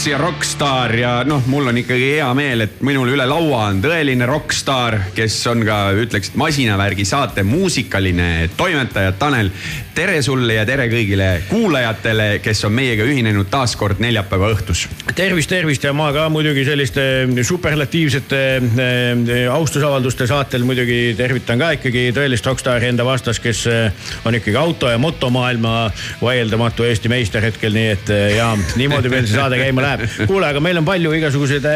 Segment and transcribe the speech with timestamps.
[0.00, 3.82] Struts ja Rockstar ja noh, mul on ikkagi hea meel, et minul üle laua on
[3.84, 9.50] tõeline rokkstaar, kes on ka ütleks, masinavärgi saate muusikaline toimetaja Tanel.
[9.94, 14.86] tere sulle ja tere kõigile kuulajatele, kes on meiega ühinenud taas kord neljapäeva õhtus.
[15.14, 22.06] tervist, tervist ja ma ka muidugi selliste superlatiivsete äh, austusavalduste saatel muidugi tervitan ka ikkagi
[22.16, 23.92] tõelist rokkstaari enda vastas, kes äh,
[24.24, 25.90] on ikkagi auto ja motomaailma
[26.22, 29.89] vaieldamatu Eesti meister hetkel, nii et äh, ja niimoodi meil see saade käima läheb.
[30.26, 31.66] kuule, aga meil on palju igasuguseid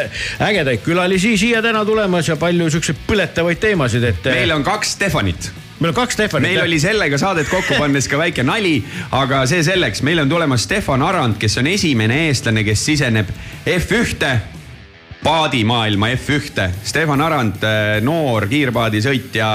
[0.45, 4.33] ägedaid külalisi siia täna tulemas ja palju siukseid põletavaid teemasid, et.
[4.35, 6.49] meil on kaks Stefanit meil on kaks Stefanit.
[6.49, 8.79] meil oli sellega saadet kokku pannes ka väike nali,
[9.13, 13.31] aga see selleks, meil on tulemas Stefan Arand, kes on esimene eestlane, kes siseneb
[13.67, 14.35] F1-te
[15.25, 16.69] paadimaailma F1-te.
[16.85, 17.63] Stefan Arand,
[18.05, 19.49] noor kiirpaadisõitja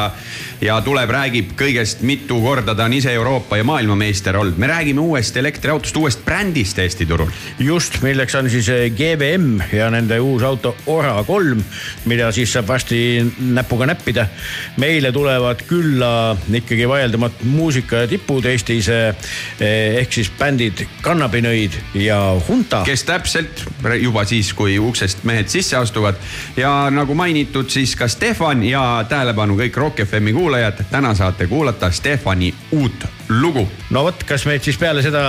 [0.65, 4.57] ja tuleb, räägib kõigest mitu korda, ta on ise Euroopa ja maailmameister olnud.
[4.57, 7.29] me räägime uuest elektriautost, uuest brändist Eesti turul.
[7.59, 8.67] just, milleks on siis
[8.97, 11.61] GVM ja nende uus auto Ora kolm,
[12.05, 14.27] mida siis saab varsti näpuga näppida.
[14.77, 22.81] meile tulevad külla ikkagi vaieldamatult muusika tipud Eestis ehk siis bändid Kannabinõid ja Hunta.
[22.85, 23.63] kes täpselt
[24.01, 26.15] juba siis, kui uksest mehed sisse astuvad
[26.57, 31.91] ja nagu mainitud, siis ka Stefan ja tähelepanu kõik Rock FM-i kuulajad, täna saate kuulata
[31.91, 33.67] Stefani uut lugu.
[33.89, 35.23] no vot, kas meid siis peale seda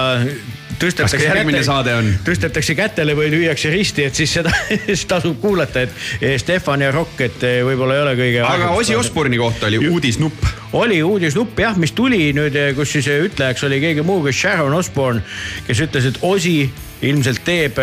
[1.67, 2.09] saade on?
[2.25, 4.53] tõstetakse kätele või lüüakse risti, et siis seda
[4.87, 8.45] siis tasub kuulata, et Stefan ja Rock, et võib-olla ei ole kõige.
[8.47, 10.47] aga Osi Osborne'i kohta oli uudisnupp.
[10.81, 15.25] oli uudisnupp jah, mis tuli nüüd, kus siis ütlejaks oli keegi muu kui Sharon Osbourne,
[15.67, 16.57] kes ütles, et Osi
[17.03, 17.79] ilmselt teeb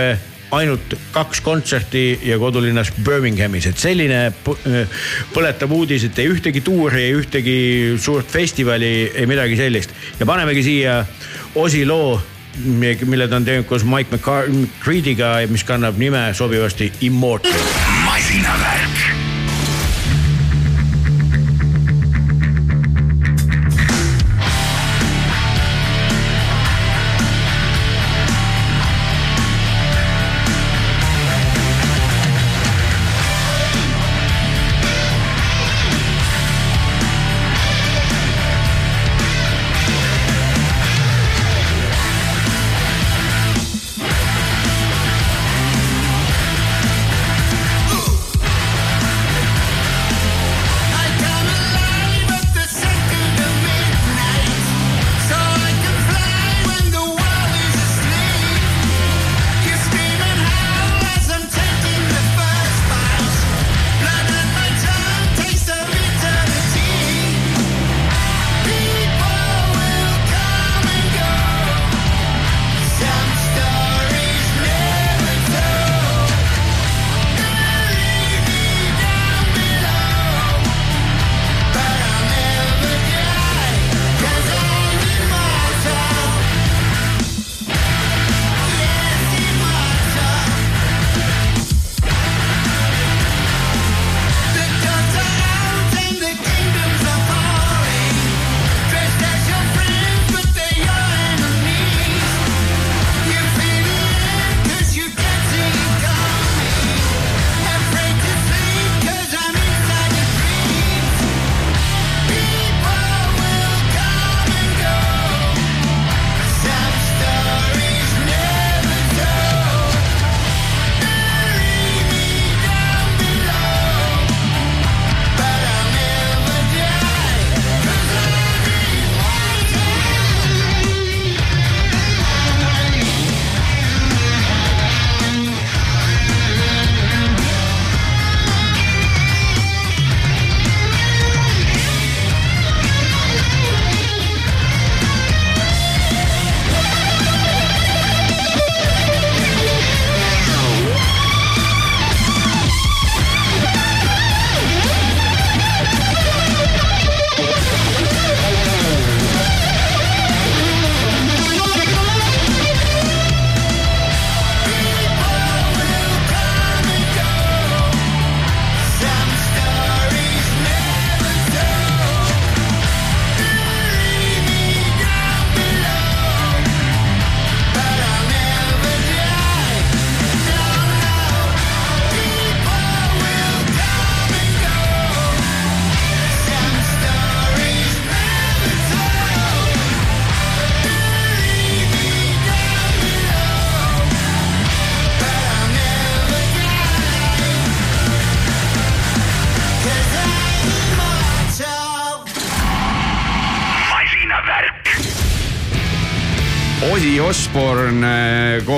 [0.51, 4.21] ainult kaks kontserti ja kodulinnas Birminghamis, et selline
[5.33, 7.59] põletav uudis, et ei ühtegi tuuri, ei ühtegi
[8.01, 9.93] suurt festivali, ei midagi sellist.
[10.19, 11.03] ja panemegi siia
[11.57, 12.19] Osi loo,
[13.05, 17.63] mille ta on teinud koos Mike McCready'ga, mis kannab nime sobivasti Immortal.
[18.05, 19.26] masinavärk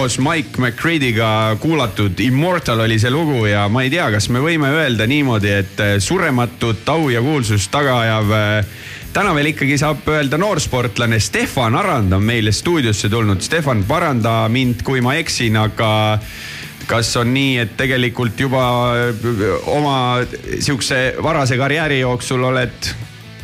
[0.09, 4.71] koos Mike McCready'ga kuulatud Immortal oli see lugu ja ma ei tea, kas me võime
[4.73, 8.79] öelda niimoodi, et äh, surematut au ja kuulsust taga ajav äh,
[9.13, 13.43] täna veel ikkagi saab öelda noorsportlane Stefan Arand on meile stuudiosse tulnud.
[13.45, 15.91] Stefan, paranda mind, kui ma eksin, aga
[16.89, 18.65] kas on nii, et tegelikult juba
[19.11, 19.29] äh,
[19.75, 19.99] oma
[20.33, 22.93] sihukese varase karjääri jooksul oled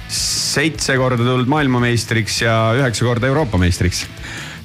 [0.09, 4.07] seitse korda tulnud maailmameistriks ja üheksa korda Euroopa meistriks?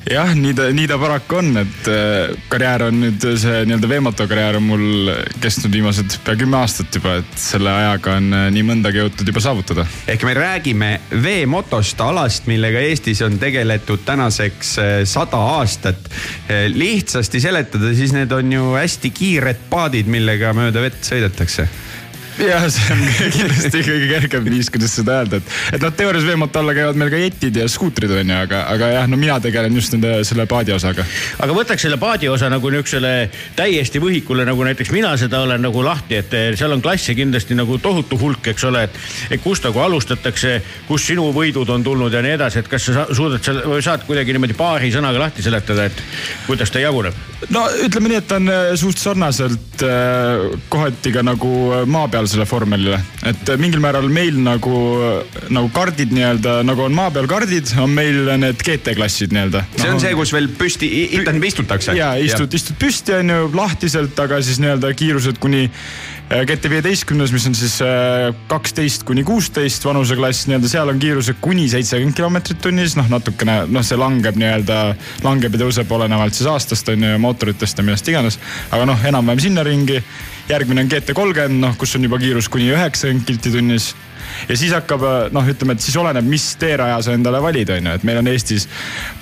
[0.09, 4.27] Jah, nii ta, nii ta paraku on, et äh, karjäär on nüüd see nii-öelda veemoto
[4.31, 8.65] karjäär on mul kestnud viimased pea kümme aastat juba, et selle ajaga on äh, nii
[8.71, 9.85] mõndagi jõutud juba saavutada.
[10.11, 16.09] ehk me räägime veemotost, alast, millega Eestis on tegeletud tänaseks äh, sada aastat.
[16.51, 21.69] lihtsasti seletada, siis need on ju hästi kiired paadid, millega mööda vett sõidetakse
[22.49, 23.03] jah, see on
[23.37, 27.13] kindlasti kõige kergem viis, kuidas seda öelda, et, et noh, teoorias veemoto alla käivad meil
[27.13, 30.47] ka jetid ja skuutrid on ju, aga, aga jah, no mina tegelen just nende selle
[30.51, 31.05] paadi osaga.
[31.39, 33.15] aga võtaks selle paadi osa nagu niisugusele
[33.59, 37.59] täiesti võhikule, nagu näiteks mina seda olen nagu lahti, et eh, seal on klasse kindlasti
[37.59, 39.41] nagu tohutu hulk, eks ole, et.
[39.45, 40.57] kust nagu alustatakse,
[40.89, 44.07] kust sinu võidud on tulnud ja nii edasi, et kas sa- suudad seal või saad
[44.09, 46.03] kuidagi niimoodi paari sõnaga lahti seletada, et
[46.47, 47.30] kuidas ta jaguneb?
[47.49, 52.45] No ütleme nii, et ta on äh, suht sarnaselt äh, kohati ka nagu äh, maapealsele
[52.49, 54.77] vormelile, et mingil määral meil nagu,
[55.49, 59.65] nagu kardid nii-öelda nagu on maa peal kardid, on meil need GT-klassid nii-öelda.
[59.77, 61.97] see on see, kus veel püsti, tähendab istutakse.
[61.97, 65.69] ja istud, istud püsti on ju lahtiselt, aga siis nii-öelda kiirused kuni
[66.31, 71.65] GT viieteistkümnes, mis on siis äh, kaksteist kuni kuusteist vanuseklass, nii-öelda seal on kiirused kuni
[71.73, 74.77] seitsekümmend kilomeetrit tunnis, noh natukene noh, see langeb nii-öelda,
[75.27, 78.39] langeb ja tõuseb olenevalt siis aastast on ju, mootoritest ja millest iganes.
[78.71, 79.99] aga noh, enam-vähem sinna ringi.
[80.51, 83.91] järgmine on GT kolmkümmend, noh kus on juba kiirus kuni üheksakümmend kilti tunnis
[84.49, 85.03] ja siis hakkab
[85.35, 88.31] noh, ütleme, et siis oleneb, mis teeraja sa endale valid, on ju, et meil on
[88.31, 88.71] Eestis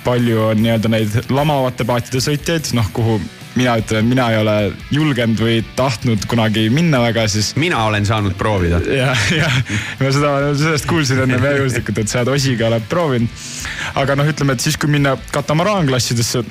[0.05, 3.17] palju on nii-öelda neid lamavate paatide sõitjaid, noh kuhu
[3.55, 4.55] mina ütlen, mina ei ole
[4.93, 8.81] julgenud või tahtnud kunagi minna väga, siis mina olen saanud proovida.
[8.93, 9.49] ja, ja
[9.99, 13.45] ma seda, sellest kuulsin enne veel juhuslikult, et sa oled Osiga oled proovinud.
[13.99, 16.43] aga noh, ütleme, et siis kui minna katamaranklassidesse,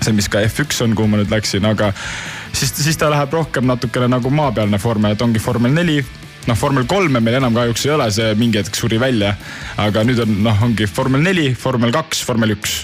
[0.00, 1.92] see, mis ka F1 on, kuhu ma nüüd läksin, aga
[2.52, 6.00] siis, siis ta läheb rohkem natukene nagu maapealne vormel, et ongi vormel neli
[6.48, 9.36] noh, vormel kolme meil enam kahjuks ei ole, see mingi hetk suri välja.
[9.80, 12.82] aga nüüd on noh, ongi vormel neli, vormel kaks, vormel üks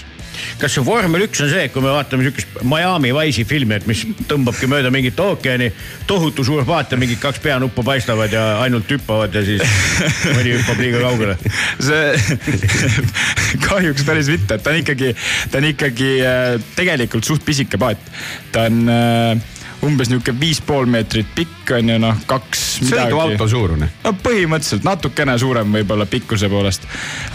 [0.61, 4.03] kas see vormel üks on see, kui me vaatame sihukest Miami Wise'i filmi, et mis
[4.29, 5.71] tõmbabki mööda mingit ookeani,
[6.09, 9.63] tohutu suur paat ja mingid kaks peanuppu paistavad ja ainult hüppavad ja siis
[10.35, 11.37] mõni hüppab liiga kaugele.
[11.81, 12.11] see
[13.67, 15.15] kahjuks päris mitte, et ta on ikkagi,
[15.51, 18.11] ta on ikkagi äh, tegelikult suht pisike paat.
[18.51, 19.50] ta on äh,
[19.85, 22.61] umbes nihuke viis pool meetrit pikk on ju noh, kaks.
[22.85, 23.87] sõiduauto suurune.
[24.03, 26.85] no põhimõtteliselt natukene suurem võib-olla pikkuse poolest.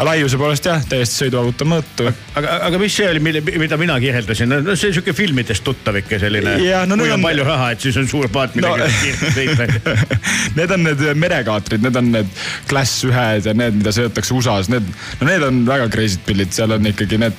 [0.06, 2.10] laiuse poolest jah, täiesti sõiduauto mõõtu.
[2.38, 6.20] aga, aga mis see oli, mille, mida mina kirjeldasin, no see sihuke filmidest tuttav ikka
[6.22, 6.56] selline.
[6.86, 8.92] No kui on on- palju raha, et siis on suur paat, millega No.
[9.02, 9.96] kiirelt sõita.
[10.56, 12.30] Need on need merekaatrid, need on need
[12.68, 14.86] Class ühed ja need, mida sõidetakse USA-s, need,
[15.20, 17.36] no need on väga crazy'd pillid, seal on ikkagi need,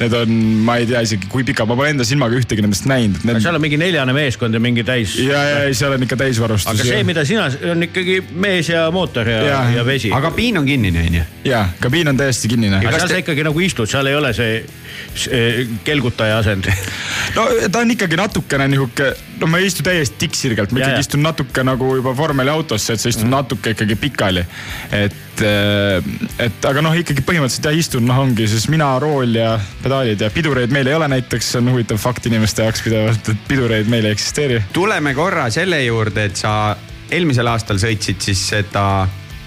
[0.00, 0.36] need on,
[0.66, 3.40] ma ei tea isegi kui pikad, ma pole enda silmaga ühtegi nendest näinud, need.
[3.44, 5.16] seal on mingi neljane meeskond ja mingi täis.
[5.18, 6.72] ja, ja, ja seal on ikka täisvarustus.
[6.72, 9.60] aga see, mida sina, on ikkagi mees ja mootor ja, ja.
[9.76, 10.12] Ja vesi.
[10.12, 11.22] aga kabiin on kinnine, onju.
[11.44, 12.78] ja kabiin on täiesti kinnine.
[12.78, 14.60] aga kas seal te- sa ikkagi nagu istud, seal ei ole see,
[15.14, 16.70] see kelgutaja asend.
[17.36, 21.00] no ta on ikkagi natukene nihuke, no ma ei istu täiesti tikksirgelt, ma Ja, ikkagi
[21.00, 21.06] ja.
[21.06, 23.34] istun natuke nagu juba vormeli autosse, et sa istud mm.
[23.34, 24.44] natuke ikkagi pikali.
[24.96, 25.42] et,
[26.44, 30.30] et aga noh, ikkagi põhimõtteliselt jah, istun, noh ongi siis mina, rool ja pedaalid ja
[30.34, 34.08] pidureid meil ei ole näiteks, see on huvitav fakt inimeste jaoks pidevalt, et pidureid meil
[34.08, 34.62] ei eksisteeri.
[34.76, 36.76] tuleme korra selle juurde, et sa
[37.10, 38.84] eelmisel aastal sõitsid siis seda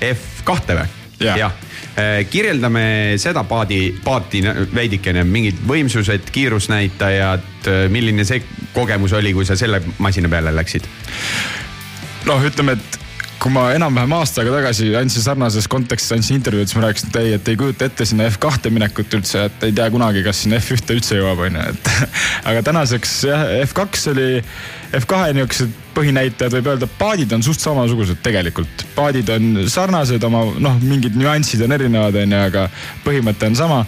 [0.04, 0.90] F2 või?
[1.24, 1.38] Jah.
[1.40, 1.54] jah,
[2.30, 2.84] kirjeldame
[3.22, 4.42] seda paadi, paati
[4.74, 8.42] veidikene, mingid võimsused, kiirusnäitajad, milline see
[8.74, 10.90] kogemus oli, kui sa selle masina peale läksid?
[12.26, 13.03] noh, ütleme, et
[13.44, 17.18] kui ma enam-vähem aasta aega tagasi andsin sarnases kontekstis andsin intervjuud, siis ma rääkisin, et
[17.20, 20.62] ei, et ei kujuta ette sinna F2 minekut üldse, et ei tea kunagi, kas sinna
[20.62, 21.92] F1 üldse jõuab, onju, et.
[22.50, 24.30] aga tänaseks jah, F2 oli,
[25.02, 28.88] F2 niisugused põhinäitajad võib öelda, paadid on suht samasugused tegelikult.
[28.96, 32.70] paadid on sarnased oma noh, mingid nüansid on erinevad, onju, aga
[33.04, 33.84] põhimõte on sama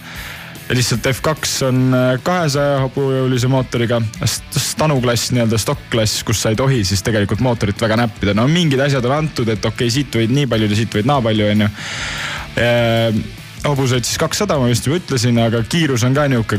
[0.68, 6.52] ja lihtsalt F2 on äh, kahesaja hobujõulise mootoriga, Stanu klass nii-öelda stock klass, kus sa
[6.52, 9.94] ei tohi siis tegelikult mootorit väga näppida, no mingid asjad on antud, et okei okay,,
[9.94, 11.70] siit võid nii palju ja siit võid naa palju, onju.
[13.66, 16.58] hobused siis kakssada, ma just juba ütlesin, aga kiirus on ka nihuke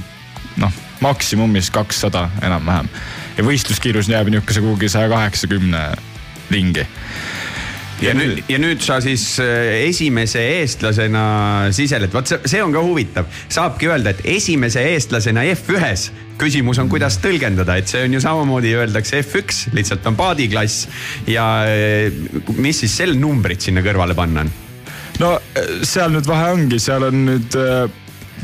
[0.61, 0.73] noh,
[1.03, 2.89] maksimumis kakssada enam-vähem.
[3.37, 5.83] Ja võistluskiirus jääb nihukese kuhugi saja kaheksakümne
[6.49, 6.87] ringi
[8.01, 11.23] ja nüüd, ja nüüd sa siis äh, esimese eestlasena
[11.75, 16.11] sisened, vot see, see on ka huvitav, saabki öelda, et esimese eestlasena F1-s.
[16.37, 20.85] küsimus on, kuidas tõlgendada, et see on ju samamoodi öeldakse F1, lihtsalt on paadiklass.
[21.25, 22.13] Ja äh,
[22.57, 24.51] mis siis sel numbrid sinna kõrvale panna on?
[25.21, 27.87] no äh, seal nüüd vahe ongi, seal on nüüd äh,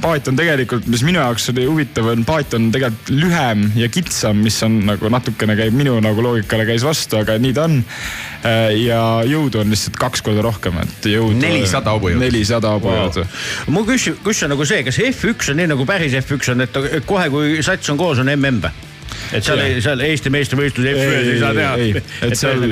[0.02, 4.42] paat on tegelikult, mis minu jaoks oli huvitav, on paat on tegelikult lühem ja kitsam,
[4.46, 7.82] mis on nagu natukene käib minu nagu loogikale käis vastu, aga nii ta on.
[8.78, 11.38] ja jõudu on lihtsalt kaks korda rohkem, et jõudu.
[11.40, 12.24] 400 hobujõudu.
[12.26, 13.28] nelisada hobujõudu.
[13.72, 17.06] mu küsimus, küsimus on nagu see, kas F1 on nii nagu päris F1 on, et
[17.08, 18.93] kohe, kui sats on koos, on MM või?
[19.34, 21.74] Et seal, seal Eesti meistrivõistluse F1-s ei saa teha.
[22.28, 22.68] et seal,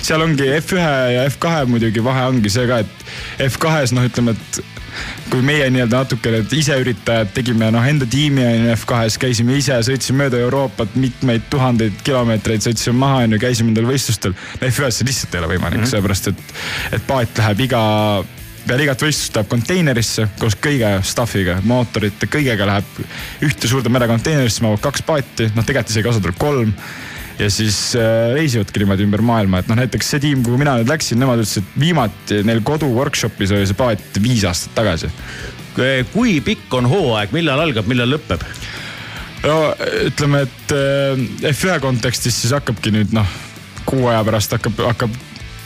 [0.00, 4.60] seal ongi F1 ja F2 muidugi vahe ongi see ka, et F2-s noh, ütleme, et
[5.28, 10.24] kui meie nii-öelda natukene iseüritajad tegime noh enda tiimi on ju F2-s, käisime ise, sõitsime
[10.24, 14.34] mööda Euroopat mitmeid tuhandeid kilomeetreid, sõitsime maha on ju, käisime nendel võistlustel.
[14.58, 16.44] F1-s see lihtsalt ei ole võimalik mm -hmm., sellepärast et,
[16.98, 17.82] et paat läheb iga
[18.68, 22.98] peale igat võistlust läheb konteinerisse koos kõige stuff'iga, mootorite, kõigega läheb
[23.46, 26.74] ühte suurde merekonteinerisse, mahub kaks paati, noh tegelikult isegi osa tuleb kolm
[27.38, 30.90] ja siis äh, reisivadki niimoodi ümber maailma, et noh, näiteks see tiim, kuhu mina nüüd
[30.90, 35.12] läksin, nemad ütlesid, et viimati neil kodu workshop'is oli see paat viis aastat tagasi.
[36.12, 38.44] kui pikk on hooaeg, millal algab, millal lõpeb?
[39.46, 39.58] no
[40.10, 43.38] ütleme, et äh, F1 kontekstis siis hakkabki nüüd noh,
[43.88, 45.18] kuu aja pärast hakkab, hakkab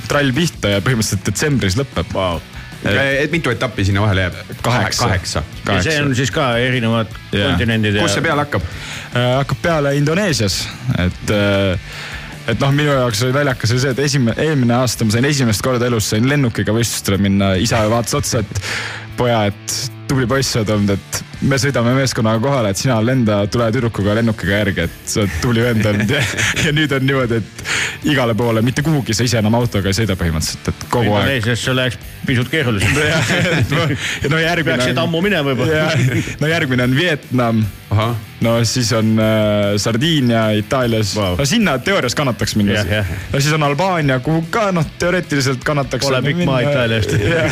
[0.06, 2.51] trall pihta ja põhimõtteliselt detsembris lõpeb wow
[2.84, 4.40] et mitu etappi sinna vahele jääb?
[4.62, 5.42] kaheksa, kaheksa..
[5.68, 7.52] ja see on siis ka erinevad yeah.
[7.52, 8.00] kontinendid.
[8.02, 9.28] kus see peale hakkab äh,?
[9.42, 10.64] hakkab peale Indoneesias,
[10.98, 11.92] et äh,
[12.50, 15.62] et noh, minu jaoks oli naljakas oli see, et esimene, eelmine aasta ma sain esimest
[15.64, 18.62] korda elus sain lennukiga võistlustele minna, isa vaatas otsa, et
[19.18, 19.76] poja, et
[20.12, 24.58] tubli poiss oled olnud, et me sõidame meeskonnaga kohale, et sina lenda, tule tüdrukuga lennukiga
[24.60, 26.20] järgi, et sa oled tubli vend olnud ja,
[26.66, 30.16] ja nüüd on niimoodi, et igale poole, mitte kuhugi sa ise enam autoga ei sõida
[30.20, 31.30] põhimõtteliselt, et kogu aeg.
[31.30, 34.76] Indoneesiasse läheks pisut keerulisem ja no järgmine.
[34.76, 35.70] peaksid ammu minema juba.
[36.42, 37.64] no järgmine on Vietnam.
[38.42, 42.86] No siis on äh, Sardiinia Itaalias wow., no sinna teoorias kannataks minna yeah,.
[42.86, 43.06] Yeah.
[43.32, 46.06] no siis on Albaania, kuhu ka noh, teoreetiliselt kannataks.
[46.06, 47.44] Pole pikk maa Itaaliast ja,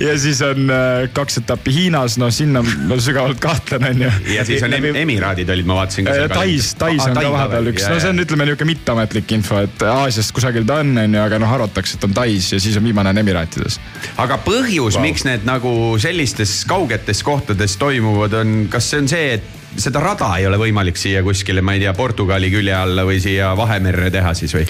[0.00, 4.12] ja siis on äh, kaks etappi Hiinas, no sinna ma sügavalt kahtlen, on ju.
[4.34, 6.16] ja siis on em Emiraadid olid, ma vaatasin ka.
[6.34, 10.34] Tais, Tais on ka vahepeal üks, no see on, ütleme niisugune mitteametlik info, et Aasiast
[10.36, 13.12] kusagil ta on, on ju, aga noh, arvatakse, et on Tais ja siis on viimane
[13.14, 13.80] on Emiraatides
[14.22, 15.70] aga põhjus wow., miks need nagu
[16.02, 20.98] sellistes kaugetes kohtades toimuvad, on, kas see on see, et seda rada ei ole võimalik
[21.00, 24.66] siia kuskile, ma ei tea, Portugali külje alla või siia Vahemerre teha siis või?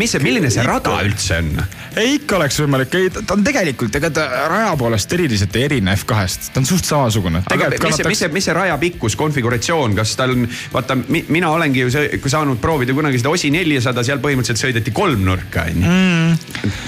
[0.00, 1.50] mis see, milline see ikka, rada üldse on?
[2.00, 5.96] ei, ikka oleks võimalik, ei ta on tegelikult, ega ta raja poolest eriliselt ei erine
[5.96, 7.44] F2-st, ta on suht samasugune.
[7.46, 8.02] aga mis kannatakse...
[8.02, 11.92] see, mis see, mis see raja pikkus, konfiguratsioon, kas tal on, vaata mina olengi ju
[11.94, 15.96] see, saanud proovida kunagi seda Osi nelisada, seal põhimõtteliselt sõideti kolmnurka on ju.
[15.96, 16.78] Mm.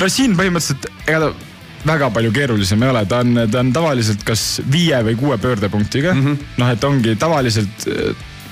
[0.00, 1.49] no siin põhimõtteliselt, ega ta
[1.86, 6.14] väga palju keerulisem ei ole, ta on, ta on tavaliselt kas viie või kuue pöördepunktiga.
[6.14, 6.56] Mm -hmm..
[6.60, 7.88] noh, et ongi tavaliselt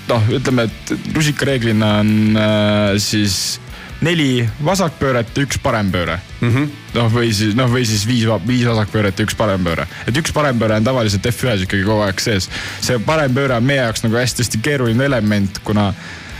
[0.08, 3.58] noh, ütleme, et rusikareeglina on äh, siis
[4.04, 6.18] neli vasakpööret ja üks parempööre.
[6.40, 6.68] Mm -hmm..
[6.94, 9.86] noh, või siis noh, või siis viis, viis vasakpööret ja üks parempööre.
[10.06, 12.48] et üks parempööre on tavaliselt F1-s ikkagi kogu aeg sees.
[12.80, 15.92] see parempööre on meie jaoks nagu hästi-hästi keeruline element, kuna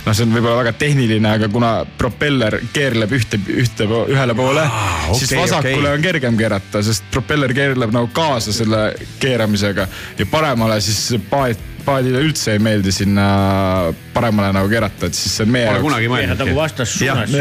[0.05, 5.09] noh, see on võib-olla väga tehniline, aga kuna propeller keerleb ühte, ühte, ühele poole ah,,
[5.09, 5.95] okay, siis vasakule okay.
[5.95, 8.83] on kergem keerata, sest propeller keerleb nagu kaasa selle
[9.23, 13.27] keeramisega ja paremale siis paat paadile üldse ei meeldi sinna
[14.15, 15.85] paremale nagu keerata, et siis see on meie jaoks.
[15.85, 16.41] kunagi mõelnud.
[16.43, 17.35] nagu vastassuunas.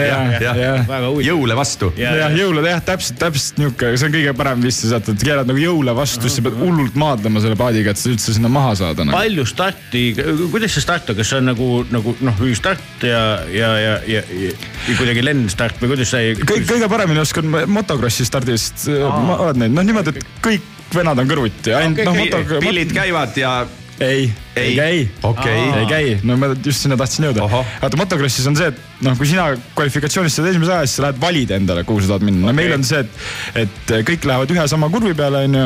[1.26, 1.92] jõule vastu.
[2.00, 5.62] jah, jõule jah, täpselt, täpselt nihuke, see on kõige parem viis sealt, et keerad nagu
[5.62, 9.08] jõule vastu, siis sa pead hullult maadlema selle paadiga, et sa üldse sinna maha saada
[9.08, 9.18] nagu..
[9.18, 10.06] palju starti,
[10.54, 14.24] kuidas see start on, kas see on nagu, nagu noh, start ja, ja, ja, ja,
[14.32, 16.68] ja kuidagi lendstart või kuidas see Kõig,?
[16.70, 22.00] kõige paremini oskan motocrossi stardist, oled näinud, noh niimoodi, et kõik vennad on kõrvuti, ainult
[22.00, 22.62] okay, noh moto.
[22.64, 23.58] pillid käivad ja
[24.00, 25.64] ei, ei käi okay..
[25.80, 27.48] ei käi, no ma just sinna tahtsin jõuda.
[27.50, 31.22] vaata motocrossis on see, et noh, kui sina kvalifikatsioonis saad esimese aja, siis sa lähed
[31.22, 34.54] valid endale, kuhu sa tahad minna okay., no meil on see, et, et kõik lähevad
[34.54, 35.66] ühe sama kurvi peale, onju.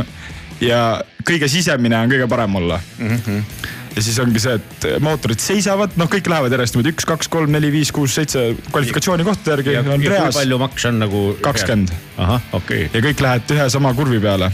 [0.64, 0.82] ja
[1.28, 3.22] kõige sisemine on kõige parem olla mm.
[3.28, 7.28] -hmm ja siis ongi see, et mootorid seisavad, noh, kõik lähevad järjest niimoodi üks, kaks,
[7.28, 9.74] kolm, neli, viis, kuus, seitse kvalifikatsioonikohtade järgi.
[9.76, 11.24] ja, ja kui palju maks on nagu?
[11.44, 11.92] kakskümmend.
[12.16, 12.96] ahah, okei okay..
[12.96, 14.48] ja kõik lähevad ühe sama kurvi peale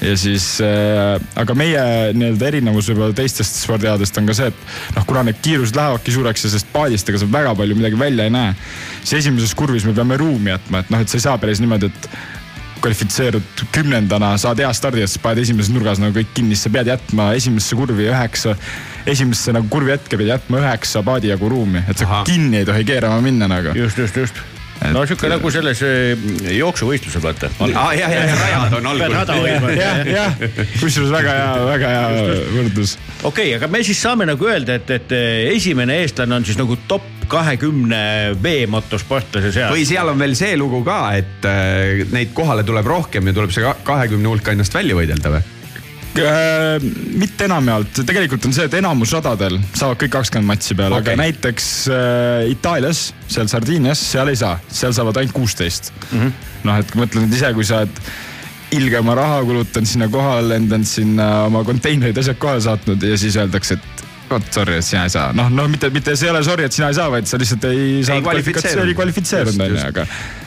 [0.00, 1.82] ja siis äh,, aga meie
[2.16, 6.46] nii-öelda erinevus võib-olla teistest spordialadest on ka see, et noh, kuna need kiirused lähevadki suureks
[6.46, 8.54] ja sellest paadist ega sa väga palju midagi välja ei näe,
[9.02, 11.88] siis esimeses kurvis me peame ruumi jätma, et noh, et sa ei saa päris niimoodi,
[11.92, 12.10] et
[12.84, 16.90] kvalifitseerud kümnendana, saad hea stardi ja siis paned esimeses nurgas nagu kõik kinni, sa pead
[16.92, 18.52] jätma esimesse kurvi üheksa,
[19.08, 22.20] esimesse nagu kurvi hetke pead jätma üheksa paadi jagu ruumi, et sa Aha.
[22.28, 23.72] kinni ei tohi keerama minna nagu.
[23.78, 24.55] just, just, just
[24.92, 27.50] no sihuke nagu selles eh, jooksuvõistlusel vaata.
[27.66, 29.16] aa jah, jah, rajad on algul.
[29.76, 30.38] jah, jah,
[30.80, 32.96] kusjuures väga hea, väga hea võrdlus.
[33.22, 36.60] okei okay,, aga me siis saame nagu öelda, et, et eh, esimene eestlane on siis
[36.60, 39.72] nagu top kahekümne veemotosportlase seas.
[39.72, 43.54] või seal on veel see lugu ka, et äh, neid kohale tuleb rohkem ja tuleb
[43.54, 45.55] see kahekümne hulka ennast välja võidelda või?
[46.22, 46.86] Äh,?
[47.16, 51.22] mitte enamjaolt, tegelikult on see, et enamus radadel saavad kõik kakskümmend matši peale okay., aga
[51.22, 56.48] näiteks äh, Itaalias, seal Sardiinias, seal ei saa, seal saavad ainult kuusteist mm -hmm..
[56.68, 58.00] noh, et mõtle nüüd ise, kui sa oled
[58.76, 63.36] ilge oma raha kulutanud sinna kohale, lendanud sinna oma konteinerid, asjad kohale saatnud ja siis
[63.38, 66.42] öeldakse, et vot sorry, et sina ei saa, noh, no mitte, mitte see ei ole
[66.46, 68.26] sorry, et sina ei saa, vaid sa lihtsalt ei saanud kvalifitseerunud.
[68.26, 69.86] kvalifikatsiooni kvalifitseerunud Just, onju, just.
[69.92, 70.45] aga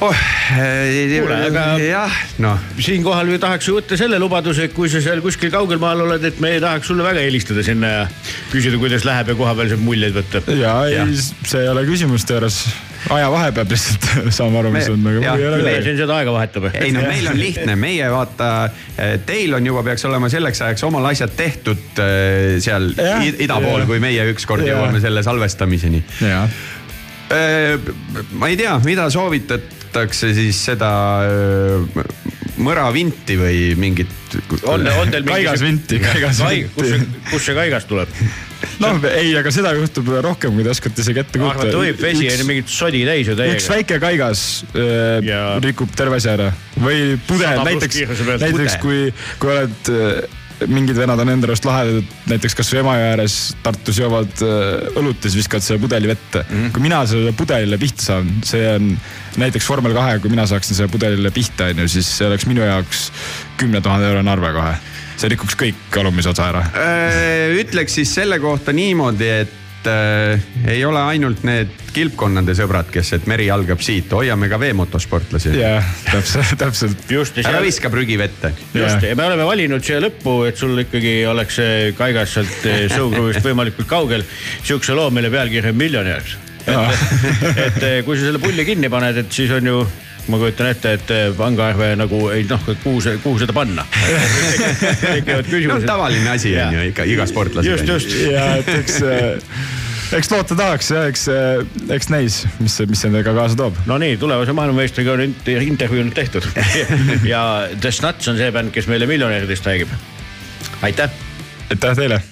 [0.00, 0.14] oh,.
[0.54, 5.22] Kuule, aga- jah, noh siinkohal ju tahaks ju võtta selle lubaduse, et kui sa seal
[5.24, 8.02] kuskil kaugel maal oled, et me tahaks sulle väga helistada sinna ja
[8.52, 10.42] küsida, kuidas läheb ja kohapealseid muljeid võtta.
[10.58, 11.14] ja ei,
[11.46, 12.58] see ei ole küsimus teoorias.
[13.14, 15.86] aja vahe peab lihtsalt saama aru, mis on, aga jah, mul ei ole me- midagi.
[15.88, 16.68] siin seda aega vahetab.
[16.74, 18.50] ei no meil on lihtne, meie vaata,
[19.30, 23.86] teil on juba peaks olema selleks ajaks omal asjad tehtud äh, seal id- ida pool
[23.88, 26.02] kui meie ükskord jõuame selle salvestamiseni.
[28.38, 29.08] ma ei tea, mida
[29.94, 30.90] soovitatakse siis seda
[32.64, 34.10] mõravinti või mingit.
[34.66, 38.10] on, on teil kaigas vinti, kaigas kai-, kus see kus see kaigas tuleb?
[38.82, 41.66] noh, ei, aga seda juhtub rohkem, kui te oskate isegi ette kujutada.
[41.68, 43.74] arvata võib, vesi on ju mingit sodi täis ju üks täiega.
[43.74, 48.80] väike kaigas äh, Ja- rikub terve asja ära või pudel 100 pluss näiteks, näiteks pudel.
[48.82, 49.02] kui,
[49.42, 50.40] kui oled äh,
[50.70, 55.30] mingid vennad on enda arust lahedad, näiteks kasvõi Emajõe ääres Tartus joovad äh, õlut ja
[55.30, 56.54] siis viskavad selle pudeli vette mm.
[56.54, 56.72] -hmm.
[56.74, 58.92] kui mina sellele pudelile pihta saan, see on
[59.40, 63.08] näiteks vormel kahe, kui mina saaksin selle pudelile pihta, onju, siis see oleks minu jaoks
[63.60, 64.76] kümne tuhande eurone arve kohe.
[65.16, 66.64] see rikuks kõik alumise otsa ära.
[66.74, 73.12] Äh, ütleks siis selle kohta niimoodi, et äh, ei ole ainult need kilpkonnade sõbrad, kes,
[73.16, 75.54] et meri algab siit, hoiame ka veemotosportlasi.
[75.58, 77.44] jah, täpselt, täpselt.
[77.44, 78.52] ära viska prügi vette.
[78.74, 82.86] just ja me oleme valinud siia lõppu, et sul ikkagi oleks see kaigas sealt eh,
[82.94, 84.26] showcrew'ist võimalikult kaugel.
[84.62, 86.34] sihukese loo, mille pealkiri on miljonär.
[86.64, 89.84] et, et eh, kui sa selle pulli kinni paned, et siis on ju
[90.28, 93.86] ma kujutan ette, et eh, pangaarve nagu ei noh, kuhu see, kuhu seda panna.
[95.04, 95.88] tekivad no küsimused.
[95.88, 97.72] tavaline asi on ju ikka iga sportlasel.
[97.72, 98.14] just, just.
[98.32, 99.00] ja et eks,
[100.18, 101.26] eks loota tahaks ja eks,
[101.98, 103.80] eks näis, mis, mis see endaga kaasa toob.
[103.90, 106.48] no nii, tulevase maailmameistriga on int- intervjuu nüüd tehtud
[107.32, 107.44] ja
[107.80, 109.92] The Snuts on see bänd, kes meile miljonäridest räägib.
[110.82, 111.10] aitäh
[111.70, 112.22] aitäh teile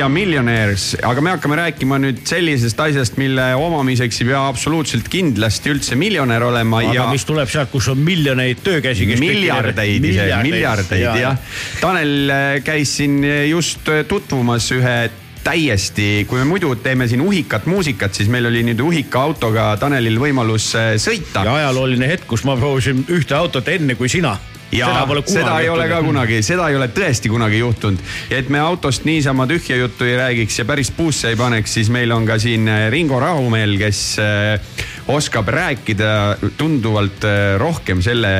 [0.00, 5.74] ja Millionaires, aga me hakkame rääkima nüüd sellisest asjast, mille omamiseks ei pea absoluutselt kindlasti
[5.74, 9.08] üldse miljonär olema aga ja mis tuleb sealt, kus on miljoneid töökäsi.
[9.20, 11.36] miljardeid miljardeid jah.
[11.80, 15.10] Tanel äh, käis siin just äh, tutvumas ühe
[15.44, 20.20] täiesti, kui me muidu teeme siin uhikat muusikat, siis meil oli nüüd uhika autoga Tanelil
[20.20, 24.36] võimalus äh, sõita ja ajalooline hetk, kus ma proovisin ühte autot enne kui sina.
[24.72, 27.98] Ja seda, seda ei ole ka kunagi, seda ei ole tõesti kunagi juhtunud.
[28.30, 32.12] et me autost niisama tühja juttu ei räägiks ja päris puusse ei paneks, siis meil
[32.12, 34.69] on ka siin Ringo Rahumeel, kes äh,
[35.10, 38.30] oskab rääkida tunduvalt äh, rohkem selle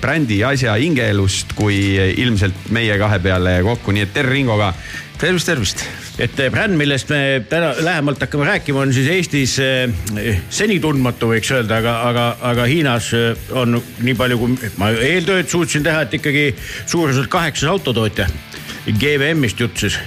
[0.00, 1.76] brändi asja hingeelust kui
[2.22, 4.72] ilmselt meie kahe peale kokku, nii et tere Ringo ka.
[5.20, 5.84] tervist, tervist.
[6.18, 9.56] et eh, bränd, millest me täna lähemalt hakkame rääkima, on siis Eestis
[10.50, 13.10] seni tundmatu, võiks öelda, aga, aga, aga Hiinas
[13.50, 16.46] on nii palju, kui ma eeltööd suutsin teha, et ikkagi
[16.86, 18.30] suuruselt kaheksas autotootja.
[18.86, 19.98] GVM-ist jutt siis.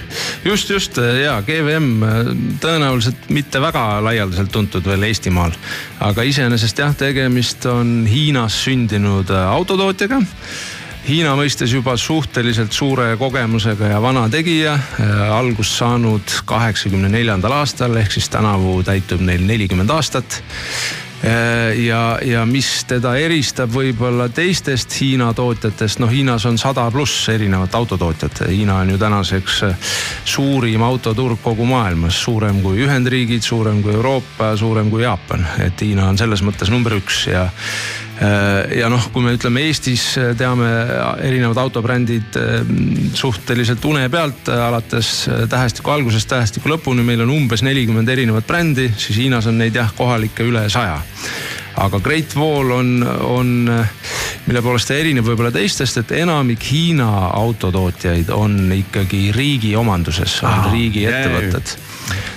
[0.44, 2.04] just, just ja GVM
[2.62, 5.54] tõenäoliselt mitte väga laialdaselt tuntud veel Eestimaal,
[6.04, 10.22] aga iseenesest jah, tegemist on Hiinas sündinud autotootjaga.
[11.04, 14.72] Hiina mõistes juba suhteliselt suure kogemusega ja vana tegija
[15.36, 20.40] algust saanud kaheksakümne neljandal aastal ehk siis tänavu täitub neil nelikümmend aastat
[21.86, 27.74] ja, ja mis teda eristab võib-olla teistest Hiina tootjatest, noh Hiinas on sada pluss erinevat
[27.74, 28.44] autotootjat.
[28.50, 29.90] Hiina on ju tänaseks äh,
[30.24, 36.08] suurim autoturg kogu maailmas, suurem kui Ühendriigid, suurem kui Euroopa, suurem kui Jaapan, et Hiina
[36.12, 37.48] on selles mõttes number üks ja
[38.78, 40.04] ja noh, kui me ütleme Eestis
[40.38, 40.68] teame
[41.24, 42.36] erinevad autobrändid
[43.18, 49.18] suhteliselt une pealt, alates tähestiku algusest tähestiku lõpuni, meil on umbes nelikümmend erinevat brändi, siis
[49.24, 51.00] Hiinas on neid jah, kohalikke üle saja.
[51.82, 52.90] Aga Great Wall on,
[53.26, 53.48] on,
[54.46, 60.70] mille poolest ta erineb võib-olla teistest, et enamik Hiina autotootjaid on ikkagi riigi omanduses, on
[60.70, 61.74] riigiettevõtted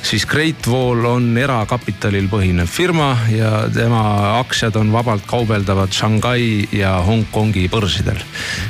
[0.01, 4.03] siis Great Wall on erakapitalil põhinev firma ja tema
[4.39, 8.21] aktsiad on vabalt kaubeldavad Shanghai ja Hongkongi börsidel.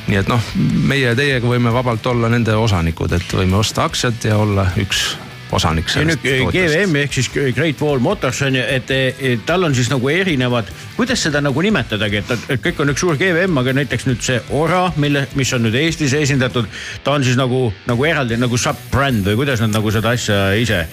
[0.07, 0.51] nii et noh,
[0.87, 5.15] meie teiega võime vabalt olla nende osanikud, et võime osta aktsiat ja olla üks
[5.51, 9.75] osanik sellest nüüd GVM ehk siis Great Wall Motors on ju, et, et tal on
[9.75, 13.75] siis nagu erinevad, kuidas seda nagu nimetadagi, et, et kõik on üks suur GVM, aga
[13.79, 16.67] näiteks nüüd see Ora, mille, mis on nüüd Eestis esindatud,
[17.03, 20.85] ta on siis nagu, nagu eraldi nagu sub-bränd või kuidas nad nagu seda asja ise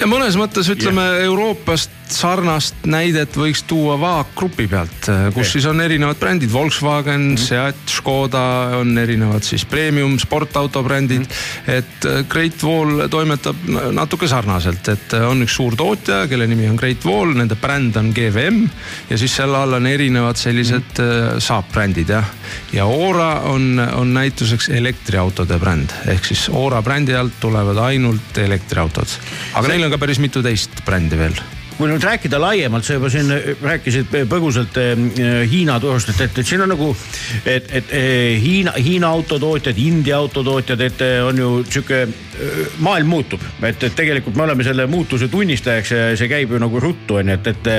[0.00, 1.24] ja mõnes mõttes ütleme yeah.
[1.28, 5.50] Euroopast sarnast näidet võiks tuua Vaag Grupi pealt, kus Okay.
[5.52, 7.44] siis on erinevad brändid, Volkswagen mm, -hmm.
[7.48, 11.24] Seat, Škoda on erinevad siis premium sportauto brändid mm.
[11.26, 11.72] -hmm.
[11.72, 13.56] et äh, Great Wall toimetab
[13.92, 17.96] natuke sarnaselt, et äh, on üks suur tootja, kelle nimi on Great Wall, nende bränd
[17.96, 18.68] on GVM
[19.10, 21.40] ja siis selle all on erinevad sellised mm -hmm.
[21.40, 22.24] saap-brändid jah.
[22.72, 29.08] ja Ora on, on näituseks elektriautode bränd ehk siis Ora brändi alt tulevad ainult elektriautod,
[29.54, 31.36] aga See- neil on ka päris mitu teist brändi veel
[31.78, 33.30] kui nüüd rääkida laiemalt, sa juba siin
[33.62, 34.96] rääkisid põgusalt eh,
[35.50, 36.90] Hiina turust, et, et, siin on nagu,
[37.46, 37.92] et, et
[38.42, 42.06] Hiina, Hiina autotootjad, India autotootjad, et on ju sihuke,
[42.78, 46.80] maailm muutub, et, et tegelikult me oleme selle muutuse tunnistajaks ja see käib ju nagu
[46.80, 47.70] ruttu on ju, et, et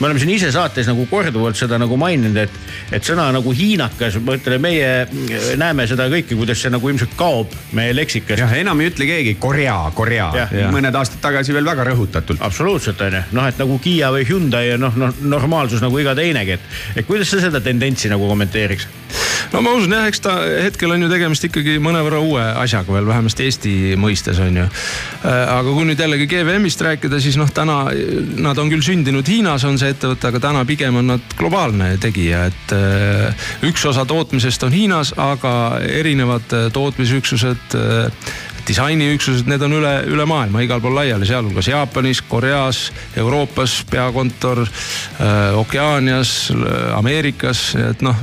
[0.00, 2.54] me oleme siin ise saates nagu korduvalt seda nagu maininud, et,
[2.94, 7.52] et sõna nagu hiinakas, ma ütlen, meie näeme seda kõike, kuidas see nagu ilmselt kaob
[7.76, 8.40] meie leksikast.
[8.40, 10.30] jah, enam ei ütle keegi Korea, Korea.
[10.72, 12.42] Mõned aastad tagasi veel väga rõhutatult.
[12.44, 16.16] absoluutselt on ju, noh, et nagu Kiia või Hyundai ja noh, noh normaalsus nagu iga
[16.18, 18.88] teinegi, et, et kuidas sa seda tendentsi nagu kommenteeriks?
[19.52, 20.34] no ma usun jah, eks ta
[20.66, 24.66] hetkel on ju tegemist ikkagi mõnevõrra uue asjaga veel, vähemasti Eesti mõistes on ju.
[25.24, 27.78] aga kui nüüd jällegi GVM-ist rääkida, siis noh, täna
[28.38, 32.44] nad on küll sündinud Hiinas, on see ettevõte, aga täna pigem on nad globaalne tegija,
[32.50, 35.52] et äh, üks osa tootmisest on Hiinas, aga
[35.86, 38.28] erinevad äh, tootmisüksused äh,
[38.68, 45.58] disainiüksused, need on üle, üle maailma igal pool laiali, sealhulgas Jaapanis, Koreas, Euroopas peakontor äh,,
[45.58, 46.52] Okeaanias,
[46.96, 48.16] Ameerikas, et noh,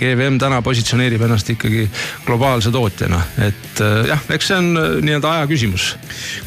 [0.00, 1.86] GVM täna positsioneerib ennast ikkagi
[2.26, 5.92] globaalse tootjana, et äh, jah, eks see on äh, nii-öelda aja küsimus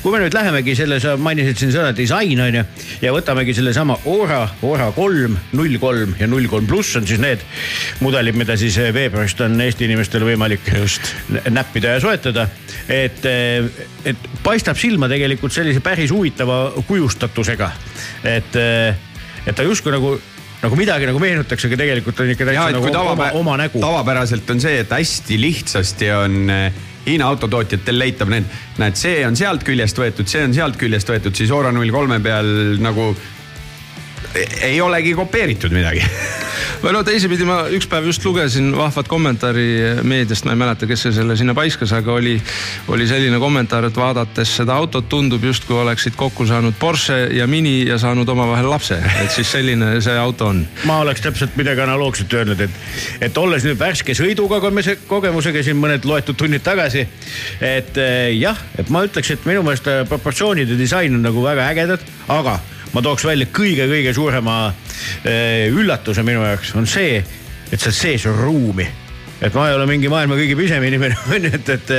[0.04, 2.64] kui me nüüd lähemegi selle, sa mainisid siin sõna disain on ju
[3.04, 7.44] ja võtamegi sellesama Ora, Ora kolm, null kolm ja null kolm pluss on siis need
[8.04, 11.14] mudelid, mida siis veebruarist on Eesti inimestel võimalik just
[11.50, 12.48] näppida ja soetada.
[12.88, 13.24] et,
[14.06, 17.72] et paistab silma tegelikult sellise päris huvitava kujustatusega,
[18.28, 18.56] et,
[19.46, 20.16] et ta justkui nagu
[20.64, 23.84] nagu midagi nagu meenutaks, aga tegelikult on ikka täitsa nagu kui oma, tavapä oma nägu.
[23.84, 28.46] tavapäraselt on see, et hästi lihtsasti on eh, Hiina autotootjatel leitav need,
[28.80, 32.22] näed, see on sealt küljest võetud, see on sealt küljest võetud, siis Ora null kolme
[32.24, 32.48] peal
[32.80, 33.10] nagu
[34.62, 36.04] ei olegi kopeeritud midagi.
[36.84, 39.68] või no teisipidi ma üks päev just lugesin vahvat kommentaari
[40.04, 42.36] meediast, ma ei mäleta, kes see selle sinna paiskas, aga oli,
[42.92, 47.86] oli selline kommentaar, et vaadates seda autot tundub justkui oleksid kokku saanud Porsche ja Mini
[47.88, 50.64] ja saanud omavahel lapse, et siis selline see auto on.
[50.90, 52.82] ma oleks täpselt midagi analoogset öelnud, et,
[53.30, 57.08] et olles nüüd värske sõidukogemuse, kogemusega siin mõned loetud tunnid tagasi.
[57.62, 61.44] et eh, jah, et ma ütleks, et minu meelest eh, proportsioonid ja disain on nagu
[61.44, 62.60] väga ägedad, aga
[62.94, 67.24] ma tooks välja kõige-kõige suurema äh, üllatuse minu jaoks on see,
[67.72, 68.90] et seal sees on ruumi
[69.44, 71.92] et ma ei ole mingi maailma kõige pisem inimene, onju, et, et,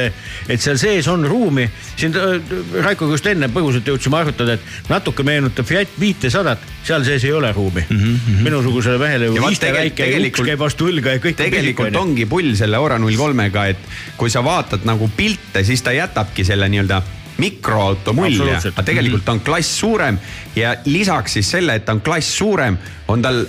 [0.55, 1.67] et seal sees on ruumi.
[1.97, 2.53] siin äh,
[2.85, 7.53] Raikoga just enne põgusalt jõudsime arutada, et natuke meenutab Fiat viitesadat, seal sees ei ole
[7.53, 7.99] ruumi mm.
[7.99, 8.41] -hmm.
[8.47, 11.37] minusugusele mehele ju iste väike ja uks käib vastu õlga ja kõik.
[11.43, 13.79] tegelikult ongi pull selle Ora null kolmega, et
[14.17, 17.03] kui sa vaatad nagu pilte, siis ta jätabki selle nii-öelda
[17.39, 20.19] mikroauto mulje, aga tegelikult ta on klass suurem
[20.57, 23.45] ja lisaks siis selle, et ta on klass suurem, on tal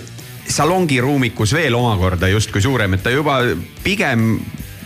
[0.48, 3.40] salongiruumikus veel omakorda justkui suurem, et ta juba
[3.84, 4.36] pigem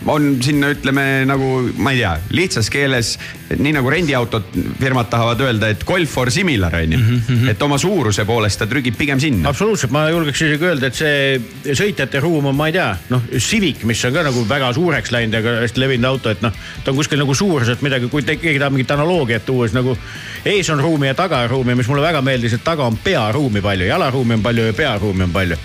[0.09, 3.13] on sinna, ütleme nagu ma ei tea, lihtsas keeles
[3.51, 4.47] nii nagu rendiautod
[4.79, 7.21] firmad tahavad öelda, et golf for similar on ju mm.
[7.27, 7.49] -hmm.
[7.49, 9.49] et oma suuruse poolest ta trügib pigem sinna.
[9.49, 13.83] absoluutselt, ma julgeks isegi öelda, et see sõitjate ruum on, ma ei tea, noh Civic,
[13.83, 16.53] mis on ka nagu väga suureks läinud ja hästi levinud auto, et noh.
[16.83, 19.97] ta on kuskil nagu suuruselt midagi, kui keegi tahab mingit analoogiat tuua, siis nagu
[20.45, 23.61] ees on ruumi ja taga on ruumi, mis mulle väga meeldis, et taga on pearuumi
[23.61, 25.57] palju, jalaruumi on palju ja pearuumi on palju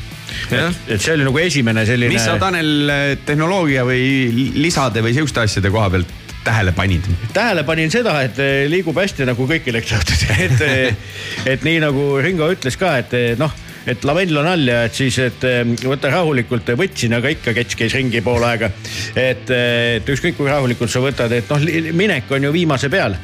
[0.50, 2.12] et, et see oli nagu esimene selline.
[2.12, 2.92] mis sa, Tanel,
[3.26, 6.14] tehnoloogia või lisade või sihuke asjade koha pealt
[6.46, 7.06] tähele panid?
[7.34, 11.14] tähele panin seda, et eh, liigub hästi nagu kõik elektriautod, et, eh,
[11.54, 14.96] et nii nagu Ringo ütles ka, et eh, noh et lavendel on all ja et
[14.98, 15.44] siis, et
[15.86, 18.72] võta rahulikult, võtsin, aga ikka kets käis ringi pool aega.
[19.14, 21.62] et, et ükskõik kui rahulikult sa võtad, et noh,
[21.94, 23.14] minek on ju viimase peal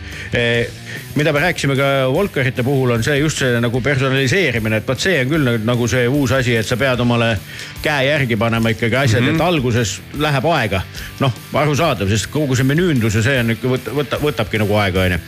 [1.14, 5.20] mida me rääkisime ka Volkerite puhul, on see just see nagu personaliseerimine, et vot see
[5.22, 7.34] on küll nagu see uus asi, et sa pead omale
[7.82, 9.34] käe järgi panema ikkagi asjad mm, -hmm.
[9.34, 10.82] et alguses läheb aega.
[11.20, 15.06] noh, arusaadav, sest kogu see menüündus ja see on ikka võta, võta, võtabki nagu aega,
[15.06, 15.18] onju.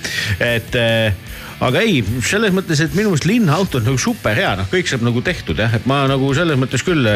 [0.40, 1.14] et äh,
[1.62, 5.04] aga ei, selles mõttes, et minu meelest linnaauto on nagu super hea, noh, kõik saab
[5.06, 7.06] nagu tehtud jah, et ma nagu selles mõttes küll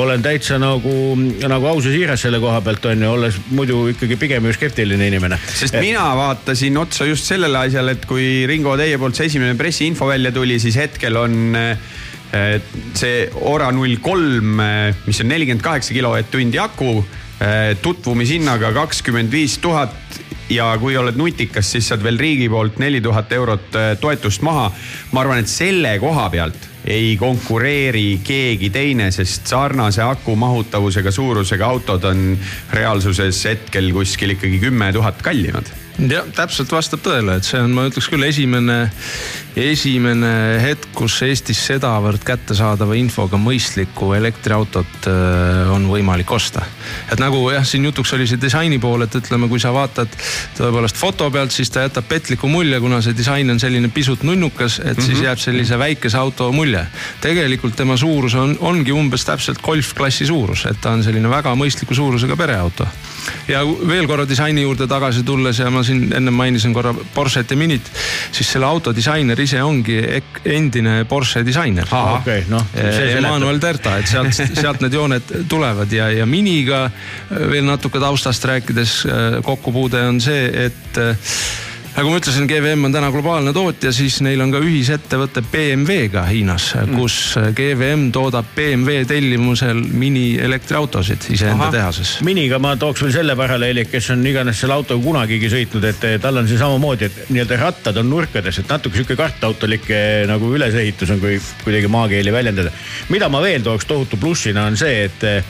[0.00, 4.18] olen täitsa nagu, nagu aus ja siiras selle koha pealt on ju, olles muidu ikkagi
[4.20, 5.38] pigem ju skeptiline inimene.
[5.46, 5.84] sest et...
[5.84, 10.32] mina vaatasin otsa just sellele asjale, et kui Ringo teie poolt see esimene pressiinfo välja
[10.34, 12.56] tuli, siis hetkel on eh,
[12.96, 19.58] see Ora null kolm, eh, mis on nelikümmend kaheksa kilovatt-tundi aku eh, tutvumishinnaga kakskümmend viis
[19.62, 20.20] tuhat
[20.50, 24.70] ja kui oled nutikas, siis saad veel riigi poolt neli tuhat eurot äh, toetust maha.
[25.12, 31.66] ma arvan, et selle koha pealt ei konkureeri keegi teine, sest sarnase aku mahutavusega, suurusega
[31.66, 32.24] autod on
[32.72, 37.86] reaalsuses hetkel kuskil ikkagi kümme tuhat kallimad jah, täpselt vastab tõele, et see on, ma
[37.88, 38.78] ütleks küll esimene,
[39.58, 46.62] esimene hetk, kus Eestis sedavõrd kättesaadava infoga mõistlikku elektriautot äh, on võimalik osta.
[47.12, 50.12] et nagu jah, siin jutuks oli see disaini pool, et ütleme, kui sa vaatad
[50.58, 54.78] tõepoolest foto pealt, siis ta jätab petliku mulje, kuna see disain on selline pisut nunnukas,
[54.78, 55.06] et mm -hmm.
[55.06, 55.24] siis mhm.
[55.24, 56.86] jääb sellise väikese auto mulje.
[57.20, 61.94] tegelikult tema suurus on, ongi umbes täpselt golfklassi suurus, et ta on selline väga mõistliku
[61.94, 62.86] suurusega pereauto.
[63.48, 67.56] ja veel korra disaini juurde tagasi tulles ja ma siin enne mainisin korra Porsche't ja
[67.56, 67.90] Minit,
[68.32, 69.98] siis selle auto disainer ise ongi
[70.44, 71.88] endine Porsche disainer.
[72.20, 72.66] okei, noh.
[72.74, 76.84] Emmanuel Terta, et sealt, sealt need jooned tulevad ja, ja Miniga
[77.30, 79.00] veel natuke taustast rääkides
[79.46, 81.02] kokkupuude on see, et
[81.96, 86.70] nagu ma ütlesin, GVM on täna globaalne tootja, siis neil on ka ühisettevõte BMW-ga Hiinas,
[86.78, 86.98] mm.
[86.98, 87.16] kus
[87.56, 92.16] GVM toodab BMW tellimusel minielektriautosid iseenda tehases.
[92.26, 96.06] miniga ma tooks veel selle paralleeli, et kes on iganes selle autoga kunagigi sõitnud, et
[96.22, 100.52] tal on see samamoodi, et nii-öelda rattad on nurkades, et natuke sihuke kartautolik eh, nagu
[100.54, 102.70] ülesehitus on, kui kuidagi maakeeli väljendada.
[103.10, 105.42] mida ma veel tooks tohutu plussina, on see, et eh,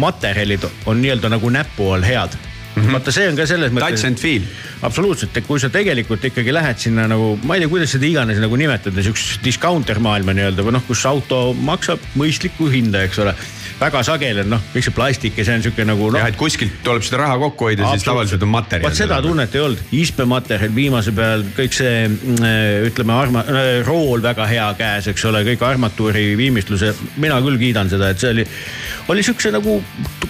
[0.00, 2.38] materjalid on nii-öelda nagu näpu all head
[2.74, 2.92] mm -hmm.
[2.92, 4.00] vaata, see on ka selles mõttes.
[4.00, 4.42] Touch and feel.
[4.82, 8.38] absoluutselt, et kui sa tegelikult ikkagi lähed sinna nagu, ma ei tea, kuidas seda iganes
[8.38, 13.34] nagu nimetada, siukest discounter maailma nii-öelda või noh, kus auto maksab mõistlikku hinda, eks ole
[13.80, 16.20] väga sageli on noh, kõik see plastik ja see on sihuke nagu noh.
[16.20, 18.84] jah, et kuskilt tuleb seda raha kokku hoida, siis tavaliselt on materjal.
[18.84, 22.44] vot seda tunnet ei olnud, ispematerjal viimase peal, kõik see mm,
[22.90, 27.90] ütleme arma-, äh, rool väga hea käes, eks ole, kõik armatuuri viimistluse, mina küll kiidan
[27.92, 28.46] seda, et see oli,
[29.12, 29.80] oli siukse nagu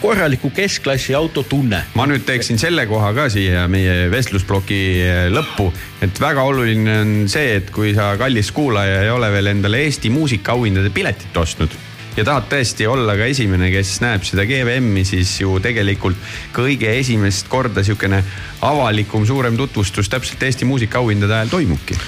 [0.00, 1.82] korraliku keskklassi auto tunne.
[1.98, 5.72] ma nüüd teeksin selle koha ka siia meie vestlusploki äh, lõppu,
[6.06, 10.12] et väga oluline on see, et kui sa, kallis kuulaja, ei ole veel endale Eesti
[10.14, 15.58] muusikaauhindade piletit ostnud ja tahad tõesti olla ka esimene, kes näeb seda GVM-i, siis ju
[15.62, 16.18] tegelikult
[16.56, 18.22] kõige esimest korda sihukene
[18.66, 21.98] avalikum, suurem tutvustus täpselt Eesti muusikaauhindade ajal toimubki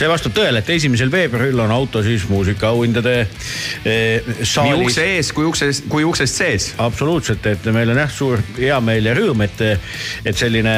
[0.00, 5.32] see vastab tõele, et esimesel veebruaril on auto siis muusikaauhindade eh, nii saalis ukse ees
[5.36, 6.68] kui uksest, kui uksest sees.
[6.80, 9.60] absoluutselt, et meil on jah suur heameel ja rõõm, et,
[10.24, 10.74] et selline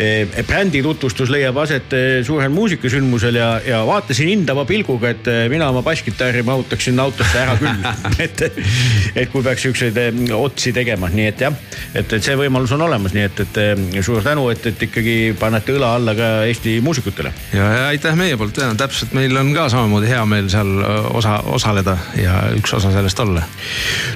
[0.00, 5.68] eh, brändi tutvustus leiab aset eh, suurel muusikasündmusel ja, ja vaatasin hindava pilguga, et mina
[5.72, 7.84] oma basskitarri mahutaksin autosse ära küll
[8.24, 10.00] et, et kui peaks siukseid
[10.36, 11.60] otsi tegema, nii et jah,
[11.92, 15.76] et, et see võimalus on olemas, nii et, et suur tänu, et, et ikkagi panete
[15.76, 17.32] õla alla ka Eesti muusikutele.
[17.52, 20.70] ja, ja aitäh meie poolt ja täpselt, meil on ka samamoodi hea meel seal
[21.16, 23.42] osa, osaleda ja üks osa sellest olla.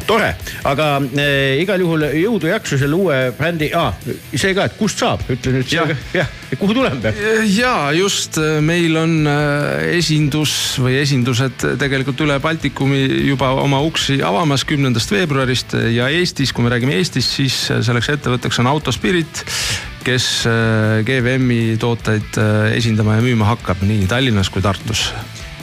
[0.07, 0.33] tore,
[0.69, 3.95] aga äh, igal juhul jõudu, jaksu selle uue brändi ah,,
[4.35, 5.93] see ka, et kust saab, ütle nüüd Jah.
[6.15, 7.21] jah, kuhu tulema peab?
[7.55, 9.29] ja just äh, meil on
[9.91, 16.67] esindus või esindused tegelikult üle Baltikumi juba oma uksi avamas kümnendast veebruarist ja Eestis, kui
[16.67, 19.45] me räägime Eestist, siis selleks ettevõtteks on Autospirit,
[20.05, 25.11] kes äh, GVM-i tooteid äh, esindama ja müüma hakkab nii Tallinnas kui Tartus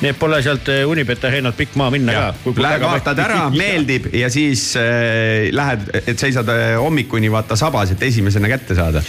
[0.02, 2.54] nii et pole sealt äh, Unibet Arenalt pikk maa minna ka.
[2.62, 8.04] Lähed vaatad ära, meeldib ja siis äh, lähed, et seisad äh, hommikuni vaata sabas, et
[8.08, 9.02] esimesena kätte saada.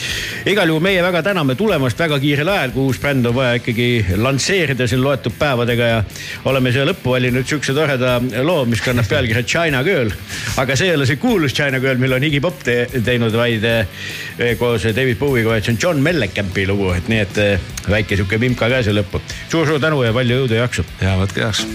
[0.48, 3.88] igal juhul meie väga täname tulemast väga kiirel ajal, kui uus bränd on vaja ikkagi
[4.16, 6.02] lansseerida siin loetud päevadega ja
[6.48, 10.12] oleme siia lõppu valinud siukse toreda loo, mis kannab pealkirja China Girl.
[10.56, 13.64] aga see ei ole see kuulus China Girl, mille on Iggy Pop te teinud, vaid
[13.68, 18.16] eh, koos David Bowie'ga, vaid see on John Mellecampi lugu, et nii, et eh, väike
[18.16, 19.68] sihuke vimka ka siia lõppu suur,.
[19.68, 20.77] suur-suur tänu ja palju jõudu ja jaksu.
[20.98, 21.66] Ja, wat krijgs.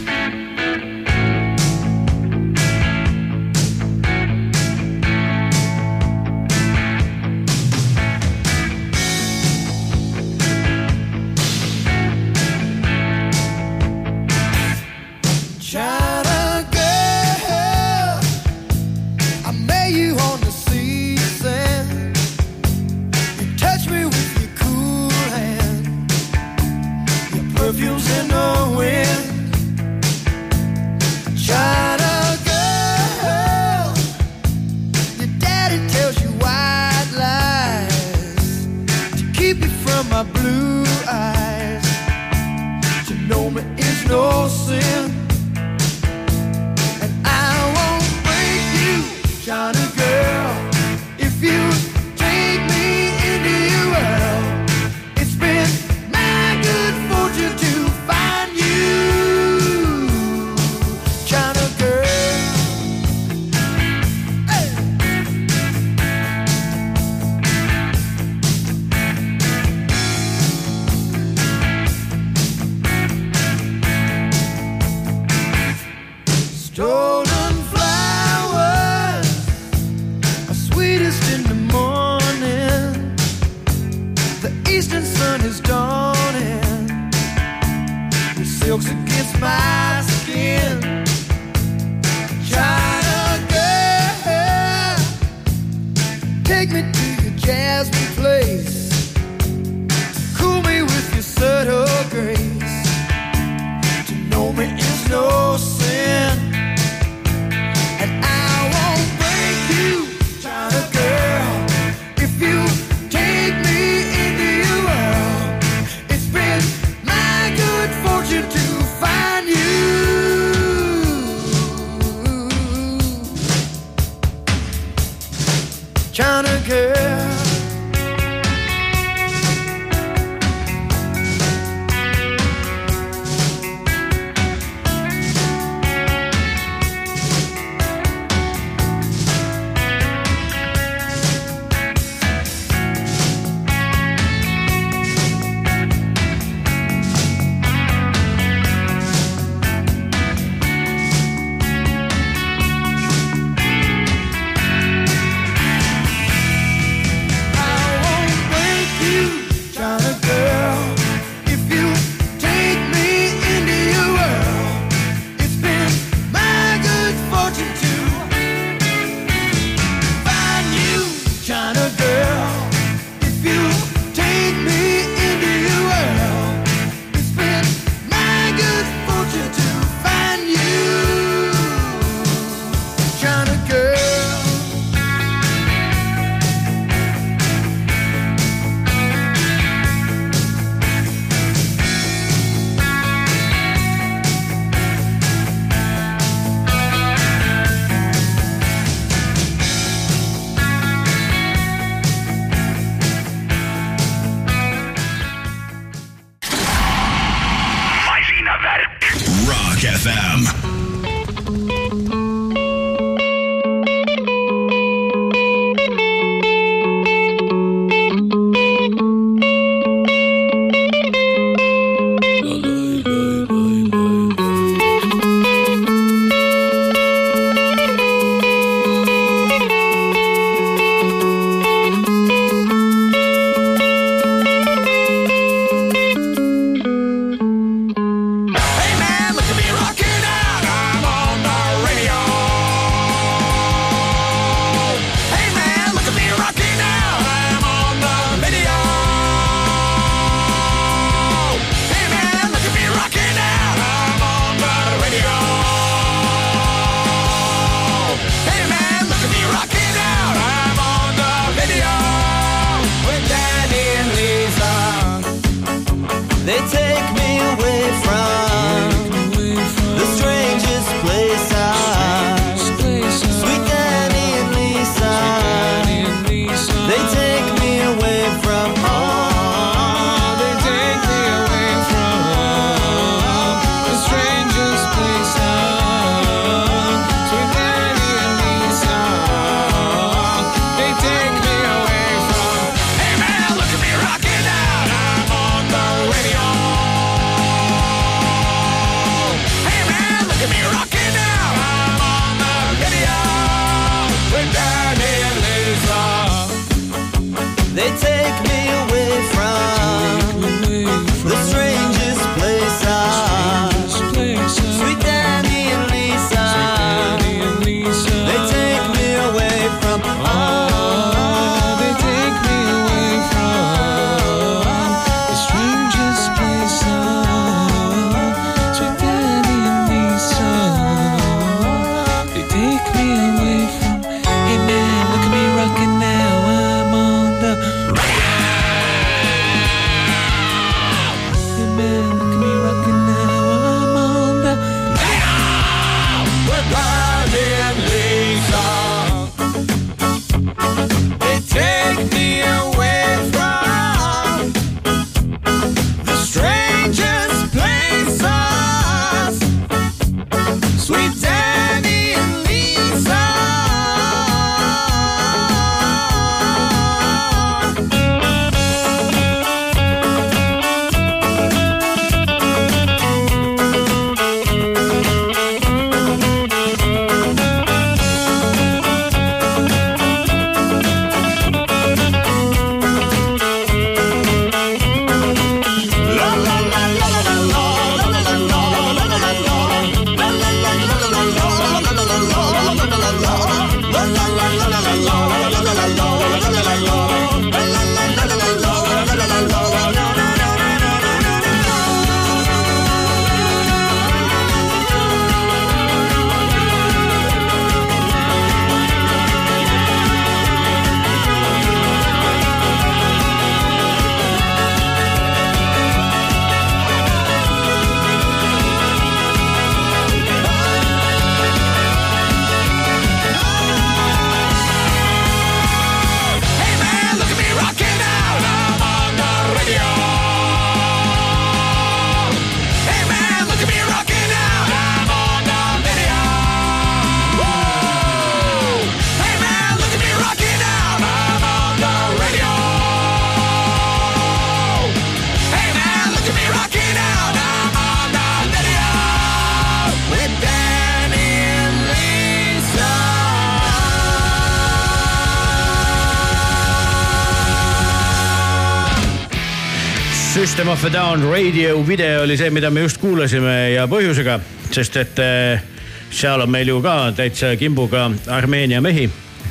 [460.73, 464.39] Of a Down radio video oli see, mida me just kuulasime ja põhjusega,
[464.73, 465.61] sest et eh,
[466.09, 469.05] seal on meil ju ka täitsa kimbuga Armeenia mehi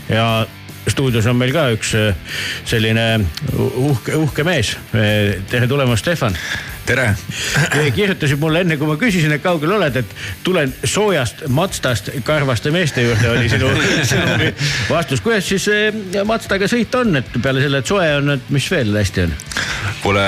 [0.08, 0.24] ja
[0.90, 2.16] stuudios on meil ka üks eh,
[2.66, 3.04] selline
[3.54, 4.72] uhke, uhke mees.
[4.98, 6.34] Eh, tere tulemast, Stefan.
[6.86, 7.12] tere.
[7.94, 13.06] kirjutasid mulle enne, kui ma küsisin, et kaugel oled, et tulen soojast Mazdast karvaste meeste
[13.06, 13.70] juurde, oli sinu,
[14.10, 14.50] sinu
[14.90, 15.22] vastus.
[15.22, 15.70] kuidas siis
[16.26, 19.38] Mazdaga sõit on, et peale selle, et soe on, et mis veel hästi on?
[20.02, 20.22] Kuule,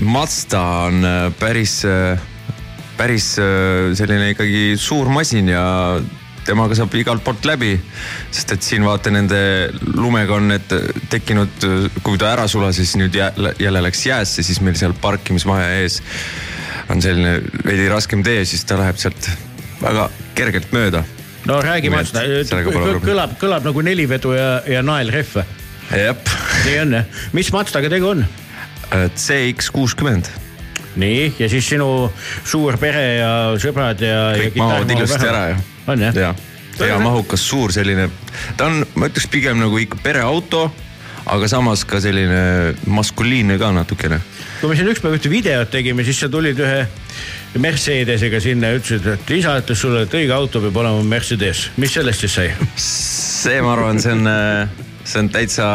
[0.00, 2.18] Mazda on äh, päris, äh,
[2.96, 5.62] päris äh, selline ikkagi suur masin ja
[6.44, 7.76] temaga saab igalt poolt läbi.
[8.30, 9.38] sest et siin vaata nende
[9.94, 10.74] lumega on need
[11.12, 11.66] tekkinud,
[12.02, 16.00] kui ta ära sulas, siis nüüd jälle läks jäässe, siis meil seal parkimismaja ees
[16.90, 19.30] on selline veidi raskem tee, siis ta läheb sealt
[19.80, 21.04] väga kergelt mööda.
[21.46, 22.26] no räägi Mazda,
[23.06, 25.40] kõlab, kõlab nagu nelivedu ja, ja naelrehv.
[25.94, 26.36] jep.
[26.66, 28.26] nii on jah, mis Mazdaga tegu on?
[29.16, 30.30] CX kuuskümmend
[30.96, 31.88] nii, ja siis sinu
[32.44, 34.22] suur pere ja sõbrad ja.
[34.38, 35.60] kõik mahuvad ilusti ära ju.
[35.92, 36.18] on jah?
[36.26, 36.32] ja,
[36.88, 38.08] ja mahukas suur selline,
[38.58, 40.66] ta on, ma ütleks pigem nagu ikka pereauto,
[41.32, 44.20] aga samas ka selline maskuliinne ka natukene.
[44.60, 46.84] kui me siin ükspäev ühte videot tegime, siis sa tulid ühe
[47.52, 51.70] Mercedesega sinna ja ütlesid, et isa ütles sulle, et õige auto peab olema Mercedes.
[51.76, 52.52] mis sellest siis sai?
[52.76, 54.32] see, ma arvan, see on
[55.12, 55.66] see on täitsa,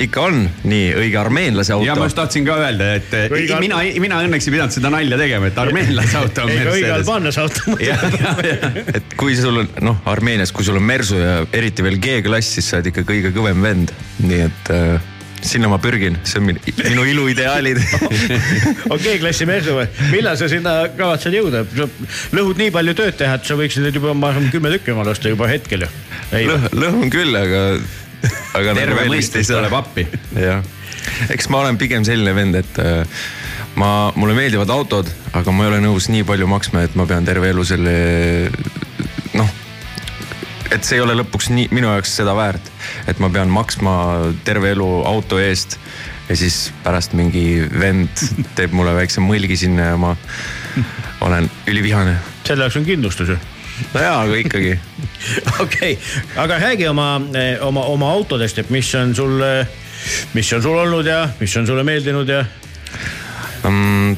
[0.00, 1.86] ikka on nii õige armeenlase auto.
[1.86, 3.60] ja ma just tahtsin ka öelda, et õige...
[3.62, 6.74] mina, mina õnneks ei pidanud seda nalja tegema, et armeenlase auto on Mercedes.
[6.76, 7.76] õige albaanlase auto.
[8.98, 12.68] et kui sul on noh, Armeenias, kui sul on Mersu ja eriti veel G-klass, siis
[12.68, 15.10] sa oled ikka kõige kõvem vend, nii et äh,
[15.42, 17.80] sinna ma pürgin, see on minu, iluideaalid
[18.94, 21.64] okei, klassi Mersu või, millal sa sinna kavatsed jõuda?
[22.36, 25.16] lõhud nii palju tööd teha, et sa võiksid nüüd juba, ma arvan, kümme tükki omale
[25.16, 25.90] osta juba hetkel ju.
[26.76, 27.64] lõhun küll, aga
[28.58, 30.06] aga terve nagu mõistus tuleb appi.
[30.38, 30.62] jah,
[31.32, 33.24] eks ma olen pigem selline vend, et äh,
[33.80, 37.26] ma, mulle meeldivad autod, aga ma ei ole nõus nii palju maksma, et ma pean
[37.28, 37.96] terve elu selle
[39.38, 39.52] noh,
[40.72, 42.72] et see ei ole lõpuks nii minu jaoks seda väärt,
[43.10, 43.94] et ma pean maksma
[44.46, 45.78] terve elu auto eest
[46.28, 50.14] ja siis pärast mingi vend teeb mulle väikse mõlgi sinna ja ma
[51.26, 52.16] olen ülivihane.
[52.46, 53.40] selle jaoks on kindlustus ju
[53.94, 54.74] no jaa, aga ikkagi.
[55.64, 55.94] okei
[56.36, 59.40] aga räägi oma, eh, oma, oma autodest, et mis on sul,
[60.34, 62.44] mis on sul olnud ja mis on sulle meeldinud ja
[63.68, 64.16] um,?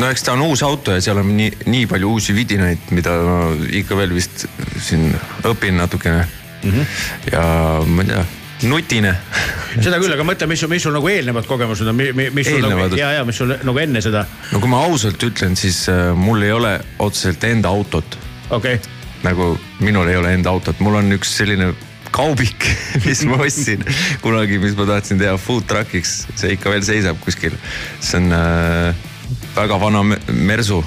[0.00, 3.16] no eks ta on uus auto ja seal on nii, nii palju uusi vidinaid, mida
[3.24, 3.38] ma
[3.82, 4.46] ikka veel vist
[4.80, 5.10] siin
[5.48, 6.70] õpin natukene mm.
[6.70, 6.86] -hmm.
[7.32, 7.42] ja
[7.86, 8.26] ma ei tea
[8.68, 9.12] nutine
[9.84, 13.12] seda küll, aga mõtle, mis, mis sul nagu eelnevad kogemused on, mis sul nagu, ja,
[13.18, 14.24] ja mis sul nagu enne seda.
[14.52, 18.18] no kui ma ausalt ütlen, siis äh, mul ei ole otseselt enda autot
[18.50, 18.80] okay..
[19.22, 21.72] nagu minul ei ole enda autot, mul on üks selline
[22.14, 22.66] kaubik,
[23.06, 23.84] mis ma ostsin
[24.24, 27.56] kunagi, mis ma tahtsin teha food truck'iks, see ikka veel seisab kuskil.
[28.00, 29.10] see on äh,
[29.56, 30.82] väga vana mersu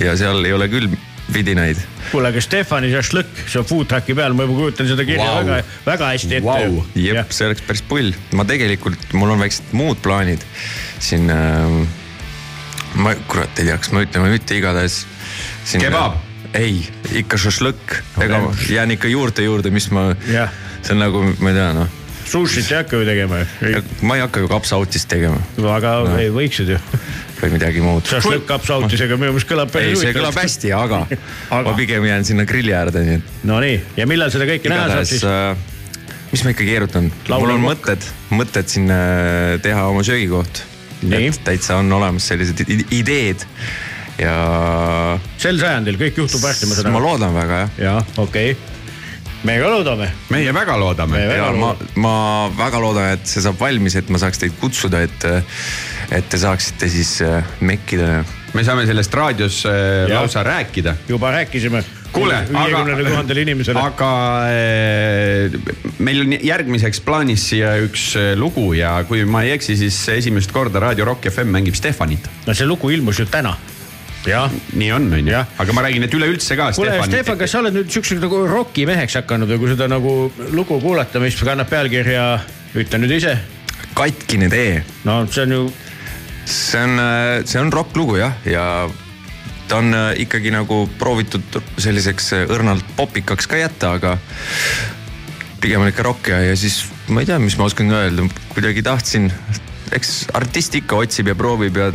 [0.00, 0.90] ja seal ei ole küll
[1.32, 1.78] vidinaid.
[2.10, 5.40] kuule, aga Stefani šašlõkk, see on food truck'i peal, ma juba kujutan seda kirja wow.
[5.42, 6.78] väga, väga hästi ette wow..
[6.98, 10.44] jep, see oleks päris pull, ma tegelikult, mul on väiksed muud plaanid
[11.02, 11.80] siin äh,.
[13.02, 15.04] ma kurat ei tea, kas ma ütlen või mitte, igatahes.
[15.74, 16.25] kebab
[16.58, 16.80] ei,
[17.22, 18.40] ikka šašlõkk okay., ega
[18.70, 20.52] jään ikka juurte juurde, mis ma yeah.,
[20.82, 21.94] see on nagu, ma ei tea noh.
[22.26, 23.82] Sushit ei hakka ju tegema ju.
[24.02, 25.38] ma ei hakka ju kapsautist tegema.
[25.62, 26.16] no aga no.
[26.18, 26.80] ei, võiksid ju.
[27.40, 28.06] või midagi muud.
[28.10, 30.10] šašlõkk kapsautisega minu meelest kõlab päris huvitavalt.
[30.10, 31.00] see kõlab hästi, aga,
[31.58, 33.34] aga ma pigem jään sinna grilli äärde, nii et.
[33.46, 35.74] Nonii, ja millal seda kõike näha saab siis äh,?
[36.32, 40.64] mis ma ikka keerutan, mul on mõtted, mõtted siin äh, teha oma söögikoht.
[41.06, 43.44] et täitsa on olemas sellised ideed
[44.20, 45.18] ja.
[45.40, 46.96] sel sajandil kõik juhtub hästi, ma saan aru.
[46.98, 47.76] ma loodan väga jah.
[47.90, 48.74] jah, okei okay
[49.46, 50.08] meie ka loodame.
[50.32, 51.20] meie väga loodame.
[51.22, 52.14] ja ma, ma
[52.56, 55.28] väga loodan, et see saab valmis, et ma saaks teid kutsuda, et,
[56.14, 58.24] et te saaksite siis äh, mekkida.
[58.56, 60.18] me saame sellest raadios äh, ja.
[60.20, 60.96] lausa rääkida.
[61.08, 61.84] juba rääkisime.
[62.16, 62.82] kuule, aga,
[63.82, 64.10] aga
[64.48, 65.56] äh,
[65.98, 70.80] meil on järgmiseks plaanis siia üks lugu ja kui ma ei eksi, siis esimest korda
[70.82, 72.30] Raadio Rock FM mängib Stefanit.
[72.46, 73.56] no see lugu ilmus ju täna
[74.26, 76.70] nii on, on ju, aga ma räägin, et üleüldse ka.
[76.76, 80.14] kuule, Stefan, kas sa oled nüüd siukseks nagu rokimeheks hakanud või kui seda nagu
[80.54, 82.28] lugu kuulata, mis kannab pealkirja,
[82.76, 83.36] ütle nüüd ise.
[83.96, 84.82] katkine tee.
[85.08, 85.66] no see on ju.
[86.44, 87.02] see on,
[87.46, 88.66] see on rokklugu jah, ja
[89.68, 94.16] ta on äh, ikkagi nagu proovitud selliseks äh, õrnalt popikaks ka jätta, aga
[95.62, 98.84] pigem on ikka rokk ja, ja siis ma ei tea, mis ma oskan öelda, kuidagi
[98.86, 99.30] tahtsin,
[99.96, 101.90] eks artist ikka otsib ja proovib ja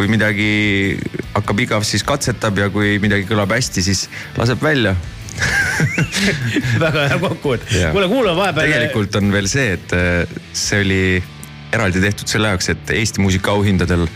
[0.00, 0.96] kui midagi
[1.34, 4.06] hakkab igav, siis katsetab ja kui midagi kõlab hästi, siis
[4.38, 4.94] laseb välja
[6.84, 7.68] väga hea kokkuvõte.
[7.92, 8.72] kuule, kuula vahepeal.
[8.72, 11.02] tegelikult on veel see, et äh, see oli
[11.76, 14.06] eraldi tehtud selle jaoks, et Eesti muusikaauhindadel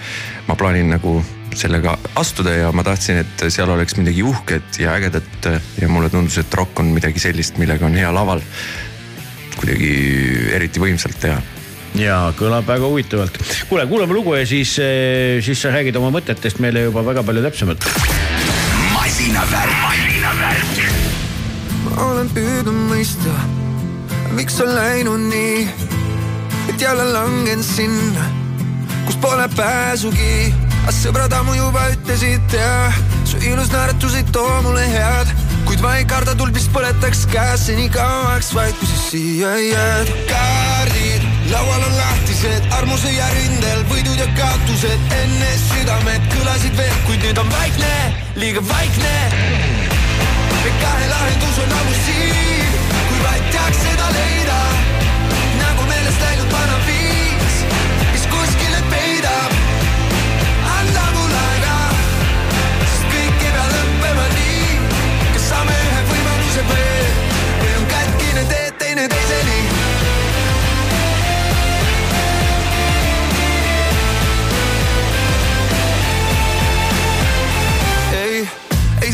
[0.49, 1.19] ma plaanin nagu
[1.55, 6.41] sellega astuda ja ma tahtsin, et seal oleks midagi uhket ja ägedat ja mulle tundus,
[6.41, 8.41] et rokk on midagi sellist, millega on hea laval
[9.61, 9.93] kuidagi
[10.57, 11.39] eriti võimsalt teha
[11.99, 13.39] ja kõlab väga huvitavalt.
[13.69, 14.75] kuule, kuulame lugu ja siis,
[15.45, 17.87] siis sa räägid oma mõtetest meile juba väga palju täpsemalt.
[18.93, 20.81] masinavärk, masinavärk.
[21.85, 23.35] ma olen püüdnud mõista,
[24.35, 25.69] miks on läinud nii,
[26.69, 28.29] et jälle langen sinna,
[29.07, 30.53] kus pole pääsugi.
[30.85, 32.93] aga sõbrad ammu juba ütlesid ja
[33.25, 35.31] su ilus naeratus ei too mulle head,
[35.65, 40.13] kuid ma ei karda tuld, mis põletaks käes nii kauaks, vaid kui sa siia jääd.
[40.29, 47.43] kaardid laual on lahtised, armusõja rindel võidud ja kaotused, enne südamed kõlasid veel, kuid nüüd
[47.45, 47.95] on vaikne,
[48.41, 49.15] liiga vaikne
[50.85, 52.77] kahe lahendus on ammu siin,
[53.09, 54.64] kui vaid teaks seda leida.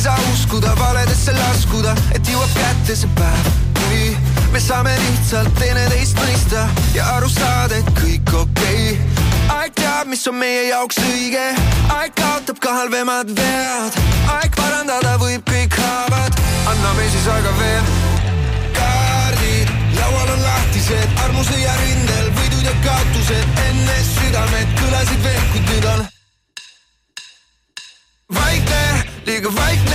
[0.01, 4.05] Ei saa uskuda valedesse laskuda, et jõuab kätte see päev, kui
[4.49, 6.63] me saame lihtsalt teineteist mõista
[6.95, 9.27] ja aru saada, et kõik okei okay..
[9.59, 11.43] aeg teab, mis on meie jaoks õige,
[11.99, 13.99] aeg kaotab ka halvemad vead,
[14.39, 16.41] aeg parandada võib kõik haavad,
[16.73, 17.93] anname siis aega veel.
[18.79, 25.93] kaardid laual on lahtised, armusõja rindel võidud ja kaotused, enne südamed kõlasid veel, kuid nüüd
[25.93, 26.09] on
[28.35, 29.90] vaikne, liiga vaikne.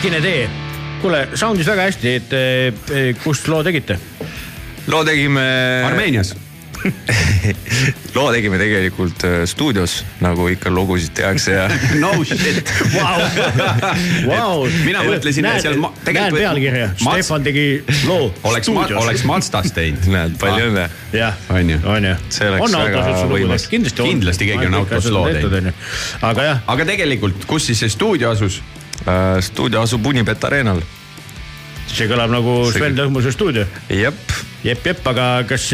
[0.00, 0.50] Katkine tee.
[1.02, 3.98] kuule, soundis väga hästi, et eh, kust loo tegite?
[4.88, 5.42] loo tegime.
[5.84, 6.30] Armeenias.
[8.16, 11.66] loo tegime tegelikult äh, stuudios, nagu ikka lugusid tehakse ja
[12.00, 12.72] no shit.
[12.94, 13.20] Vau,
[14.30, 14.64] vau.
[14.86, 17.68] mina mõtlesin, et seal ma- näen tegelikult- pealkirja, Mats- Stefan tegi
[18.08, 20.08] loo oleks, oleks Mazdas teinud.
[20.16, 20.88] näed, palju õnne.
[21.52, 21.80] On ju?
[21.84, 22.16] on ju.
[22.32, 23.68] See oleks on väga võimas.
[23.68, 24.12] kindlasti on.
[24.16, 25.72] Kindlasti keegi on autos loo teinud..
[26.32, 28.62] aga jah, aga tegelikult, kus siis see stuudio asus?
[29.08, 30.82] Äh, stuudio asub Unibet Arenal.
[31.90, 33.64] see kõlab nagu Sven Lõhmuse stuudio.
[33.88, 34.18] jep,
[34.62, 35.64] jep, jep, aga kas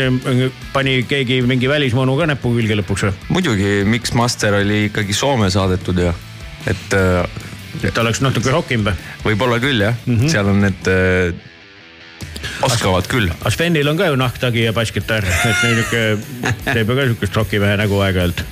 [0.72, 3.16] pani keegi mingi välismonu ka näpu külge lõpuks või?
[3.36, 6.14] muidugi Mix Master oli ikkagi Soome saadetud ja
[6.70, 7.26] et äh,
[7.84, 8.94] et oleks natuke rohkem või?
[9.26, 10.16] võib-olla küll jah mm.
[10.16, 10.32] -hmm.
[10.32, 11.34] seal on need äh,,
[12.62, 13.28] oskavad küll.
[13.40, 16.04] aga Svenil on ka ju nahktagi ja basskitarr, et niuke,
[16.74, 18.44] teeb ju ka siukest rokimehe nägu aeg-ajalt.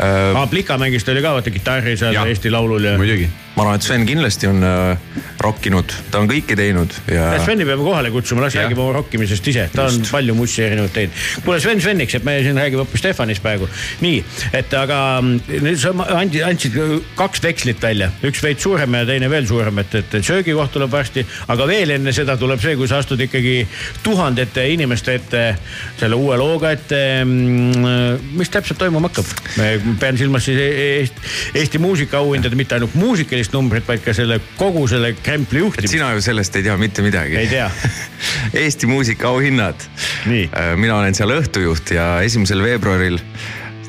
[0.00, 2.28] Äh, aa, Plika mängis, ta oli ka vaata kitarri seal Jah.
[2.28, 2.96] Eesti Laulul ja.
[2.96, 3.28] muidugi.
[3.56, 4.96] Ma arvan, et Sven kindlasti on äh,
[5.42, 9.66] rokkinud, ta on kõike teinud ja Sveni peame kohale kutsuma, las räägib oma rokkimisest ise,
[9.74, 11.22] ta on palju mussi erinevaid teinud.
[11.44, 13.68] kuule, Sven Sveniks, et me siin räägime hoopis Stefanist praegu.
[14.04, 14.22] nii,
[14.52, 16.78] et aga mm, nüüd sa andsid, andsid
[17.18, 21.24] kaks vekslit välja, üks veits suurem ja teine veel suurem, et, et söögikoht tuleb varsti,
[21.52, 23.56] aga veel enne seda tuleb see, kui sa astud ikkagi
[24.04, 25.44] tuhandete inimeste ette
[26.00, 29.28] selle uue looga, et mm, mis täpselt toimuma hakkab?
[30.00, 31.28] pean silmas siis Eesti,
[31.58, 35.92] Eesti muusikaauhindade, mitte ainult muusikalist numbrit, vaid ka selle kogu selle krempli et juhtimist.
[35.92, 37.38] sina ju sellest ei tea mitte midagi.
[37.40, 37.70] Ei tea.
[38.64, 39.88] Eesti muusikaauhinnad
[40.28, 40.48] Nii..
[40.76, 43.18] mina olen seal õhtujuht ja esimesel veebruaril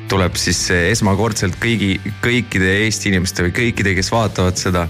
[0.08, 4.86] tuleb siis esmakordselt kõigi, kõikide Eesti inimeste või kõikide, kes vaatavad seda,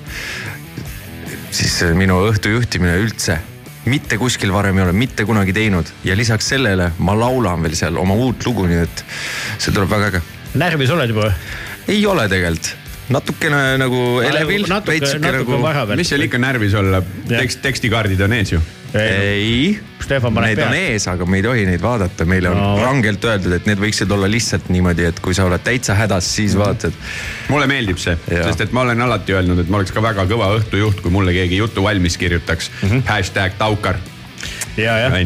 [1.55, 3.39] siis minu õhtu juhtimine üldse
[3.85, 7.99] mitte kuskil varem ei ole mitte kunagi teinud ja lisaks sellele ma laulan veel seal
[8.01, 9.05] oma uut lugu, nii et
[9.59, 10.23] see tuleb väga äge.
[10.57, 11.29] närvis oled juba
[11.89, 12.71] ei ole tegelikult,
[13.13, 14.65] natukene nagu elevil.
[14.71, 15.97] natuke, natuke nagu...
[15.97, 18.63] mis seal ikka närvis olla, tekst, tekstikaardid on ees ju
[18.95, 19.81] ei,
[20.45, 22.69] need on ees, aga me ei tohi neid vaadata, meile on No.
[22.79, 26.55] rangelt öeldud, et need võiksid olla lihtsalt niimoodi, et kui sa oled täitsa hädas, siis
[26.59, 26.95] vaatad.
[27.51, 30.53] mulle meeldib see, sest et ma olen alati öelnud, et ma oleks ka väga kõva
[30.61, 32.89] õhtujuht, kui mulle keegi jutu valmis kirjutaks mm.
[32.91, 33.07] -hmm.
[33.11, 33.99] hashtag Taukar.
[34.81, 35.17] Ja, jah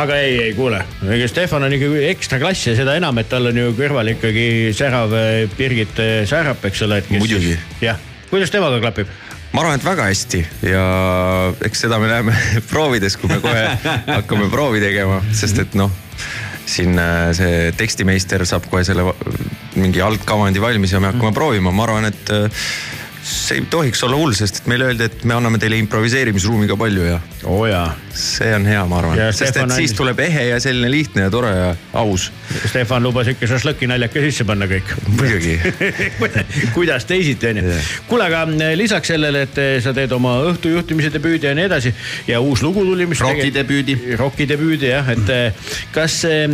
[0.00, 3.50] aga ei, ei kuule, ega Stefan on ikkagi ekstra klass ja seda enam, et tal
[3.50, 7.02] on ju kõrval ikkagi särav eh, Birgit eh, Särap, eks ole.
[7.12, 7.56] Muidugi.
[7.82, 7.98] jah,
[8.30, 9.10] kuidas temaga klapib?
[9.50, 10.84] ma arvan, et väga hästi ja
[11.66, 12.36] eks seda me näeme
[12.70, 13.66] proovides, kui me kohe
[14.18, 15.92] hakkame proovi tegema, sest et noh,
[16.70, 19.10] siin äh, see tekstimeister saab kohe selle
[19.74, 22.34] mingi algkavandi valmis ja me hakkame proovima, ma arvan, et
[23.22, 26.76] see ei tohiks olla hull, sest et meile öeldi, et me anname teile improviseerimisruumi ka
[26.80, 27.66] palju ja oh,
[28.16, 31.26] see on hea, ma arvan, sest Stefan et siis andis- tuleb ehe ja selline lihtne
[31.26, 31.68] ja tore ja
[32.00, 32.30] aus.
[32.66, 35.58] Stefan lubas ikka šašlõki naljaka sisse panna kõik muidugi
[36.76, 37.76] kuidas teisiti onju
[38.08, 41.92] kuule, aga eh, lisaks sellele, et eh, sa teed oma õhtujuhtimise debüüdi ja nii edasi
[42.28, 43.20] ja uus lugu tuli, mis.
[43.20, 43.96] Rocki debüüdi.
[44.18, 46.46] Rocki debüüdi jah, et eh, kas eh,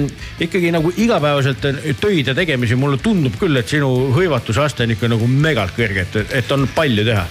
[0.42, 5.10] ikkagi nagu igapäevaselt on töid ja tegemisi, mulle tundub küll, et sinu hõivatusaste on ikka
[5.12, 7.26] nagu megalt kõrge, et, et on palju teha.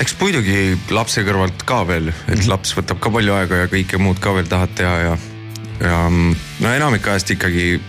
[0.00, 4.20] eks muidugi lapse kõrvalt ka veel, et laps võtab ka palju aega ja kõike muud
[4.22, 5.14] ka veel tahad teha ja,
[5.84, 6.34] ja mm,
[6.64, 7.80] no enamik ajast ikkagi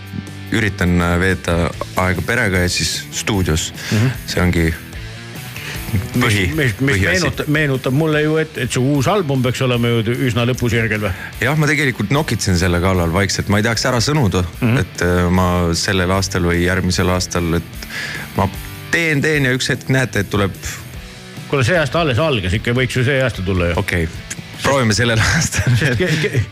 [0.52, 3.98] üritan veeta aega perega ja siis stuudios mm.
[3.98, 4.16] -hmm.
[4.26, 4.66] see ongi
[5.92, 10.16] põhi, mis, mis, meenutab, meenutab mulle ju, et, et su uus album peaks olema ju
[10.28, 11.12] üsna lõpusirgel või?
[11.42, 14.82] jah, ma tegelikult nokitsen selle kallal vaikselt, ma ei tahaks ära sõnuda mm, -hmm.
[14.84, 15.48] et äh, ma
[15.78, 17.88] sellel aastal või järgmisel aastal, et
[18.38, 18.48] ma
[18.92, 20.54] teen, teen ja üks hetk näete, et tuleb,
[21.48, 23.80] kuule, see aasta alles algas, ikka võiks ju see aasta tulla ju.
[23.80, 24.31] okei okay,
[24.62, 25.76] proovime sellel aastal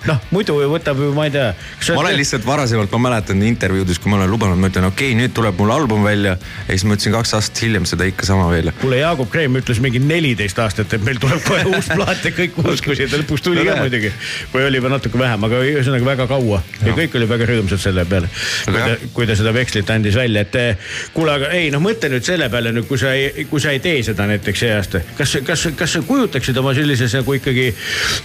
[0.08, 1.50] noh, muidu võtab ju, ma ei tea.
[1.94, 5.18] ma olen lihtsalt varasemalt, ma mäletan intervjuudes, kui ma olen lubanud, ma ütlen, okei okay,,
[5.20, 6.36] nüüd tuleb mul album välja.
[6.66, 8.72] ja siis ma ütlesin kaks aastat hiljem seda ikka sama veel.
[8.80, 12.58] kuule, Jaagup Kreem ütles mingi neliteist aastat, et meil tuleb kohe uus plaat ja kõik
[12.64, 14.12] uskusid ja lõpuks tuli No ka muidugi.
[14.54, 18.04] või oli juba natuke vähem, aga ühesõnaga väga kaua ja kõik olid väga rõõmsad selle
[18.08, 18.30] peale.
[18.64, 22.10] kui ta kui ta seda vekslit andis välja, et eh, kuule, aga ei noh, mõtle
[22.12, 25.02] nüüd selle peale nüüd, kui sa ei, kui sa ei tee seda näiteks see aasta.
[25.18, 27.68] kas, kas, kas sa kujutaksid oma sellises nagu ikkagi,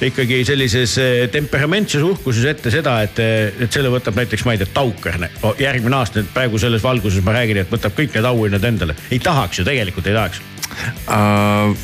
[0.05, 3.19] ikkagi sellises eh, temperamentses uhkuses ette seda, et,
[3.65, 6.83] et selle võtab näiteks, ma ei tea, Taukar ne- o, järgmine aasta, et praegu selles
[6.83, 8.95] valguses ma räägin, et võtab kõik need auhinnad endale.
[9.11, 10.41] ei tahaks ju, tegelikult ei tahaks.
[11.07, 11.75] uh,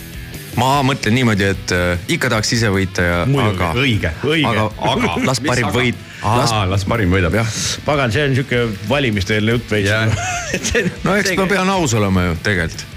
[0.60, 3.72] ma mõtlen niimoodi, et uh, ikka tahaks ise võita ja, aga.
[3.80, 4.52] õige, õige.
[4.52, 5.78] aga, aga las parim aga?
[5.78, 7.56] võit, las, las parim võidab jah.
[7.88, 10.12] pagan, see on sihuke valimiste-eelne jutt veits Jah.
[11.06, 12.88] no eks ma pean aus olema ju tegelikult.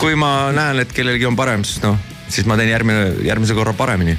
[0.00, 1.94] Kui ma näen, et kellelgi on parem, siis noh,
[2.28, 4.18] siis ma teen järgmine, järgmise korra paremini.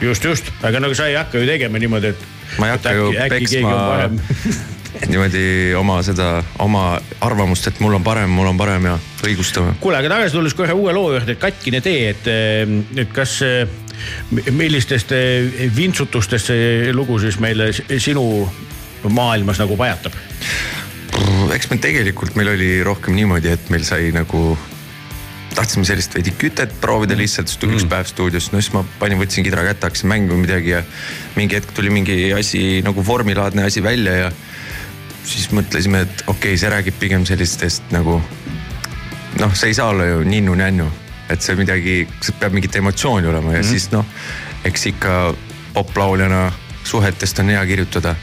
[0.00, 2.26] just, just, aga no sa ei hakka ju tegema niimoodi, et.
[2.58, 3.76] ma ei hakka ju peksma
[5.08, 6.84] niimoodi oma seda, oma
[7.24, 8.94] arvamust, et mul on parem, mul on parem ja
[9.26, 9.74] õigustama.
[9.80, 12.30] kuule, aga tagasi tulles kohe uue loo juurde, et katkine tee, et,
[12.96, 13.38] et kas,
[14.54, 18.24] millistest eh, vintsutustest see lugu siis meile sinu
[19.10, 20.16] maailmas nagu pajatab?
[21.54, 24.52] eks meil tegelikult, meil oli rohkem niimoodi, et meil sai nagu
[25.58, 29.18] tahtsime sellist veidi kütet proovida lihtsalt, siis tuli üks päev stuudios, no siis ma panin,
[29.18, 30.84] võtsin kidra kätte, hakkasin mängima midagi ja
[31.34, 34.30] mingi hetk tuli mingi asi nagu vormilaadne asi välja ja
[35.26, 38.20] siis mõtlesime, et okei okay,, see räägib pigem sellistest nagu
[39.38, 40.86] noh, see ei saa olla ju ninnu-nännu,
[41.32, 44.06] et see midagi, see peab mingit emotsiooni olema ja mm siis noh,
[44.68, 45.18] eks ikka
[45.74, 46.48] poplauljana
[46.88, 48.14] suhetest on hea kirjutada.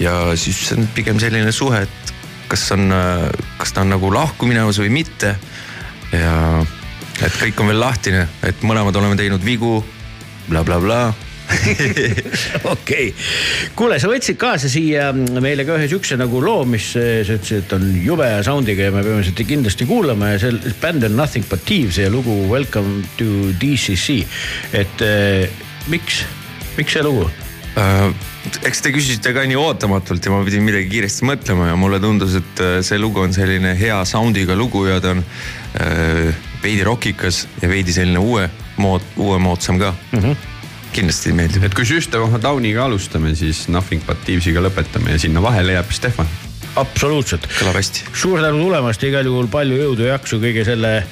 [0.00, 2.14] ja siis on pigem selline suhe, et
[2.48, 2.90] kas on,
[3.58, 5.34] kas ta on nagu lahku minemas või mitte.
[6.12, 6.36] Ja
[7.20, 9.80] et kõik on veel lahtine, et mõlemad oleme teinud vigu
[10.48, 11.02] bla, bla, blablabla
[12.64, 13.06] okei okay.,
[13.76, 17.64] kuule, sa võtsid kaasa siia meile ka ühe siukse nagu loo, mis eh, sa ütlesid,
[17.64, 21.48] et on jube sound'iga ja me peame seda kindlasti kuulama ja see bänd on Nothing
[21.50, 24.22] But Thieves ja lugu Welcome to DCC.
[24.72, 26.24] et eh, miks,
[26.78, 27.26] miks see lugu?
[27.78, 28.10] Äh,
[28.66, 32.38] eks te küsisite ka nii ootamatult ja ma pidin midagi kiiresti mõtlema ja mulle tundus,
[32.38, 35.24] et äh, see lugu on selline hea sound'iga lugu ja ta on
[36.62, 38.48] veidi rokikas ja veidi selline uue
[38.80, 40.18] mood, uue moodsam ka mm.
[40.18, 40.36] -hmm.
[40.92, 41.64] kindlasti meeldib.
[41.64, 45.72] et kui System of a Downiga alustame, siis Nothing But Thieves'iga lõpetame ja sinna vahele
[45.72, 46.28] jääb Stefan.
[46.76, 47.48] absoluutselt.
[47.60, 48.04] kõlab hästi.
[48.14, 51.04] suur tänu tulemast, igal juhul palju jõudu ja jaksu kõige selle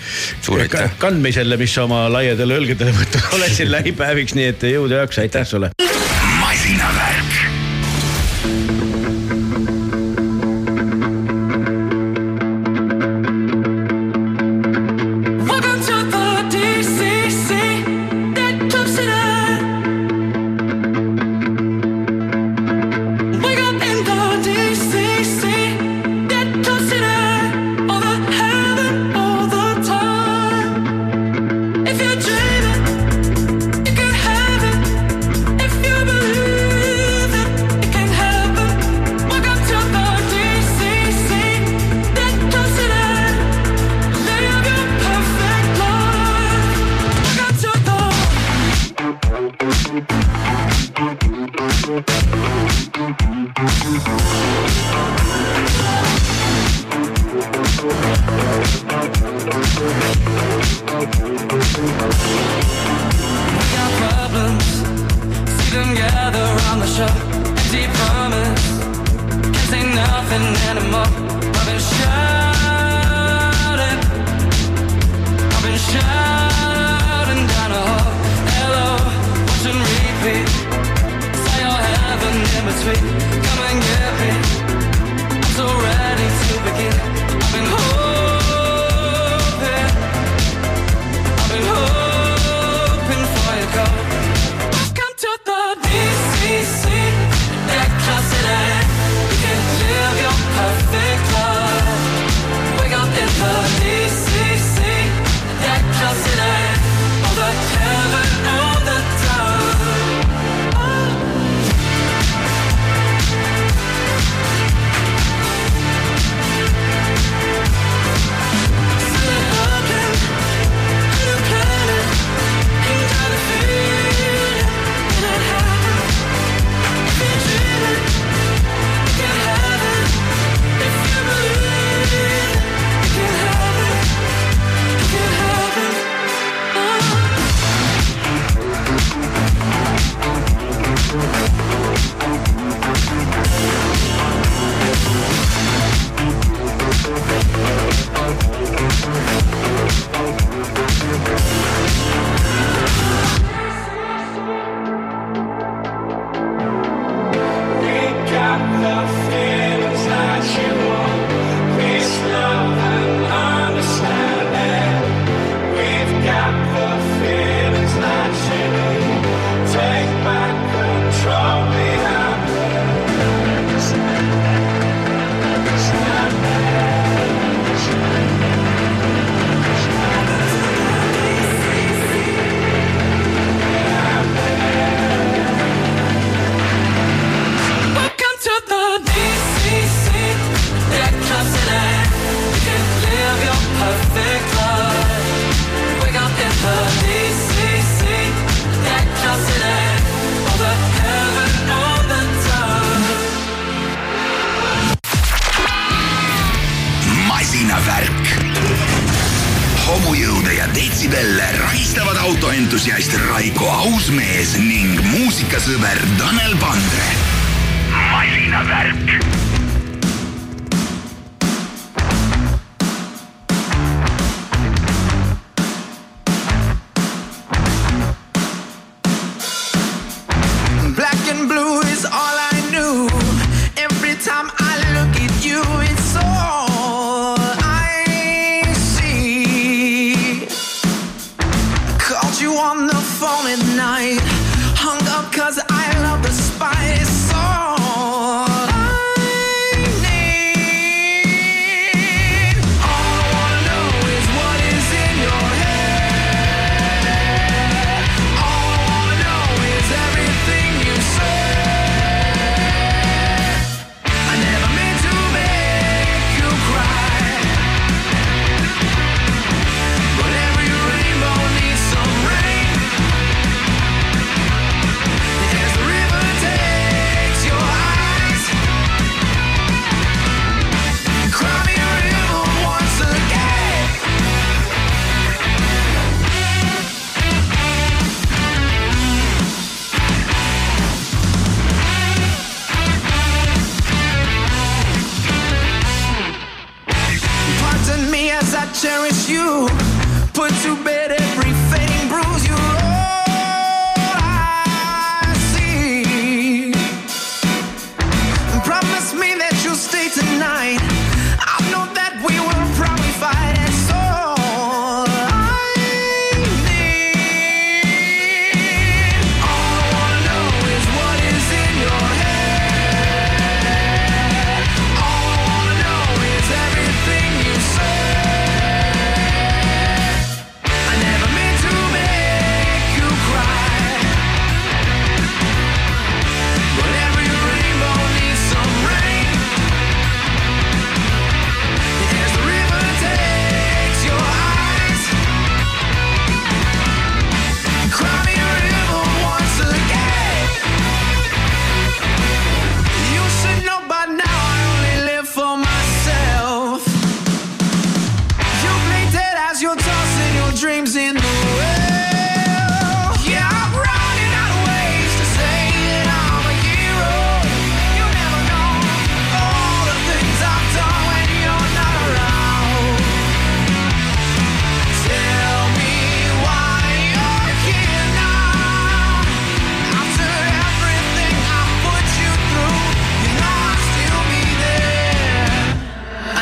[0.98, 5.20] kandmisele, mis sa oma laiadele õlgadele võtnud oled siin lähipäeviks, nii et jõudu ja jaksu,
[5.20, 5.72] aitäh sulle.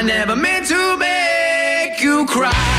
[0.06, 2.75] never meant to make you cry.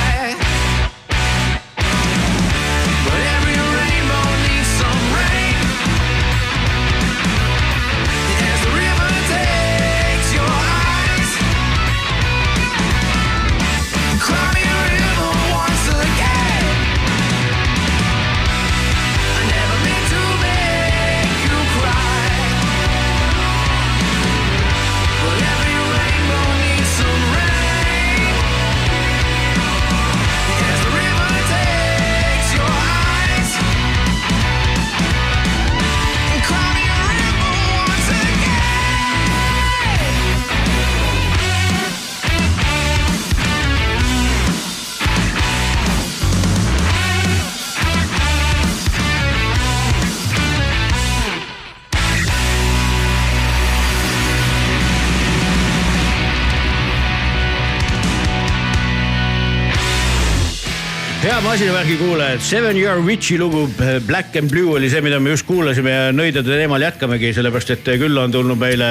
[61.38, 65.30] Hea masinavärgi kuulajad, Seven Year Witchi lugu eh, Black and Blue oli see, mida me
[65.30, 68.88] just kuulasime ja nõidade teemal jätkamegi, sellepärast et külla on tulnud meile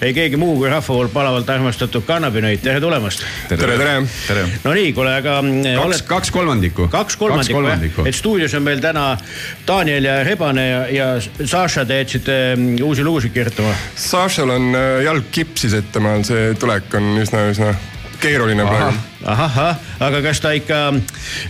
[0.00, 3.26] ei keegi muu kui rahva poolt palavalt armastatud kannabinõid, tere tulemast.
[3.50, 3.98] tere, tere,
[4.28, 4.46] tere.
[4.64, 6.88] no nii, kuule, aga eh, kaks oled..., kaks kolmandikku.
[6.94, 8.08] kaks kolmandikku, kolmandikku.
[8.08, 9.10] et stuudios on meil täna
[9.68, 13.76] Daniel ja Rebane ja, ja Saša, te jätsite mm, uusi lugusid kirjutama.
[14.08, 17.74] Sašal on äh, jalg kipsis, et temal see tulek on üsna, üsna
[18.24, 19.09] keeruline praegu.
[19.24, 20.78] Ahah, aga kas ta ikka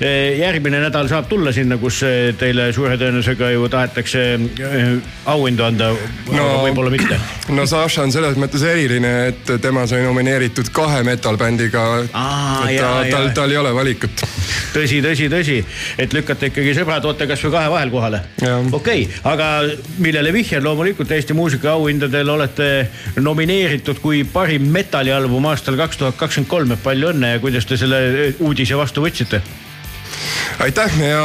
[0.02, 5.64] eh, järgmine nädal saab tulla sinna, kus eh, teile suure tõenäosusega ju tahetakse eh, auhindu
[5.66, 7.18] anda no,, võib-olla mitte?
[7.56, 11.86] no Saša on selles mõttes eriline, et tema sai nomineeritud kahe metal-bändiga.
[12.10, 14.24] tal, tal ei ole valikut.
[14.74, 15.60] tõsi, tõsi, tõsi,
[15.98, 18.22] et lükkate ikkagi sõbrad, oote kasvõi kahe vahel kohale.
[18.72, 19.50] okei okay,, aga
[20.02, 22.70] millele vihjan, loomulikult Eesti muusikaauhindadel olete
[23.20, 27.78] nomineeritud kui parim metallialbum aastal kaks tuhat kakskümmend kolm, et palju õnne ja kuidas te
[27.80, 29.42] selle uudise vastu võtsite?
[30.64, 31.24] aitäh ja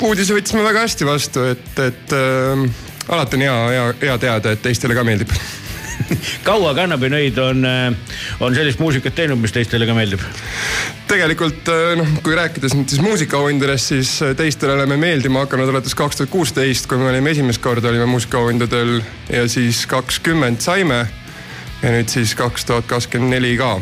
[0.00, 2.68] uudise võtsime väga hästi vastu, et, et äh,
[3.08, 5.32] alati on hea, hea, hea teada, et teistele ka meeldib
[6.48, 7.64] kaua kannabinõid on,
[8.42, 10.22] on sellist muusikat teinud, mis teistele ka meeldib?
[11.12, 11.68] tegelikult
[11.98, 16.88] noh, kui rääkides nüüd siis muusikaauhindadest, siis teistele oleme meeldima hakanud alates kaks tuhat kuusteist,
[16.88, 21.04] kui me olime esimest korda olime muusikaauhindadel ja siis kakskümmend saime.
[21.82, 23.76] ja nüüd siis kaks tuhat kakskümmend neli ka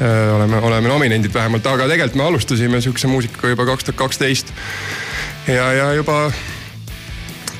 [0.00, 4.52] oleme, oleme nominendid vähemalt, aga tegelikult me alustasime sihukese muusikaga juba kaks tuhat kaksteist.
[5.46, 6.32] ja, ja juba,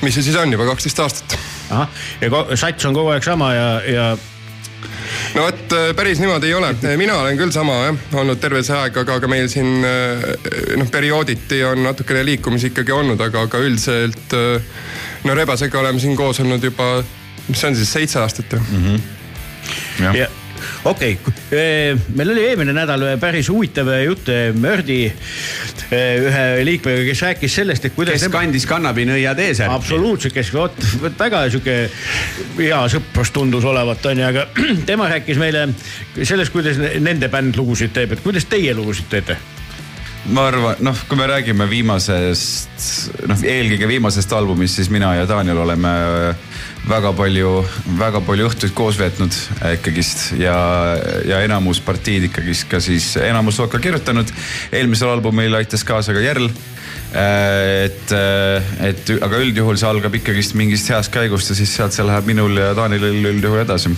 [0.01, 1.37] mis see siis on, juba kaksteist aastat.
[1.69, 1.89] ahah,
[2.21, 4.07] ja sats on kogu aeg sama ja, ja
[5.35, 8.99] no vot, päris niimoodi ei ole, mina olen küll sama jah, olnud terve see aeg,
[9.05, 14.39] aga, aga meil siin noh, periooditi on natukene liikumisi ikkagi olnud, aga, aga üldiselt
[15.25, 16.97] no Rebasega oleme siin koos olnud juba,
[17.47, 18.81] mis see on siis, seitse aastat ju mm.
[18.83, 20.03] -hmm.
[20.03, 20.33] ja, ja
[20.85, 24.99] okei okay., meil oli eelmine nädal päris huvitav jutt Mördi
[25.95, 28.19] ühe liikmega, kes rääkis sellest, et kuidas.
[28.19, 29.73] kes kandis kannabinõia T-särki.
[29.73, 30.87] absoluutselt, kes vot
[31.19, 31.77] väga sihuke
[32.59, 34.47] hea sõprus tundus olevat, onju, aga
[34.89, 35.67] tema rääkis meile
[36.21, 39.37] sellest, kuidas nende bänd lugusid teeb, et kuidas teie lugusid teete
[40.33, 42.85] ma arvan, noh, kui me räägime viimasest,
[43.29, 45.91] noh eelkõige viimasest albumist, siis mina ja Daniel oleme
[46.85, 47.51] väga palju,
[47.99, 49.35] väga palju õhtuid koos veetnud
[49.73, 50.55] ikkagist ja,
[51.25, 54.33] ja enamus partiid ikkagist ka siis, enamus on ka kirjutanud.
[54.71, 56.49] eelmisel albumil aitas kaasa ka Järl
[57.15, 58.11] et,
[58.89, 62.57] et aga üldjuhul see algab ikkagist mingist heast käigust ja siis sealt see läheb minul
[62.59, 63.93] ja Danielil üldjuhul edasi.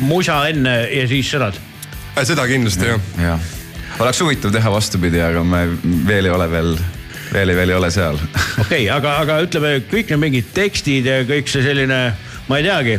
[0.00, 1.58] musa enne ja siis sõnad?
[2.22, 3.34] seda kindlasti jah ja.
[3.34, 3.61] ja
[4.02, 5.62] oleks huvitav teha vastupidi, aga me
[6.08, 6.72] veel ei ole veel,
[7.32, 8.18] veel veel ei ole seal.
[8.18, 12.00] okei okay,, aga, aga ütleme kõik need mingid tekstid ja kõik see selline,
[12.48, 12.98] ma ei teagi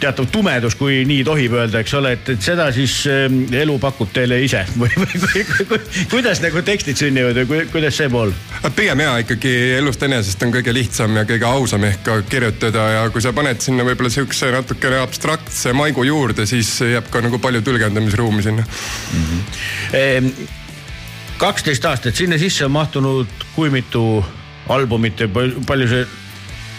[0.00, 3.26] teatav tumedus, kui nii tohib öelda, eks ole, et, et seda siis äh,
[3.60, 5.80] elu pakub teile ise või, või, või, või
[6.12, 8.34] kuidas nagu tekstid sünnivad või kuidas see pool?
[8.76, 13.06] pigem ja ikkagi elust enesest on kõige lihtsam ja kõige ausam ehk ka kirjutada ja
[13.14, 17.64] kui sa paned sinna võib-olla sihukese natukene abstraktse maigu juurde, siis jääb ka nagu palju
[17.66, 19.26] tõlgendamisruumi sinna mm.
[19.92, 20.46] -hmm.
[21.38, 24.24] kaksteist aastat, sinna sisse on mahtunud kui mitu
[24.68, 25.28] albumit ja
[25.66, 26.06] palju see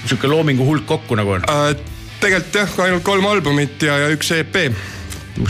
[0.06, 1.97] sihuke loomingu hulk kokku nagu on äh,?
[2.22, 4.60] Tegelikult jah, ainult kolm albumit ja, ja üks EP.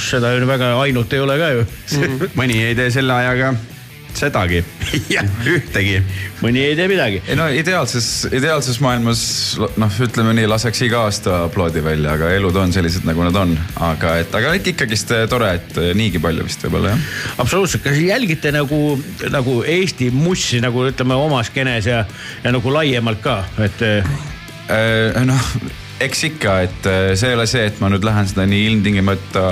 [0.03, 2.29] seda ju väga ainult ei ole ka ju mm.
[2.35, 3.55] mõni ei tee selle ajaga
[4.17, 4.61] sedagi
[5.15, 5.99] jah, ühtegi.
[6.41, 7.21] mõni ei tee midagi.
[7.27, 9.21] ei no ideaalses, ideaalses maailmas
[9.79, 13.55] noh, ütleme nii, laseks iga aasta aploodi välja, aga elud on sellised, nagu nad on.
[13.89, 17.09] aga et, aga ikkagist tore, et niigi palju vist võib-olla jah.
[17.45, 18.81] absoluutselt, kas jälgite nagu,
[19.33, 22.03] nagu Eesti mussi nagu ütleme oma skeenes ja,
[22.43, 25.21] ja nagu laiemalt ka, et äh,?
[25.27, 25.51] noh
[26.03, 29.43] eks ikka, et äh, see ei ole see, et ma nüüd lähen seda nii ilmtingimata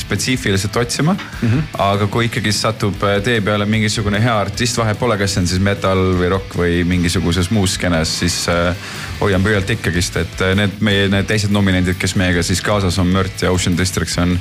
[0.00, 1.48] spetsiifiliselt otsima mm.
[1.48, 1.62] -hmm.
[1.84, 5.48] aga kui ikkagi satub äh, tee peale mingisugune hea artist, vahet pole, kas see on
[5.52, 8.74] siis metal või rock või mingisuguses muus skeenes, siis äh,
[9.20, 13.42] hoian pöialt ikkagist, et need meie need teised nominendid, kes meiega siis kaasas on, Mört
[13.42, 14.38] ja Ocean Districts on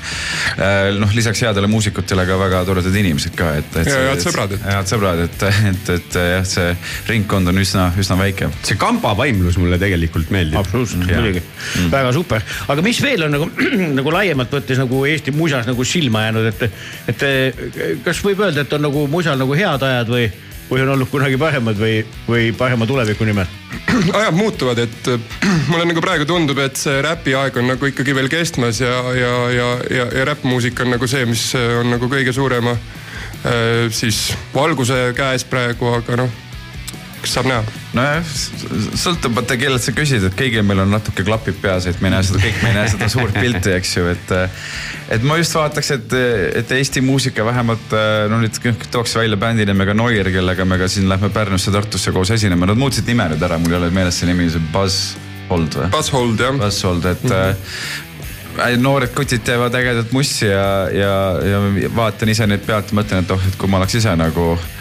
[0.99, 3.89] noh, lisaks headele muusikutele ka väga toredad inimesed ka, et, et.
[3.91, 6.73] Ja head sõbrad, et- head sõbrad, et, et, et jah, see
[7.11, 8.49] ringkond on üsna, üsna väike.
[8.63, 10.59] see kamba vaimlus mulle tegelikult meeldib.
[10.61, 11.43] absoluutselt, muidugi,
[11.91, 13.49] väga super, aga mis veel on nagu,
[13.99, 16.63] nagu laiemalt võttes nagu Eesti musas nagu silma jäänud, et,
[17.11, 20.29] et kas võib öelda, et on nagu musal nagu head ajad või,
[20.71, 23.49] või on olnud kunagi paremad või, või parema tuleviku nimel?
[24.19, 25.19] ajad muutuvad, et äh,
[25.71, 29.33] mulle nagu praegu tundub, et see räpi aeg on nagu ikkagi veel kestmas ja, ja,
[29.55, 35.11] ja, ja, ja räppmuusika on nagu see, mis on nagu kõige suurema äh, siis valguse
[35.17, 36.39] käes praegu, aga noh,
[37.22, 37.61] kas saab näha?
[37.95, 38.31] nojah,
[38.99, 42.15] sõltub vaata, kellelt sa küsid, et kõigil meil on natuke klapid peas, et me ei
[42.15, 44.35] näe seda kõik, me ei näe seda suurt pilti, eks ju, et.
[45.18, 46.15] et ma just vaataks, et,
[46.61, 47.98] et Eesti muusika vähemalt
[48.31, 48.61] no nüüd
[48.93, 52.80] tooks välja bändi nimega Noir, kellega me ka siin lähme Pärnusse, Tartusse koos esinema, nad
[52.80, 55.18] muutsid nime nüüd ära, mul ei ole meeles see nimi, see Buzz
[55.52, 55.89] Hold või?
[55.91, 56.56] Buzzhold jah.
[56.56, 58.84] Buzzhold, et mm -hmm.
[58.84, 61.60] noored kutid teevad ägedat mussi ja, ja, ja
[61.95, 64.81] vaatan ise neid pealt ja mõtlen, et oh, et kui ma oleks ise nagu äh,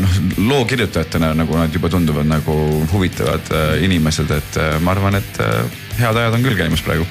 [0.00, 2.54] noh, loo kirjutajatena nagu nad juba tunduvad nagu
[2.92, 7.06] huvitavad äh, inimesed, et äh, ma arvan, et äh, head ajad on küll käimas praegu.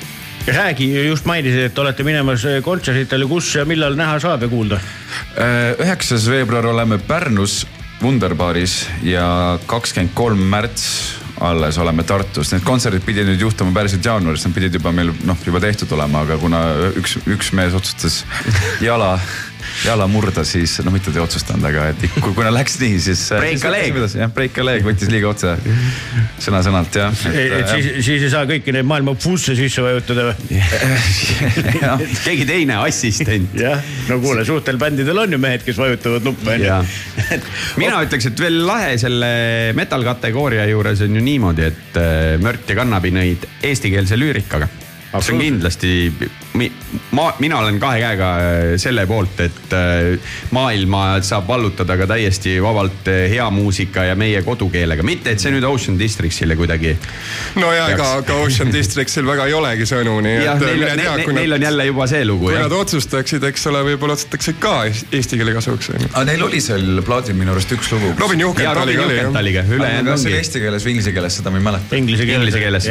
[0.47, 4.79] räägi, just mainisid, et olete minemas kontsertidele, kus ja millal näha saab ja kuulda?
[5.35, 7.65] Äh, üheksas veebruar oleme Pärnus
[8.01, 10.85] Wunderbaaris ja kakskümmend kolm märts
[11.39, 15.37] alles oleme Tartus, need kontserdid pidid nüüd juhtuma päriselt jaanuaris, nad pidid juba meil noh,
[15.45, 16.63] juba tehtud olema, aga kuna
[16.99, 18.21] üks, üks mees otsustas
[18.83, 19.13] jala,
[19.85, 23.21] jala murda, siis noh, mitte ta ei otsustanud, aga et kui- kuna läks nii, siis.
[23.41, 23.99] Break a leg.
[24.15, 25.55] jah, break a leg võttis liiga otse
[26.43, 27.21] sõna-sõnalt jah.
[27.31, 30.59] et siis, siis ei saa kõiki neid maailma fusse sisse vajutada või?
[32.25, 33.55] keegi teine, assistent.
[33.59, 36.81] jah, no kuule, suurtel bändidel on ju mehed, kes vajutavad nuppe onju Jaa..
[37.81, 39.31] mina ütleks, et veel lahe selle
[39.77, 44.69] metal kategooria juures on ju niimoodi, et äh, Mört ja Kannapi nõid eestikeelse lüürikaga.
[45.19, 45.93] see on kindlasti,
[47.11, 52.55] ma, mina olen kahe käega äh, selle poolt, et äh, maailma saab vallutada ka täiesti
[52.63, 56.95] vabalt äh, hea muusika ja meie kodukeelega, mitte et see nüüd Ocean Districtsile kuidagi.
[57.61, 60.91] no ja ega ka Ocean Districtsil väga ei olegi sõnu, nii jah, et neil mine
[60.91, 62.77] on, tea, neil, kui neil on nad, jälle juba see lugu kui jah nad.
[62.79, 67.53] otsustaksid, eks ole, võib-olla otsustaksid ka eesti keele kasuks aga neil oli seal plaadil minu
[67.53, 68.13] arust üks lugu.
[68.19, 69.23] Robin ja Juhkentaliga Robin oli jah.
[69.27, 70.43] Juhkentaliga, ülejäänud kas see oli ongi.
[70.43, 71.99] eesti keeles või inglise keeles, seda ma ei mäleta.
[71.99, 72.39] Inglise keeles.
[72.39, 72.89] Inglise keeles.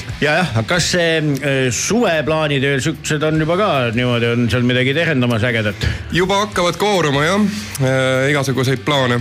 [0.20, 4.94] Ja jah, aga kas see suveplaanid ja siuksed on juba ka niimoodi, on seal midagi
[4.96, 5.86] terendamas ägedat?
[6.14, 9.20] juba hakkavad kooruma jah äh,, igasuguseid plaane.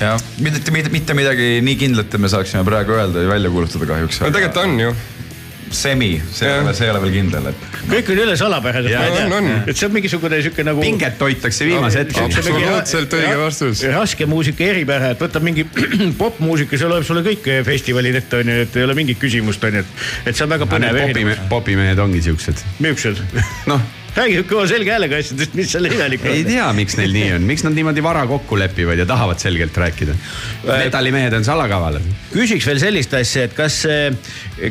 [0.00, 3.88] jah, mitte, mitte, mitte midagi nii kindlat, et me saaksime praegu öelda ja välja kuulutada
[3.94, 4.22] kahjuks.
[4.24, 4.94] no tegelikult on ju.
[5.70, 7.66] semi, see ei ole, see ei ole veel kindel, et.
[7.90, 10.82] kõik on üle salapärased, Jaa, ma ei tea, et see on mingisugune siuke nagu.
[10.82, 12.34] pinget hoitakse viimase hetkeni.
[12.34, 13.84] absoluutselt õige vastus.
[13.94, 15.66] raske muusika eripära, et võtab mingi
[16.22, 20.04] popmuusika, see loeb sulle kõik festivalid ette onju, et ei ole mingit küsimust onju, et,
[20.26, 21.00] et see on väga põnev
[21.52, 22.66] popimehed ongi siuksed.
[22.82, 23.22] millised?
[23.70, 23.86] noh,
[24.16, 26.50] räägi kõva selge häälega asjadest, mis seal imelik ei on.
[26.50, 30.16] tea, miks neil nii on, miks nad niimoodi vara kokku lepivad ja tahavad selgelt rääkida.
[30.66, 32.06] metallimehed on salakavalad.
[32.32, 33.82] küsiks veel sellist asja, et kas,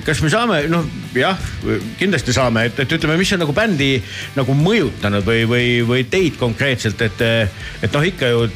[0.05, 1.39] kas me saame, noh jah,
[1.99, 3.91] kindlasti saame, et, et ütleme, mis on nagu bändi
[4.37, 7.27] nagu mõjutanud või, või, või teid konkreetselt, et,
[7.83, 8.49] et noh, ikka ju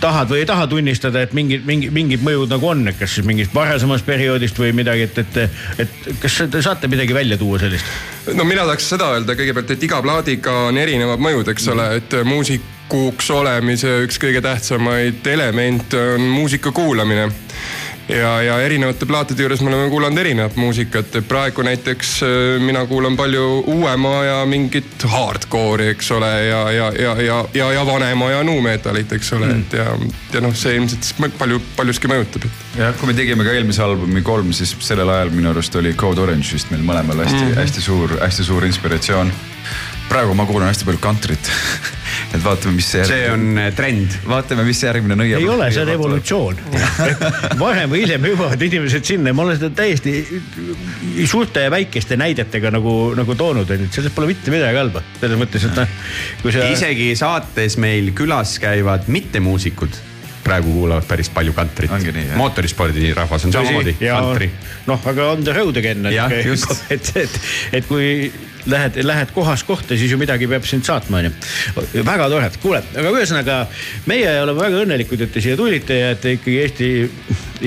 [0.00, 3.54] tahad või ei taha tunnistada, et mingid, mingi, mingid mõjud nagu on, kas siis mingist
[3.54, 5.38] varasemast perioodist või midagi, et, et,
[5.84, 7.86] et kas te saate midagi välja tuua sellist?
[8.36, 12.18] no mina tahaks seda öelda kõigepealt, et iga plaadiga on erinevad mõjud, eks ole, et
[12.26, 17.30] muusikuks olemise üks kõige tähtsamaid elemente on muusika kuulamine
[18.10, 22.32] ja, ja erinevate plaatide juures me oleme kuulanud erinevat muusikat, et praegu näiteks äh,
[22.62, 27.86] mina kuulan palju uuema ja mingit hardcore'i, eks ole, ja, ja, ja, ja, ja, ja
[27.86, 29.86] vanema ja nu metalit, eks ole, et ja,
[30.34, 34.52] ja noh, see ilmselt palju, paljuski mõjutab, jah, kui me tegime ka eelmise albumi kolm,
[34.56, 37.62] siis sellel ajal minu arust oli Code Orange vist meil mõlemal hästi mm, -hmm.
[37.62, 39.32] hästi suur, hästi suur inspiratsioon.
[40.10, 41.50] Praegu ma kuulan hästi palju kantrit
[42.34, 43.04] et vaatame, mis see.
[43.06, 44.16] see on äh, trend.
[44.28, 45.38] vaatame, mis järgmine nõia.
[45.40, 45.92] ei ole, see on.
[45.94, 46.60] evolutsioon.
[47.62, 52.74] varem või hiljem jõuavad inimesed sinna ja ma olen seda täiesti suurte ja väikeste näidetega
[52.74, 55.02] nagu, nagu toonud, onju, et selles pole mitte midagi halba.
[55.20, 55.98] selles mõttes, et noh,
[56.42, 56.68] kui sa.
[56.70, 60.09] isegi saates meil külas käivad mittemuusikud
[60.44, 61.90] praegu kuulavad päris palju kantrit.
[61.90, 62.36] Jah.
[62.36, 64.50] mootorispordirahvas on samamoodi kantri.
[64.86, 66.06] noh, aga on the road again.
[66.44, 66.70] Just.
[66.94, 67.40] et, et,
[67.72, 68.32] et kui
[68.66, 71.30] lähed, lähed kohast kohta, siis ju midagi peab sind saatma, onju.
[72.06, 73.60] väga tore, kuule, aga ühesõnaga
[74.10, 76.90] meie oleme väga õnnelikud, et te siia tulite ja et te ikkagi Eesti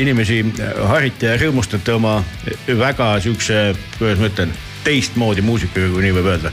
[0.04, 0.41] inimesi
[0.90, 2.20] harite ja rõõmustate oma
[2.68, 3.66] väga siukse,
[3.98, 4.54] kuidas ma ütlen
[4.84, 6.52] teistmoodi muusikaga, kui nii võib öelda.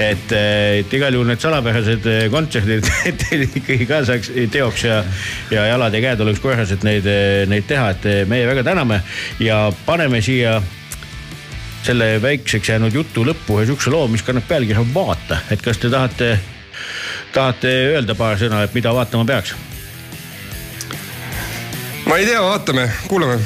[0.00, 0.34] et,
[0.80, 5.00] et igal juhul need salapärased kontserdid et teil ikkagi ka saaks teoks ja,
[5.52, 7.08] ja jalad ja käed oleks korras, et neid,
[7.50, 9.02] neid teha, et meie väga täname
[9.42, 10.60] ja paneme siia
[11.82, 15.90] selle väikseks jäänud jutu lõppu ühe siukse loo, mis kannab pealkirja Vaata, et kas te
[15.92, 16.34] tahate,
[17.32, 19.54] tahate öelda paar sõna, et mida vaatama peaks?
[22.10, 23.38] Ma ei tea, vaatame, kuulame.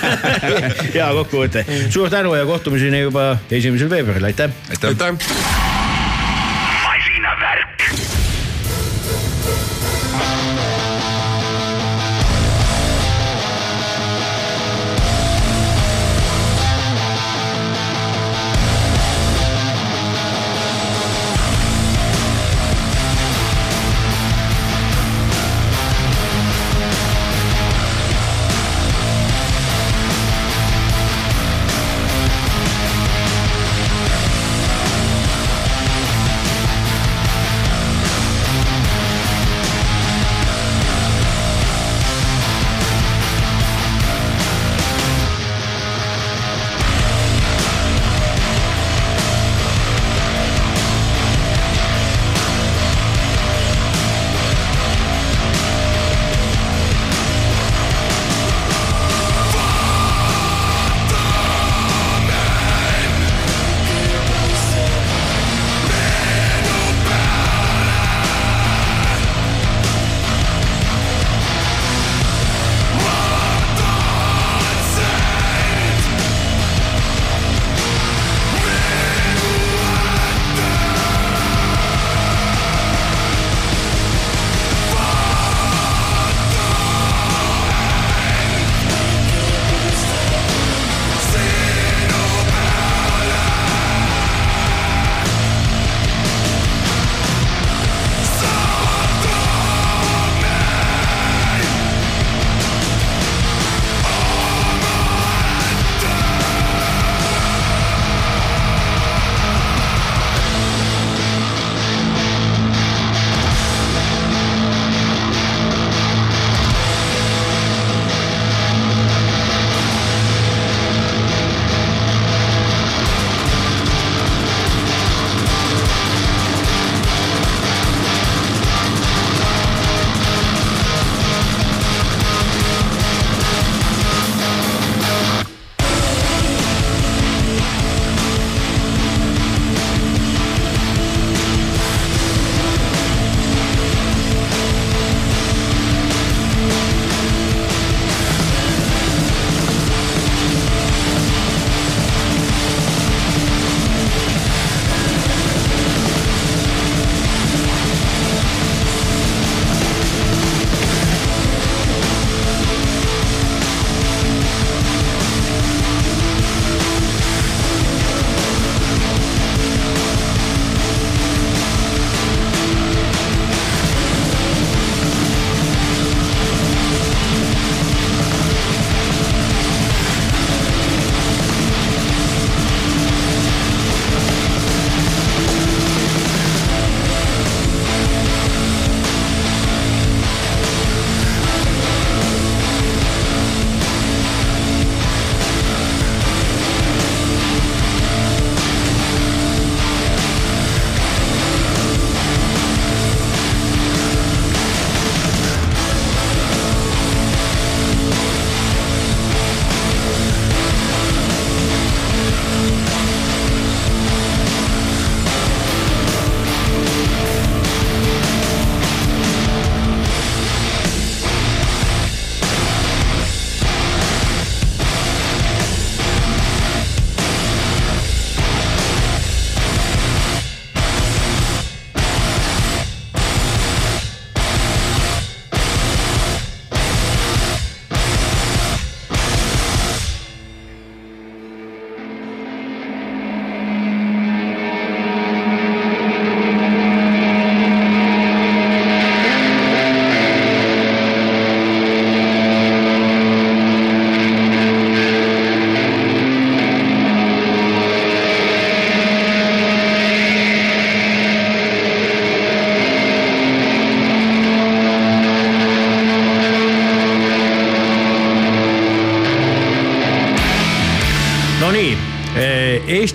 [0.96, 4.52] hea kokkuvõte, suur tänu ja kohtumiseni juba esimesel veebruaril, aitäh.
[4.68, 4.88] aitäh.
[4.92, 5.67] masinavärk.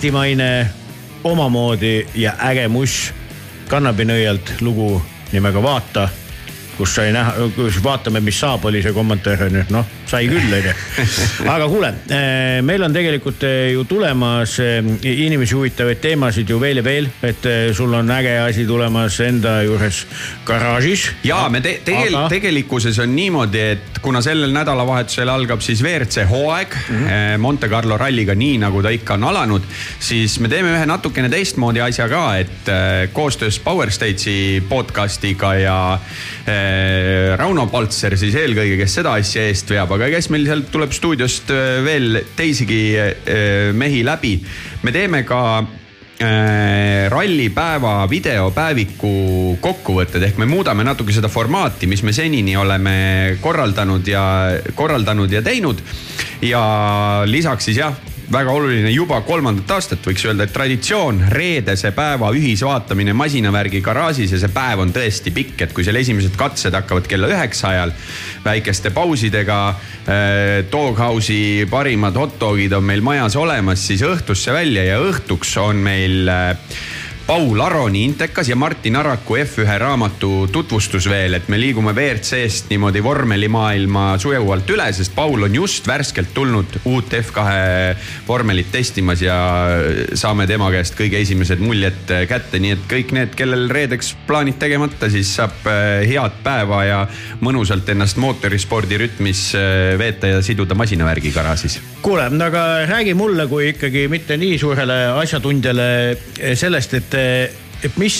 [0.04, 0.70] Eestimaine
[1.24, 3.14] omamoodi ja äge muss
[3.72, 4.98] kannabinõialt lugu
[5.32, 6.10] nimega Vaata,
[6.76, 10.52] kus sai näha, kus vaatame, mis saab, oli see kommentaar on ju, noh sai küll,
[10.58, 10.74] onju.
[11.54, 11.94] aga kuule,
[12.68, 17.48] meil on tegelikult eh, ju tulemas eh, inimesi huvitavaid teemasid ju veel ja veel, et
[17.48, 20.04] eh, sul on äge asi tulemas enda juures
[20.46, 21.08] garaažis.
[21.24, 26.26] ja me te tegel Aga- tegelikkuses on niimoodi, et kuna sellel nädalavahetusel algab siis WRC
[26.30, 27.38] hooaeg mm -hmm.
[27.42, 29.62] Monte Carlo ralliga, nii nagu ta ikka on alanud,
[30.00, 35.78] siis me teeme ühe natukene teistmoodi asja ka, et äh, koostöös Power Stage'i podcast'iga ja
[35.94, 40.92] äh, Rauno Paltser siis eelkõige, kes seda asja eest veab, aga kes meil sealt tuleb
[40.92, 41.50] stuudiost
[41.84, 42.84] veel teisigi
[43.74, 44.40] mehi läbi.
[44.84, 45.64] me teeme ka
[47.14, 49.14] rallipäeva videopäeviku
[49.64, 52.96] kokkuvõtted ehk me muudame natuke seda formaati, mis me senini oleme
[53.42, 54.24] korraldanud ja
[54.76, 55.84] korraldanud ja teinud.
[56.44, 56.64] ja
[57.26, 57.96] lisaks siis jah,
[58.34, 64.40] väga oluline juba kolmandat aastat võiks öelda, et traditsioon, reedese päeva ühisvaatamine masinavärgi garaažis ja
[64.42, 67.94] see päev on tõesti pikk, et kui seal esimesed katsed hakkavad kella üheksa ajal
[68.46, 69.60] väikeste pausidega.
[70.72, 76.28] Doghouse'i parimad hot dogid on meil majas olemas, siis õhtusse välja ja õhtuks on meil
[76.28, 76.58] äh,
[77.28, 83.00] Paul Aroni intekas ja Martin Araku F1 raamatu tutvustus veel, et me liigume WRC-st niimoodi
[83.04, 87.46] vormelimaailma sujuvalt üle, sest Paul on just värskelt tulnud uut F2
[88.28, 89.38] vormelit testimas ja
[90.20, 95.08] saame tema käest kõige esimesed muljed kätte, nii et kõik need, kellel reedeks plaanid tegemata,
[95.14, 97.00] siis saab äh, head päeva ja
[97.40, 101.80] mõnusalt ennast mootorispordi rütmis äh, veeta ja siduda masinavärgi garaažis.
[102.04, 105.88] kuule, aga räägi mulle kui ikkagi mitte nii suurele asjatundjale
[106.60, 108.18] sellest, et, et mis,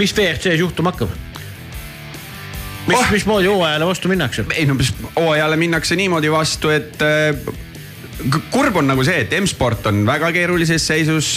[0.00, 1.10] mis WRC-s juhtuma hakkab?
[2.88, 4.44] mis oh., mismoodi hooajale vastu minnakse?
[4.56, 9.86] ei no mis hooajale minnakse niimoodi vastu, et k- kurb on nagu see, et M-sport
[9.90, 11.34] on väga keerulises seisus.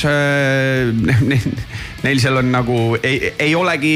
[2.06, 3.96] Neil seal on nagu ei, ei olegi,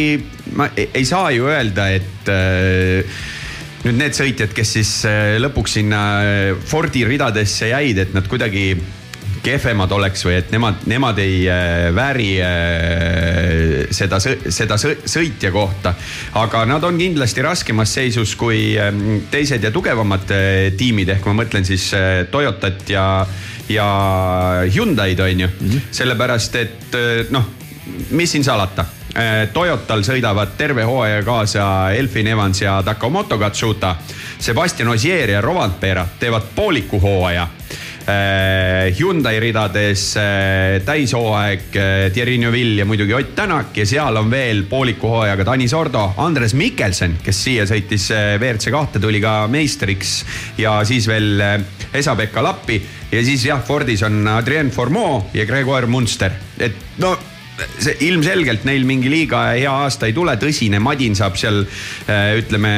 [0.58, 3.20] ma ei, saa ju öelda, et äh,
[3.86, 4.94] nüüd need sõitjad, kes siis
[5.40, 6.00] lõpuks sinna
[6.70, 8.74] Fordi ridadesse jäid, et nad kuidagi
[9.44, 15.94] kehvemad oleks või et nemad, nemad ei äh, vääri äh, seda, seda sõ- sõitja kohta.
[16.40, 21.38] aga nad on kindlasti raskemas seisus kui ähm, teised ja tugevamad äh, tiimid, ehk ma
[21.44, 21.90] mõtlen siis
[22.32, 23.26] Toyotat ja,
[23.70, 23.90] ja
[24.74, 25.68] Hyundai'd on ju mm.
[25.70, 25.82] -hmm.
[25.92, 26.98] sellepärast, et
[27.32, 27.46] noh,
[28.12, 28.86] mis siin salata
[29.54, 33.96] Toyotal sõidavad terve hooaja kaasa Elfin Evans ja Takamoto Katsuta.
[34.40, 37.48] Sebastian Ogier ja Rovanpera teevad pooliku hooaja.
[38.96, 44.64] Hyundai ridades äh, täishooaeg äh, Thierry Neuville ja muidugi Ott Tänak ja seal on veel
[44.70, 50.24] pooliku hooajaga Tanis Ordo, Andres Mikkelsen, kes siia sõitis äh, WRC kahte, tuli ka meistriks.
[50.58, 51.58] Ja siis veel äh,
[51.94, 52.80] Esa-Pekka Lappi
[53.12, 57.16] ja siis jah, Fordis on Adrien Formeau ja Gregor Munster, et no
[57.80, 62.74] see ilmselgelt neil mingi liiga hea aasta ei tule, tõsine madin saab seal äh, ütleme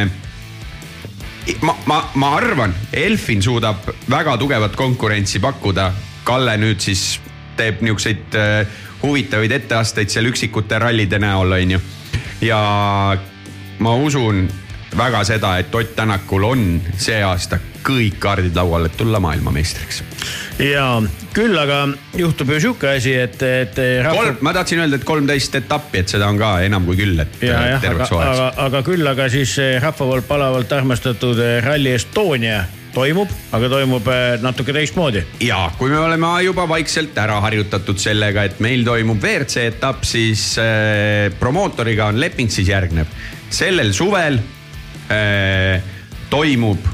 [1.61, 5.91] ma, ma, ma arvan, Elfin suudab väga tugevat konkurentsi pakkuda.
[6.23, 7.19] Kalle nüüd siis
[7.57, 11.82] teeb niisuguseid äh, huvitavaid etteasteid seal üksikute rallide näol, on ju.
[12.41, 12.61] ja
[13.80, 14.45] ma usun
[14.98, 20.03] väga seda, et Ott Tänakul on see aasta kõik kaardid laual, et tulla maailmameistriks.
[20.62, 20.86] Ja
[21.36, 21.84] küll aga
[22.18, 24.18] juhtub ju sihuke asi, et, et rahva...
[24.18, 27.42] kolm, ma tahtsin öelda, et kolmteist etappi, et seda on ka enam kui küll, et
[27.42, 31.42] ja, jah, aga terveks, hooajaks aga, aga küll, aga siis eh, rahva poolt palavalt armastatud
[31.42, 32.62] eh, Rally Estonia
[32.92, 35.24] toimub, aga toimub eh, natuke teistmoodi.
[35.48, 40.54] ja kui me oleme juba vaikselt ära harjutatud sellega, et meil toimub WRC etapp, siis
[40.62, 43.10] äh, promootoriga on leping siis järgnev.
[43.50, 44.42] sellel suvel
[45.12, 45.82] äh,
[46.30, 46.92] toimub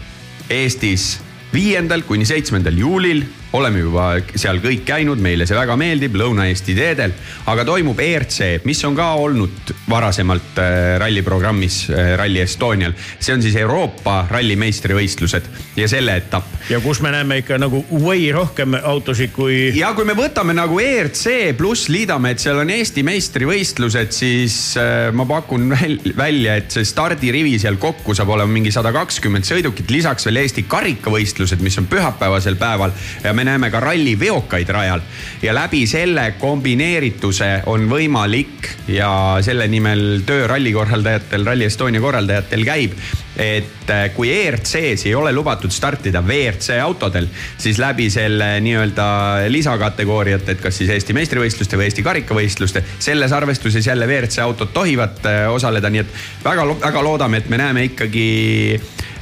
[0.48, 1.18] Eestis
[1.52, 3.26] viiendal kuni seitsmendal juulil,
[3.56, 7.14] oleme juba seal kõik käinud, meile see väga meeldib, Lõuna-Eesti teedel,
[7.48, 12.95] aga toimub ERC, mis on ka olnud varasemalt äh, ralliprogrammis äh, Rally Estonial.
[13.19, 15.48] see on siis Euroopa rallimeistrivõistlused
[15.78, 19.72] ja selle etapp ja kus me näeme ikka nagu way rohkem autosid kui.
[19.78, 25.07] ja kui me võtame nagu ERC pluss liidame, et seal on Eesti meistrivõistlused, siis äh,
[25.15, 29.91] ma pakun väl, välja, et see stardirivi seal kokku saab olema mingi sada kakskümmend sõidukit,
[29.94, 35.05] lisaks veel Eesti karikavõistlused, mis on pühapäevasel päeval ja me näeme ka ralliveokaid rajal.
[35.41, 39.11] Ja läbi selle kombineerituse on võimalik ja
[39.45, 42.97] selle nimel töö rallikorraldajatel, Rally Estonia korraldajatel käib
[43.38, 47.27] et äh, kui ERC-s ei ole lubatud startida WRC autodel,
[47.57, 49.07] siis läbi selle nii-öelda
[49.53, 55.22] lisakategooriate, et kas siis Eesti meistrivõistluste või Eesti karikavõistluste, selles arvestuses jälle WRC autod tohivad
[55.30, 58.27] äh, osaleda, nii et väga, väga loodame, et me näeme ikkagi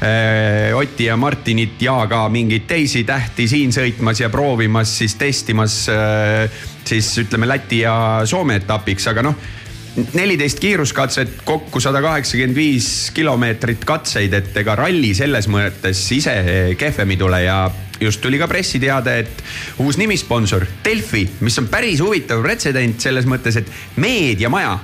[0.02, 5.84] äh, Otti ja Martinit ja ka mingeid teisi tähti siin sõitmas ja proovimas siis testimas
[5.90, 6.50] äh,
[6.86, 7.96] siis ütleme Läti ja
[8.26, 9.54] Soome etapiks, aga noh
[9.96, 16.34] neliteist kiiruskatset, kokku sada kaheksakümmend viis kilomeetrit katseid, et ega ralli selles mõttes ise
[16.80, 17.60] kehvem ei tule ja
[18.02, 19.44] just tuli ka pressiteade, et
[19.84, 24.76] uus nimisponsor Delfi, mis on päris huvitav pretsedent selles mõttes, et meediamaja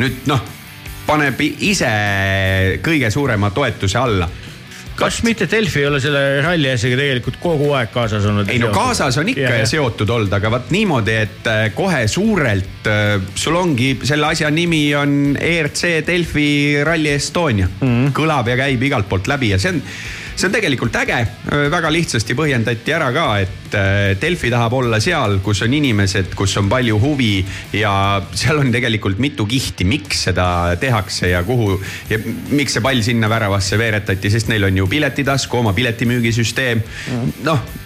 [0.00, 0.42] nüüd noh,
[1.06, 1.90] paneb ise
[2.84, 4.28] kõige suurema toetuse alla
[4.94, 8.50] kas mitte Delfi ei ole selle ralli asjaga tegelikult kogu aeg kaasas olnud?
[8.52, 12.04] ei no kaasas on ikka ja, ja seotud olnud, aga vot niimoodi, et äh, kohe
[12.10, 16.48] suurelt äh, sul ongi selle asja nimi on ERC Delfi
[16.86, 17.88] Rally Estonia mm.
[17.88, 18.12] -hmm.
[18.16, 19.82] kõlab ja käib igalt poolt läbi ja see on
[20.34, 21.20] see on tegelikult äge,
[21.72, 26.56] väga lihtsasti põhjendati ära ka, et äh, Delfi tahab olla seal, kus on inimesed, kus
[26.60, 27.36] on palju huvi
[27.78, 27.94] ja
[28.34, 30.48] seal on tegelikult mitu kihti, miks seda
[30.80, 31.78] tehakse ja kuhu
[32.10, 32.18] ja
[32.54, 36.84] miks see pall sinna väravasse veeretati, sest neil on ju piletitasku, oma piletimüügisüsteem.
[37.46, 37.83] noh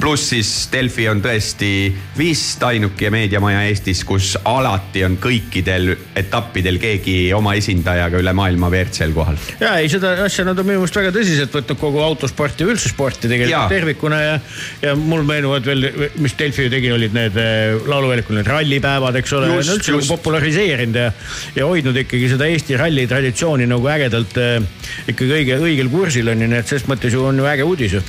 [0.00, 1.70] pluss siis Delfi on tõesti
[2.16, 9.14] vist ainuke meediamaja Eestis, kus alati on kõikidel etappidel keegi oma esindajaga üle maailma WRC-l
[9.16, 9.38] kohal.
[9.60, 12.92] ja ei, seda asja nad on minu meelest väga tõsiselt võtnud kogu autosporti ja üldse
[12.92, 13.64] sporti tegelikult ja.
[13.70, 14.38] tervikuna ja,
[14.84, 15.88] ja mul meenuvad veel,
[16.22, 21.00] mis Delfi ju tegi, olid need eh, lauluväljakul need rallipäevad, eks ole, üldse nagu populariseerinud
[21.02, 21.10] ja,
[21.58, 24.58] ja hoidnud ikkagi seda Eesti ralli traditsiooni nagu ägedalt äh,
[25.06, 27.98] ikkagi õige, õigel kursil on ju, nii et selles mõttes ju on ju äge uudis
[27.98, 28.02] ju.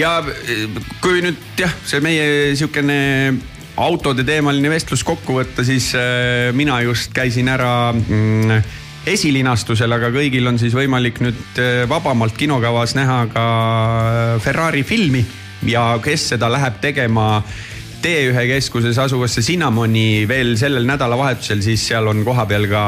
[0.00, 0.16] ja
[1.02, 2.98] kui nüüd jah, see meie sihukene
[3.80, 8.62] autode teemaline vestlus kokku võtta, siis äh, mina just käisin ära mm,
[9.10, 13.46] esilinastusel, aga kõigil on siis võimalik nüüd äh, vabamalt kinokavas näha ka
[14.44, 15.24] Ferrari filmi
[15.68, 17.40] ja kes seda läheb tegema
[18.00, 22.84] T1 keskuses asuvasse Cinnamoni veel sellel nädalavahetusel, siis seal on kohapeal ka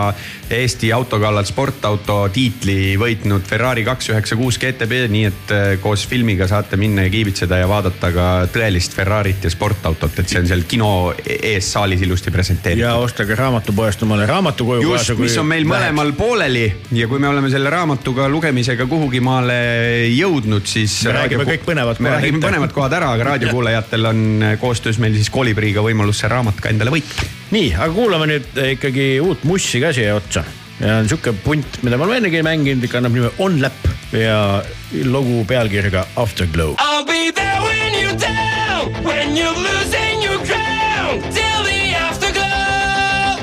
[0.53, 6.49] Eesti autokallal sportauto tiitli võitnud Ferrari kaks üheksa kuus GTB, nii et äh, koos filmiga
[6.49, 10.65] saate minna ja kiibitseda ja vaadata ka tõelist Ferrarit ja sportautot, et see on seal
[10.69, 12.85] kino e-, ees saalis ilusti presenteeritud.
[12.85, 15.93] ja ostage raamatupoest omale raamatu koju just, mis on meil läheks.
[15.93, 16.65] mõlemal pooleli
[16.97, 19.61] ja kui me oleme selle raamatuga lugemisega kuhugi maale
[20.09, 21.03] jõudnud, siis.
[21.05, 22.09] me räägime kõik põnevad kohad.
[22.09, 24.27] me räägime põnevad kohad ära, aga raadiokuulajatel on
[24.61, 27.27] koostöös meil siis Kolibriiga võimalus see raamat ka endale võita.
[27.53, 30.45] nii, aga kuulame nüüd ikkagi uut mussi ka siia otsa.
[30.81, 34.63] ja on sihuke punt, mida ma olen ennegi mänginud, kannab nime On Lap ja
[35.05, 36.75] lugu pealkirjaga Afterglow.
[36.79, 43.39] I'll be there when you're down, when you're losing your crown, till the afterglow,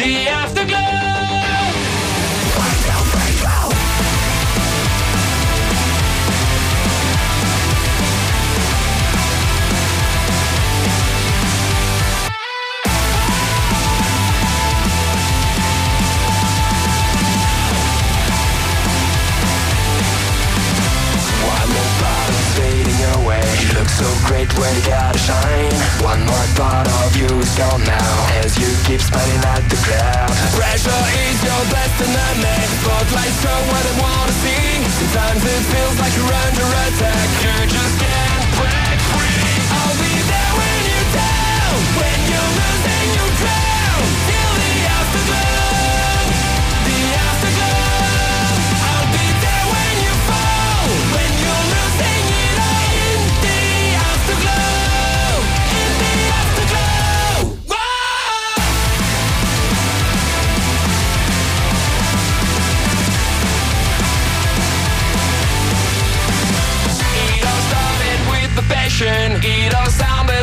[0.00, 0.37] the afterglow.
[23.98, 25.74] So great when you gotta shine
[26.06, 30.30] One more part of you is gone now As you keep smiling at the crowd
[30.54, 34.86] Pressure is your best enemy Spotlights show what I wanna see.
[34.98, 37.28] Sometimes it feels like you're under attack.
[37.42, 38.27] You just can't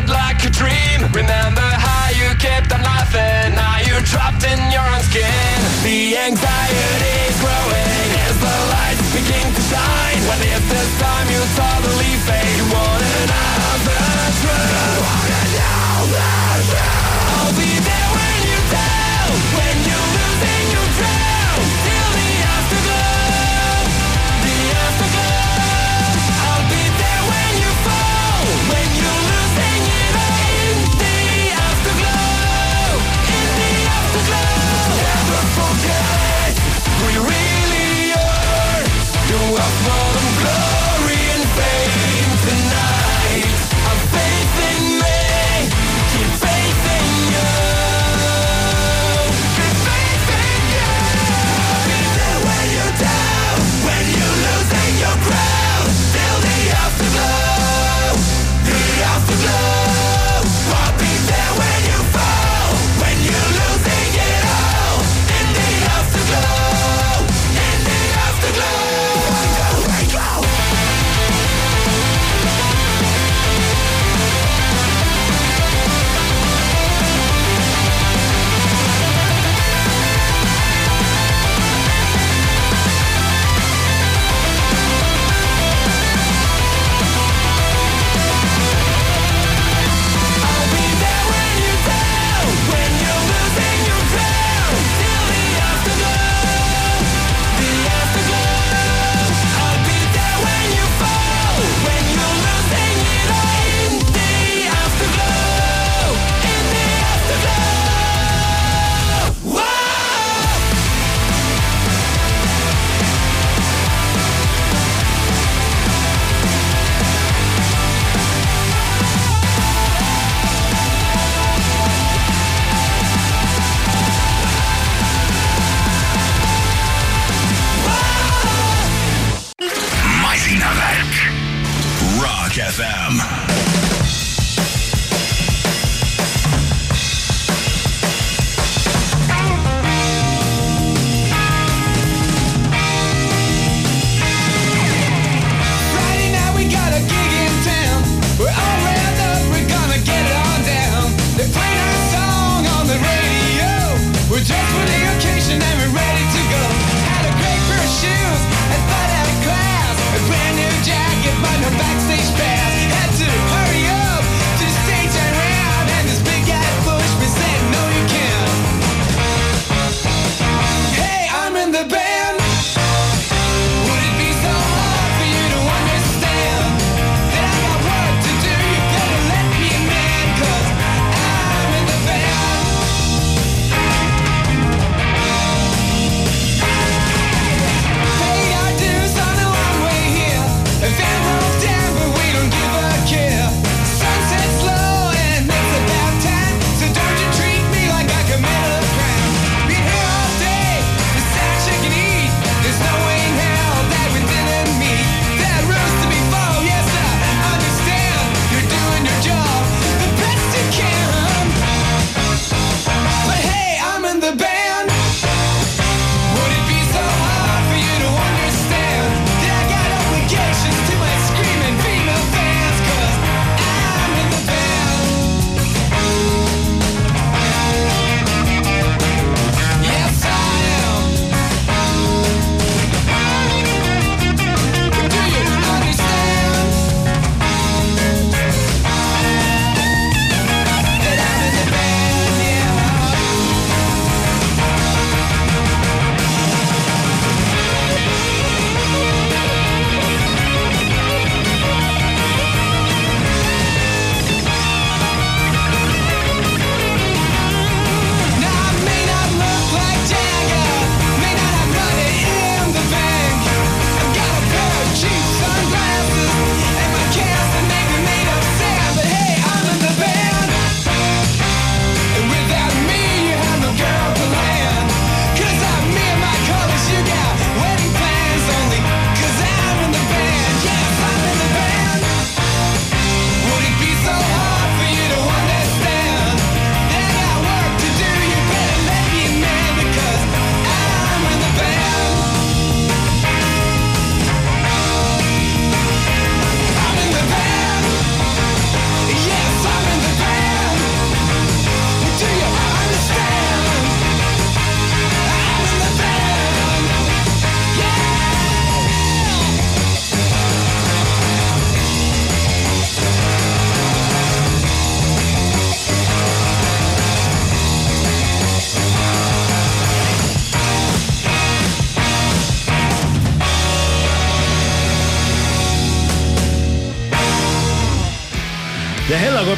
[0.04, 1.08] like a dream.
[1.16, 3.56] Remember how you kept on laughing?
[3.56, 5.56] Now you're dropped in your own skin.
[5.88, 10.20] The anxiety growing As the lights begin to shine.
[10.28, 11.40] When if this time you
[11.96, 12.58] leaf fade?
[12.60, 14.00] You want another
[14.44, 15.25] truth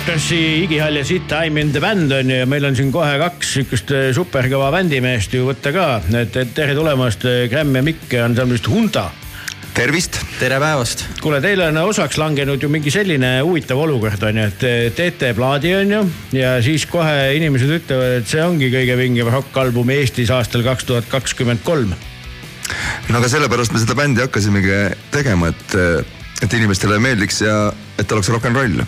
[0.08, 2.94] Hellacoptersi igihall ja sitt I m in the band on ju ja meil on siin
[2.96, 5.88] kohe kaks sihukest äh, superkõva bändimeest ju võtta ka.
[6.16, 9.10] et, et tere tulemast, Gramm ja Mikk ansamblist Hunta.
[9.76, 10.16] tervist.
[10.40, 11.04] tere päevast.
[11.20, 15.74] kuule, teil on osaks langenud ju mingi selline huvitav olukord on ju, et teete plaadi
[15.76, 16.00] on ju
[16.40, 21.10] ja siis kohe inimesed ütlevad, et see ongi kõige vingem rokkalbum Eestis aastal kaks tuhat
[21.12, 21.92] kakskümmend kolm.
[23.10, 24.80] no aga sellepärast me seda bändi hakkasimegi
[25.12, 25.76] tegema, et,
[26.48, 27.58] et inimestele meeldiks ja
[28.00, 28.88] et oleks rock n roll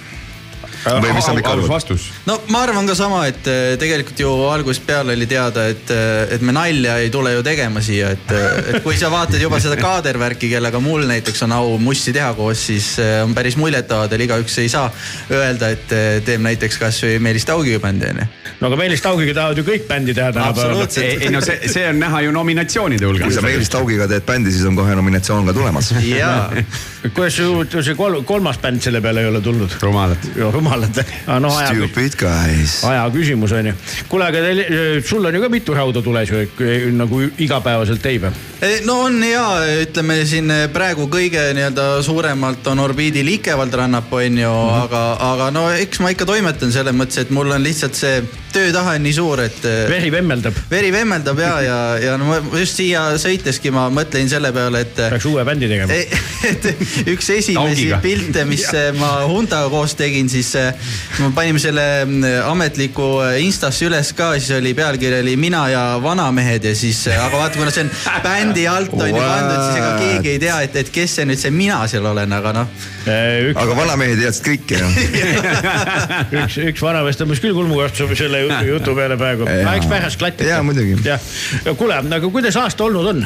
[0.86, 1.68] või mis sa Mikk arvad?
[1.70, 2.08] vastus.
[2.28, 6.36] no ma arvan ka sama, et äh, tegelikult ju algusest peale oli teada, et, äh,
[6.36, 9.60] et me nalja ei tule ju tegema siia, et, äh, et kui sa vaatad juba
[9.64, 12.92] seda kaadervärki, kellega mul näiteks on au mussi teha koos, siis
[13.24, 14.90] on päris muljetavaldav, igaüks ei saa
[15.32, 15.88] öelda, et
[16.26, 18.28] teeb näiteks kasvõi Meelis Taugiga bändi onju.
[18.60, 20.86] no aga Meelis Taugiga tahavad ju kõik bändi teha tänapäeval.
[21.04, 23.28] ei, no see, see on näha ju nominatsioonide hulgas.
[23.28, 25.94] kui sa Meelis Taugiga teed bändi, siis on kohe nominatsioon ka tulemas.
[26.06, 26.50] jaa.
[27.16, 27.40] kuidas
[27.86, 29.80] see kol, kolmas bänd selle peale ei ole tulnud?
[29.82, 30.30] rumalad.
[30.52, 31.40] rumalad ah,.
[31.40, 32.80] No, aja, Stupid guys.
[32.88, 33.74] aja küsimus on ju.
[34.10, 34.64] kuule, aga teil,
[35.06, 38.32] sul on ju ka mitu rauda tules ju nagu igapäevaselt teibe.
[38.86, 39.46] no on ja
[39.84, 44.84] ütleme siin praegu kõige nii-öelda suuremalt on orbiidil Ikevald rannap on ju mm, -hmm.
[44.84, 48.22] aga, aga no eks ma ikka toimetan selles mõttes, et mul on lihtsalt see
[48.54, 49.64] töötahe on nii suur, et.
[49.90, 50.58] veri vemmeldab.
[50.72, 54.96] veri vemmeldab ja, ja, ja no ma just siia sõiteski ma mõtlesin selle peale, et.
[54.98, 56.00] peaks uue bändi tegema.
[56.52, 56.68] et
[57.14, 58.90] üks esimesi pilte, mis ja.
[58.98, 60.52] ma Hundaga koos tegin, siis
[61.20, 65.84] me panime selle mm, ametliku äh, Instasse üles ka, siis oli pealkiri oli mina ja
[66.04, 67.92] vanamehed ja siis, äh, aga vaata, kuna see on
[68.26, 71.42] bändi alt on ju pandud, siis ega keegi ei tea, et, et kes see nüüd
[71.42, 72.72] see mina seal olen, aga noh.
[73.10, 73.58] Üks...
[73.58, 74.90] aga vanamehed teadsid kõike ju
[76.44, 79.48] üks, üks vanamees tõmbas küll kulmukartsu selle jutu, jutu peale praegu.
[79.50, 80.50] eks pärast klatti.
[80.50, 81.00] jaa, muidugi.
[81.08, 81.30] jah,
[81.80, 83.24] kuule, aga kuidas aasta olnud on?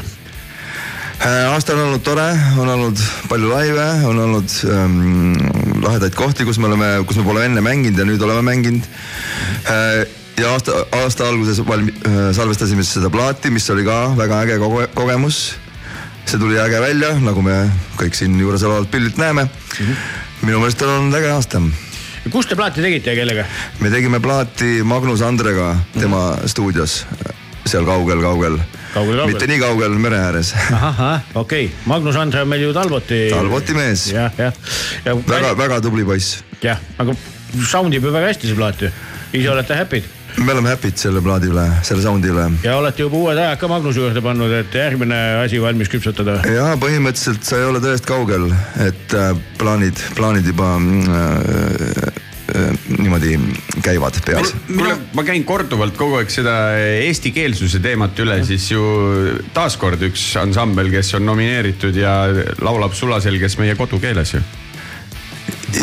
[1.26, 2.26] Äh, aasta on olnud tore,
[2.60, 3.00] on olnud
[3.30, 5.38] palju laive, on olnud ähm,
[5.84, 8.88] lahedaid kohti, kus me oleme, kus me pole enne mänginud ja nüüd oleme mänginud
[9.70, 10.04] äh,.
[10.40, 14.88] ja aasta, aasta alguses valmi- äh,, salvestasime seda plaati, mis oli ka väga äge koge,
[14.96, 15.44] kogemus.
[16.26, 17.58] see tuli äge välja, nagu me
[18.00, 19.86] kõik siin juures olevalt pildilt näeme mm.
[19.86, 19.96] -hmm.
[20.48, 21.62] minu meelest on olnud äge aasta
[22.32, 23.46] kus te plaati tegite ja kellega?
[23.80, 26.48] me tegime plaati Magnus Andrega tema mm -hmm.
[26.48, 27.06] stuudios
[27.66, 28.60] seal kaugel-kaugel
[29.26, 30.54] mitte nii kaugel mere ääres.
[30.72, 33.28] ahah, okei okay., Magnus Andre on meil ju Talboti.
[33.34, 34.08] Talboti mees.
[34.14, 34.54] jah, jah.
[35.06, 36.44] väga, väga tubli poiss.
[36.64, 37.16] jah, aga
[37.70, 38.92] sound ib ju väga hästi see plaat ju,
[39.34, 42.48] ise olete happy'd me oleme happy'd selle plaadi üle, selle sound'i üle.
[42.66, 46.40] ja olete juba uued ajad ka Magnuse juurde pannud, et järgmine asi valmis küpsetada?
[46.50, 48.50] ja põhimõtteliselt sa ei ole tõest kaugel,
[48.82, 52.23] et äh, plaanid, plaanid juba äh, Äh,
[53.20, 54.54] niimoodi käivad peas.
[54.68, 58.84] kuule, ma käin korduvalt kogu aeg seda eestikeelsuse teemat üle, siis ju
[59.54, 62.28] taaskord üks ansambel, kes on nomineeritud ja
[62.62, 64.44] laulab sulaselges meie kodukeeles ju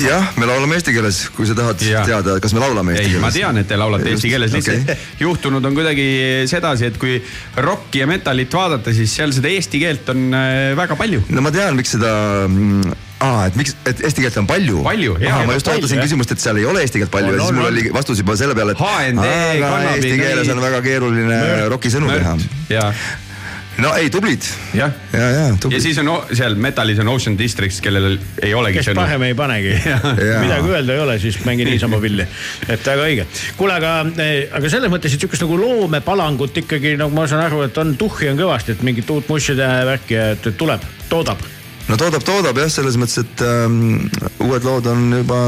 [0.01, 2.05] jah, me laulame eesti keeles, kui sa tahad ja.
[2.07, 3.25] teada, kas me laulame eesti keeles.
[3.25, 5.07] ma tean, et te laulate eesti keeles, lihtsalt okay.
[5.21, 6.07] juhtunud on kuidagi
[6.51, 7.19] sedasi, et kui
[7.59, 11.25] rokki ja metalit vaadata, siis seal seda eesti keelt on äh, väga palju.
[11.35, 12.13] no ma tean, miks seda
[12.47, 14.83] mm, aa, et miks, et eesti keelt on palju?
[14.87, 15.41] palju, jaa.
[15.49, 17.71] ma just ootasin küsimust, et seal ei ole eesti keelt palju on, ja siis mul
[17.71, 18.85] oli vastus juba selle peale, et.
[18.85, 21.43] aga eesti keeles on väga keeruline
[21.73, 22.39] rokisõnu teha
[23.81, 24.45] no ei, tublid.
[24.75, 28.81] jah, ja, ja, ja, ja siis on seal metalis on Ocean Districts, kellel ei olegi.
[28.81, 29.77] kes parem ei panegi
[30.45, 32.27] midagi öelda ei ole, siis mängi niisama pilli.
[32.69, 33.29] et väga õige.
[33.61, 37.65] kuule, aga, eh, aga selles mõttes, et sihukest nagu loomepalangut ikkagi nagu ma saan aru,
[37.69, 41.49] et on tuhhi on kõvasti, et mingit uut musside värki, et tuleb, toodab.
[41.89, 44.11] No toodab, toodab jah, selles mõttes, et ähm,
[44.45, 45.41] uued lood on juba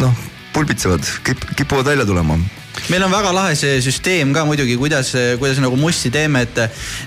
[0.00, 0.22] noh,
[0.56, 2.38] pulbitsevad kip,, kipuvad välja tulema
[2.90, 6.60] meil on väga lahe see süsteem ka muidugi, kuidas, kuidas nagu mussi teeme, et,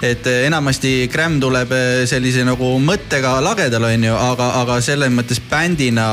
[0.05, 1.71] et enamasti Gramm tuleb
[2.09, 6.07] sellise nagu mõttega lagedal, on ju, aga, aga selles mõttes bändina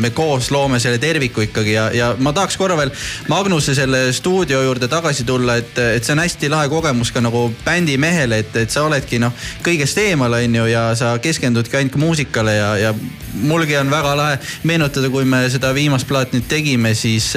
[0.00, 2.92] me koos loome selle terviku ikkagi ja, ja ma tahaks korra veel
[3.30, 7.48] Magnuse selle stuudio juurde tagasi tulla, et, et see on hästi lahe kogemus ka nagu
[7.64, 9.34] bändimehele, et, et sa oledki noh,
[9.66, 12.94] kõigest eemal, on ju, ja sa keskendudki ainult muusikale ja, ja
[13.42, 17.32] mulgi on väga lahe meenutada, kui me seda viimast plaati nüüd tegime, siis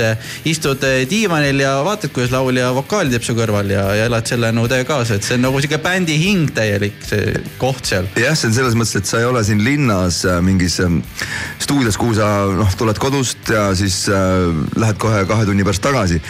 [0.49, 4.79] istud diivanil ja vaatad, kuidas laulja vokaali teeb su kõrval ja, ja elad selle nõude
[4.87, 8.09] kaasa, et see on nagu sihuke bändi hing täielik, see koht seal.
[8.19, 11.01] jah, see on selles mõttes, et sa ei ole siin linnas äh, mingis ähm,
[11.63, 14.49] stuudios, kuhu sa noh, tuled kodust ja siis äh,
[14.79, 16.21] lähed kohe kahe tunni pärast tagasi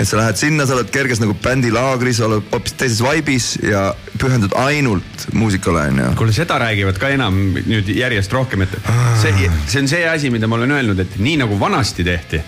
[0.00, 3.90] et sa lähed sinna, sa oled kerges nagu bändilaagris, oled hoopis teises vaibis ja
[4.20, 6.12] pühendud ainult muusikale onju.
[6.18, 8.78] kuule, seda räägivad ka enam nüüd järjest rohkem, et
[9.20, 12.40] see, see on see asi, mida ma olen öelnud, et nii nagu vanasti tehti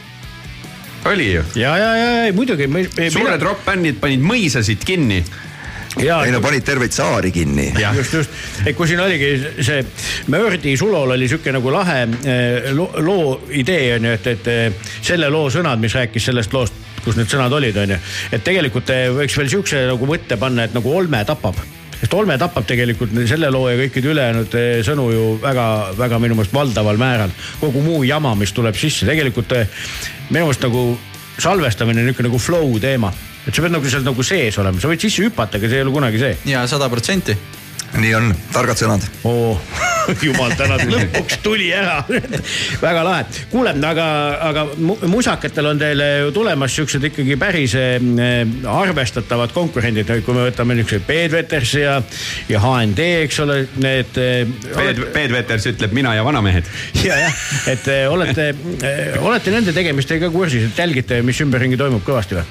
[1.05, 1.45] oli ju.
[1.55, 2.69] ja, ja, ja, ja muidugi.
[3.11, 5.23] suured rokkbändid panid mõisasid kinni
[6.01, 7.67] Jaa, ei no panid terveid saari kinni.
[7.97, 8.31] just, just,
[8.65, 9.83] et kui siin oligi see
[10.33, 14.89] Mördi sulol oli sihuke nagu lahe eh, loo, loo idee on ju, et, et eh,
[15.03, 18.01] selle loo sõnad, mis rääkis sellest loost, kus need sõnad olid, on ju.
[18.33, 21.61] et tegelikult eh, võiks veel sihukese nagu mõtte panna, et nagu olme tapab
[22.03, 24.57] sest olme tapab tegelikult selle loo ja kõikide ülejäänud
[24.87, 27.31] sõnu ju väga-väga minu meelest valdaval määral.
[27.61, 29.69] kogu muu jama, mis tuleb sisse, tegelikult eh,
[30.31, 30.87] minu meelest nagu
[31.39, 33.13] salvestamine on niisugune nagu flow teema
[33.47, 35.87] et sa pead nagu seal nagu sees olema, sa võid sisse hüpata, aga see ei
[35.87, 36.37] ole kunagi see.
[36.53, 37.35] ja sada protsenti.
[38.01, 39.57] Nii on, targad sõnad oo
[40.27, 42.01] jumal tänatud, lõpuks tuli ära
[42.87, 43.27] väga lahe.
[43.53, 44.07] kuule, aga,
[44.49, 44.65] aga
[45.11, 48.01] musakatel on teile ju tulemas siuksed ikkagi päris äh,
[48.73, 51.99] arvestatavad konkurendid, kui me võtame niisuguse Peet Veters ja,
[52.51, 54.11] ja HND, eks ole, need.
[54.13, 56.69] Peet, Peet Veters ütleb mina ja vanamehed.
[57.07, 58.53] ja, jah, et äh, olete
[59.21, 62.45] olete nende tegemistega kursis, et jälgite, mis ümberringi toimub kõvasti või?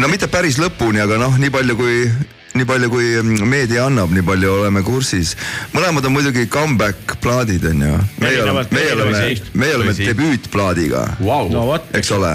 [0.00, 2.04] no mitte päris lõpuni, aga noh, nii palju kui
[2.54, 5.36] nii palju kui mm, meedia annab, nii palju oleme kursis.
[5.74, 7.98] mõlemad on muidugi comeback plaadid on ju.
[8.22, 9.22] meie oleme, meie oleme,
[9.54, 11.50] meie oleme debüütplaadiga wow..
[11.52, 12.32] no vot, eks ole,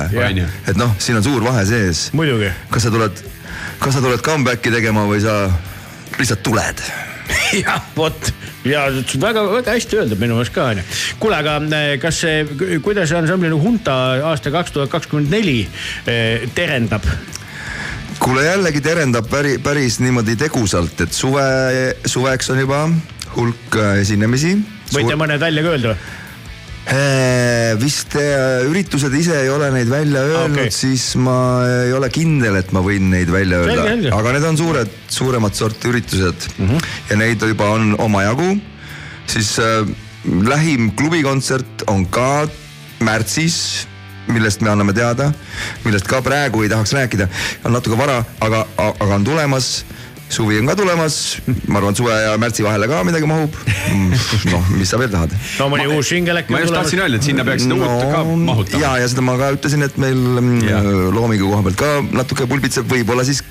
[0.67, 2.07] et noh, siin on suur vahe sees.
[2.71, 3.25] kas sa tuled,
[3.83, 5.45] kas sa tuled comeback'i tegema või sa
[6.15, 6.87] lihtsalt tuled
[7.65, 8.31] jah, vot
[8.65, 8.87] ja
[9.21, 10.83] väga-väga hästi öeldud minu meelest ka onju.
[11.19, 12.43] kuule, aga eh, kas see,
[12.85, 13.95] kuidas ansambli Hunta
[14.31, 15.63] aasta kaks tuhat kakskümmend neli
[16.07, 17.05] eh, terendab?
[18.19, 21.45] Kuule jällegi terendab päri, päris niimoodi tegusalt, et suve,
[22.05, 22.83] suveks on juba
[23.35, 24.55] hulk äh, esinemisi.
[24.93, 25.19] võite Suur...
[25.19, 26.13] mõned välja ka öelda või?
[26.85, 32.11] Äh, vist äh, üritused ise ei ole neid välja öelnud okay., siis ma ei ole
[32.13, 34.11] kindel, et ma võin neid välja öelda.
[34.13, 36.85] aga need on suured, suuremat sorti üritused mm -hmm.
[37.09, 38.51] ja neid juba on omajagu.
[39.25, 39.81] siis äh,
[40.45, 42.45] lähim klubikontsert on ka
[43.01, 43.87] märtsis
[44.27, 45.31] millest me anname teada,
[45.85, 47.29] millest ka praegu ei tahaks rääkida,
[47.65, 49.85] on natuke vara, aga, aga on tulemas
[50.29, 51.15] suvi on ka tulemas,
[51.69, 53.57] ma arvan, et suve ja märtsi vahele ka midagi mahub.
[54.51, 55.33] noh, mis sa veel tahad?
[55.59, 56.55] no mõni uus singel äkki.
[56.55, 58.81] ma just tahtsin öelda, et sinna peaks seda no, uut ka mahutama.
[58.81, 60.23] ja, ja seda ma ka ütlesin, et meil
[60.65, 60.81] ja.
[61.13, 61.91] loomingu koha pealt ka
[62.23, 63.43] natuke pulbitseb, võib-olla siis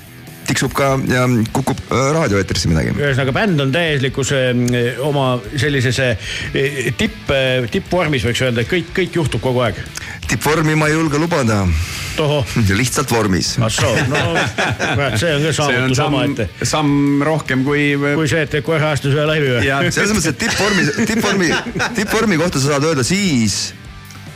[0.55, 2.95] tiksub ka ja kukub äh, raadioeetrisse midagi.
[2.95, 6.31] ühesõnaga bänd on täieslikus äh, oma sellises äh,
[6.95, 7.27] tipp,
[7.73, 9.81] tippvormis võiks öelda, et kõik, kõik juhtub kogu aeg.
[10.31, 11.65] tippvormi ma ei julge lubada.
[12.71, 13.57] lihtsalt vormis.
[13.59, 14.23] ah soo, no
[15.19, 16.49] see on ka saavutus omaette.
[16.63, 17.89] samm rohkem kui.
[17.99, 19.73] kui see, et teed kohe aastas ühe laivi või?
[19.91, 21.55] selles mõttes, et tippvormi, tippvormi,
[21.99, 23.73] tippvormi kohta sa saad öelda siis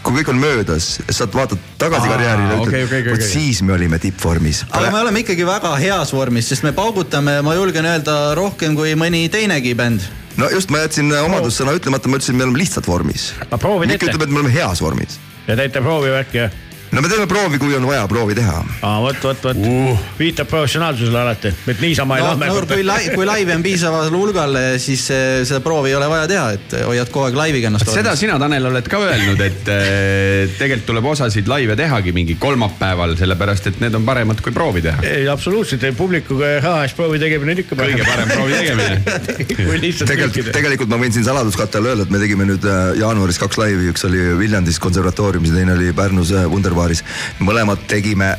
[0.03, 3.31] kui kõik on möödas, saad vaatad tagasi Aa, karjäärile ja ütled okay,, okay, vot okay.
[3.33, 4.63] siis me olime tippvormis.
[4.69, 8.95] aga me oleme ikkagi väga heas vormis, sest me paugutame, ma julgen öelda, rohkem kui
[8.99, 10.07] mõni teinegi bänd
[10.39, 13.31] no just, ma jätsin omadussõna ütlemata, ma ütlesin, me oleme lihtsalt vormis.
[13.49, 15.19] Mikk ütleb, et me oleme heas vormis.
[15.47, 16.57] ja teete proovivärki, jah?
[16.91, 18.55] No me teeme proovi, kui on vaja proovi teha.
[18.81, 22.49] aa, vot, vot, vot uh., viitab professionaalsusele alati, et niisama ei no, lähe.
[22.49, 26.29] no kui lai-, kui laivi on piisaval hulgal, siis eh, seda proovi ei ole vaja
[26.31, 27.91] teha, et hoiad kogu aeg laiviga ennast.
[27.93, 33.13] seda sina, Tanel, oled ka öelnud, et äh, tegelikult tuleb osasid laive tehagi mingi kolmapäeval,
[33.19, 35.05] sellepärast et need on paremad kui proovi teha.
[35.05, 37.99] ei, absoluutselt, publikuga eest proovi tegemine on ikka parem.
[37.99, 38.97] kõige parem proovi tegemine
[40.13, 42.65] tegelikult, tegelikult ma võin siin saladuskatte all öelda, et me tegime nüüd
[42.97, 47.03] jaanuaris kaks laivi, üks oli Viljandis konservatooriumis ja teine oli Pärnus Wunderbar baaris.
[47.39, 48.33] mõlemad tegime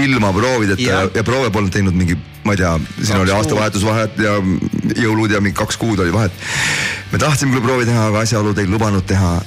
[0.00, 3.86] ilma proovideta ja, ja proove polnud teinud mingi, ma ei tea, siin kaks oli aastavahetus
[3.86, 4.36] vahet ja
[4.96, 6.44] jõulud ja mingi kaks kuud oli vahet.
[7.12, 9.38] me tahtsime küll proovi teha, aga asjaolud ei lubanud teha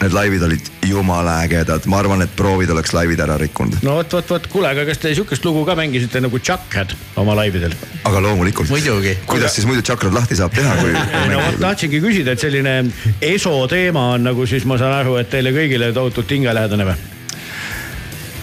[0.00, 3.82] need laivid olid jumala ägedad, ma arvan, et proovid oleks laivid ära rikkunud.
[3.84, 7.36] no vot, vot, vot, kuule, aga kas te sihukest lugu ka mängisite nagu Chuckhead oma
[7.36, 7.76] laividel?
[8.08, 8.72] aga loomulikult.
[8.72, 9.18] muidugi.
[9.28, 10.94] kuidas siis muidu tšakrad lahti saab teha, kui
[11.34, 12.76] no vot tahtsingi küsida, et selline
[13.20, 17.19] ESO teema on nagu siis ma saan aru, et teile kõigile tohutult hingelähedane või?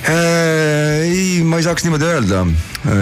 [0.06, 2.44] Äh, ei, ma ei saaks niimoodi öelda,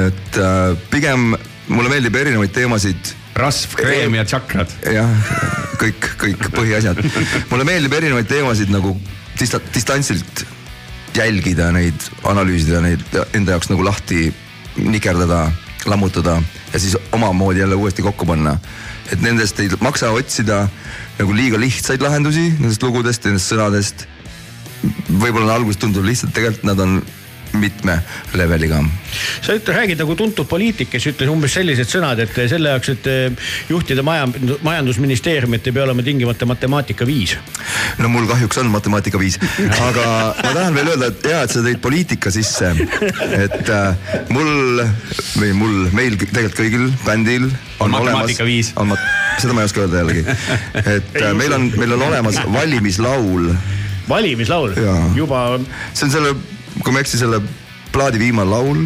[0.08, 1.36] et äh, pigem
[1.68, 3.14] mulle meeldib erinevaid teemasid.
[3.36, 4.72] rasv, kreem ja tšakrad.
[4.96, 5.12] jah,
[5.82, 7.02] kõik, kõik põhiasjad.
[7.52, 8.96] mulle meeldib erinevaid teemasid nagu
[9.40, 10.46] dista-, distantsilt
[11.16, 13.04] jälgida neid, analüüsida neid
[13.34, 14.30] enda jaoks nagu lahti
[14.80, 15.46] nikerdada,
[15.86, 16.40] lammutada
[16.74, 18.58] ja siis omamoodi jälle uuesti kokku panna.
[19.12, 20.68] et nendest ei maksa otsida
[21.20, 24.08] nagu liiga lihtsaid lahendusi nendest lugudest, nendest sõnadest
[25.10, 26.99] võib-olla alguses tundub lihtsalt, tegelikult nad on
[27.56, 27.99] mitme
[28.34, 28.84] leveliga.
[29.41, 33.07] sa ütled, räägid nagu tuntud poliitik, kes ütles umbes sellised sõnad, et selle jaoks, et
[33.07, 34.27] eh, juhtida maja,
[34.65, 37.38] majandusministeeriumit ei pea olema tingimata matemaatika viis.
[38.02, 39.39] no mul kahjuks on matemaatika viis,
[39.88, 40.07] aga
[40.41, 42.73] ma tahan veel öelda, et hea, et sa tõid poliitika sisse.
[43.45, 44.84] et äh, mul
[45.39, 48.73] või mul, meil tegelikult kõigil bändil on, on matemaatika olemas, viis.
[48.76, 49.07] on mat-,
[49.39, 50.27] seda ma ei oska öelda jällegi.
[50.97, 53.53] et äh, meil on, meil on olemas valimislaul
[54.10, 54.76] valimislaul,
[55.15, 55.60] juba.
[55.94, 56.34] see on selle,
[56.82, 57.41] kui ma ei eksi, selle
[57.95, 58.86] plaadi viimane laul,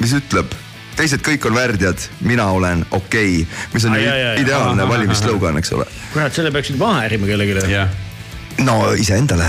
[0.00, 0.52] mis ütleb
[1.00, 5.56] teised kõik on värdjad, mina olen okei okay,, mis on Ai, ju ideaalne Ahah, valimisslogan,
[5.60, 5.88] eks ole.
[6.12, 7.80] kurat, selle peaksid maha härima kellelegi.
[8.66, 9.48] no iseendale.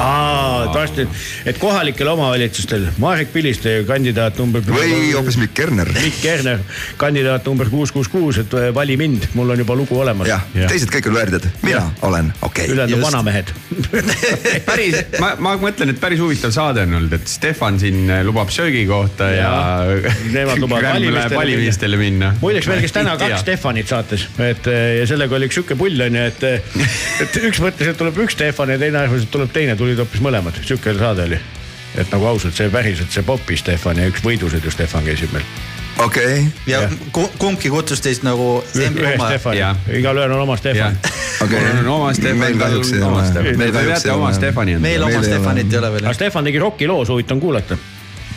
[0.00, 1.06] aa, et varsti,
[1.50, 4.64] et kohalikel omavalitsustel Marek Piliste kandidaat number.
[4.66, 5.92] või hoopis Mikk Kerner.
[5.96, 6.64] Mikk Kerner,
[7.00, 10.28] kandidaat number kuus, kuus, kuus, et äh, vali mind, mul on juba lugu olemas.
[10.30, 12.74] jah, teised kõik on värdjad, mina olen okei okay..
[12.74, 13.54] ülejäänud on vanamehed.
[14.70, 19.30] päris, ma, ma mõtlen, et päris huvitav saade on olnud, et Stefan siin lubab söögikohta
[19.34, 19.52] ja,
[20.00, 20.16] ja.
[20.32, 22.34] Nemad lubavad valimistele valimistele minna.
[22.40, 26.04] muideks meil käis täna kaks Stefanit saates, et eh, ja sellega oli üks sihuke pull
[26.06, 26.44] onju, et,
[27.24, 30.22] et üks mõtles, et tuleb üks Stefan ja teine arvas, et tuleb teine, tulid hoopis
[30.22, 31.40] mõlemad, sihuke saade oli.
[31.98, 35.44] et nagu ausalt, see päriselt see Popi Stefan ja üks võidusõidu Stefan käisid meil.
[35.98, 36.44] okei okay..
[36.70, 38.62] ja ku- kumbki kutsus teist nagu
[39.98, 40.98] igalühel on oma Stefan.
[41.42, 43.24] okei mul on oma Stefan, meil kahjuks ei ole.
[43.26, 43.58] Stefan.
[43.58, 44.82] Te teate oma Stefani on.
[44.86, 46.14] meil oma Stefanit ei ole veel aga.
[46.20, 47.78] Stefan tegi rokiloos, huvitav kuulata.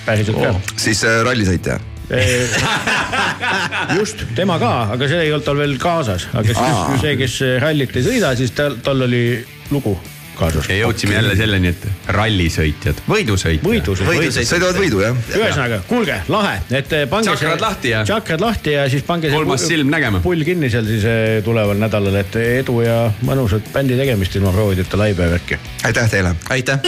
[0.06, 0.56] päriselt ka.
[0.88, 1.80] siis äh, rallisõitja.
[4.00, 6.58] just, tema ka, aga see ei olnud tal veel kaasas, aga
[7.02, 9.24] see, kes rallit ei sõida, siis tal, tal oli
[9.72, 9.96] lugu
[10.44, 10.70] kaasas.
[10.70, 11.88] ja jõudsime jälle selleni, et
[12.18, 13.68] rallisõitjad, võidusõitjad.
[14.08, 14.50] võidusõitjad.
[14.50, 15.22] sõidavad võidu jah.
[15.36, 17.32] ühesõnaga, kuulge, lahe, et eh, pange.
[17.32, 19.32] Tšakrad lahti ja- tšakrad lahti ja siis pange.
[19.34, 20.24] Kolmas silm nägema.
[20.24, 25.00] pull kinni seal siis eh, tuleval nädalal, et edu ja mõnusat bändi tegemist ilma proovideta
[25.00, 25.62] laibe ja värki.
[25.84, 26.36] aitäh teile.
[26.50, 26.80] aitäh.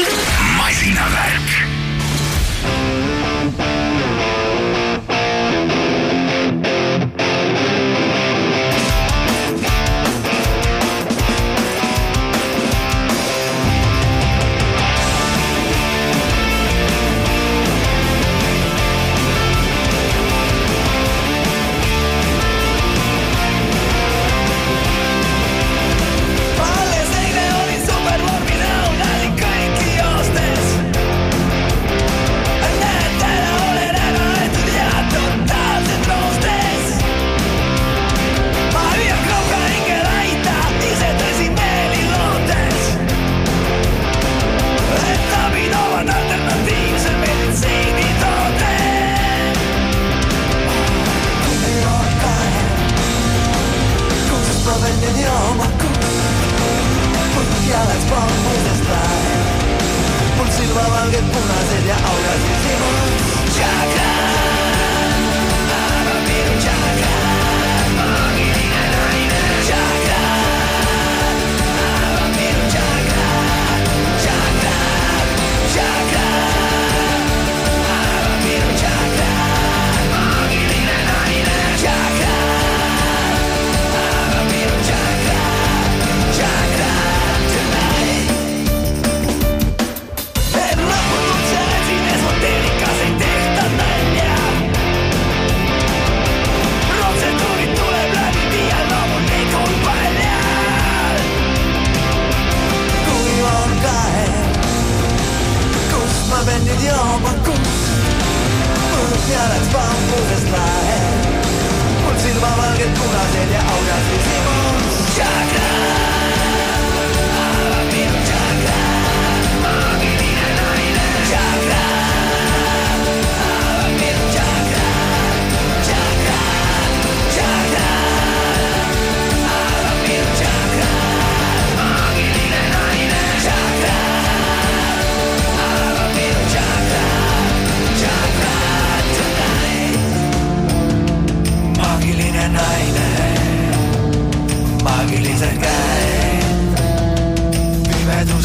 [0.58, 1.65] masinavärk.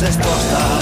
[0.01, 0.80] risposta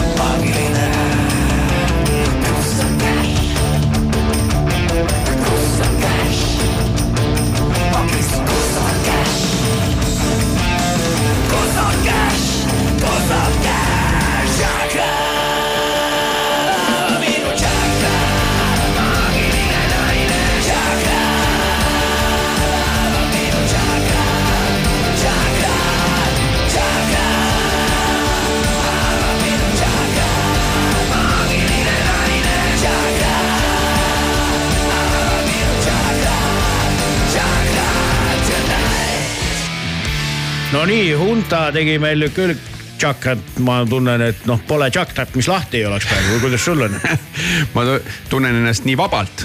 [41.69, 42.55] Hunta tegi meil küll
[42.97, 46.81] tšakrat, ma tunnen, et noh, pole tšakrat, mis lahti ei oleks praegu või kuidas sul
[46.86, 46.95] on?
[47.74, 47.99] ma tu-
[48.31, 49.45] tunnen ennast nii vabalt.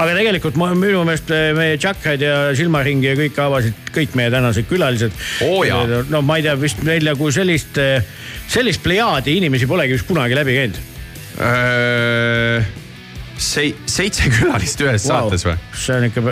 [0.00, 4.32] aga tegelikult ma minu meelest eh, meie tšakraid ja silmaringi ja kõike avasid kõik meie
[4.32, 5.12] tänased külalised.
[5.44, 6.00] Jaa.
[6.08, 7.76] no ma ei tea, vist meil nagu sellist,
[8.48, 10.80] sellist plejaadi inimesi polegi vist kunagi läbi käinud.
[13.38, 15.26] sei-, seitse külalist ühes wow.
[15.26, 15.56] saates või?
[15.76, 16.22] see on ikka.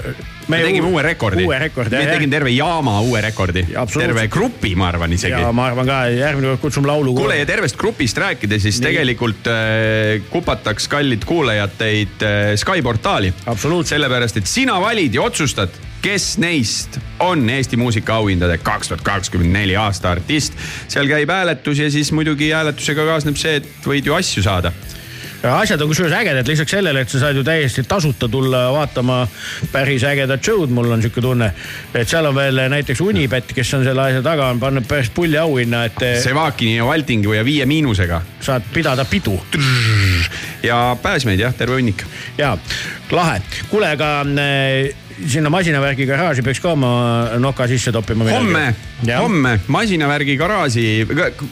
[0.52, 1.46] me tegime uue rekordi.
[1.46, 3.64] uue rekordi, me tegime terve jaama uue rekordi.
[3.70, 4.04] absoluutselt.
[4.04, 5.52] terve grupi, ma arvan isegi ja.
[5.54, 7.16] ma arvan ka, järgmine kord kutsume laulu.
[7.18, 8.88] kuule ja tervest grupist rääkides, siis Nii.
[8.90, 13.32] Tegelikult äh, kupataks kallid kuulajad teid äh, Sky portaali.
[13.84, 15.72] sellepärast, et sina valid ja otsustad,
[16.04, 20.52] kes neist on Eesti muusikaauhindade kaks tuhat kakskümmend neli aasta artist.
[20.88, 24.72] seal käib hääletus ja siis muidugi hääletusega kaasneb see, et võid ju asju saada.
[25.44, 29.24] Asjad on kusjuures ägedad, lisaks sellele, et sa saad ju täiesti tasuta tulla vaatama
[29.72, 31.50] päris ägedat show'd, mul on sihuke tunne.
[31.94, 35.38] et seal on veel näiteks Unibet, kes on selle asja taga, on pannud päris pulli
[35.38, 38.22] auhinna, et Sevakini ja Valtingi ja Viie Miinusega.
[38.40, 39.40] saad pidada pidu.
[40.62, 42.04] ja pääsmeid jah, terve hunnik.
[42.38, 42.56] ja
[43.10, 44.94] lahe, kuule, aga äh,
[45.26, 46.90] sinna masinavärgi garaaži peaks ka oma
[47.38, 48.26] noka sisse toppima.
[48.30, 48.74] homme,
[49.12, 50.86] homme masinavärgi garaaži,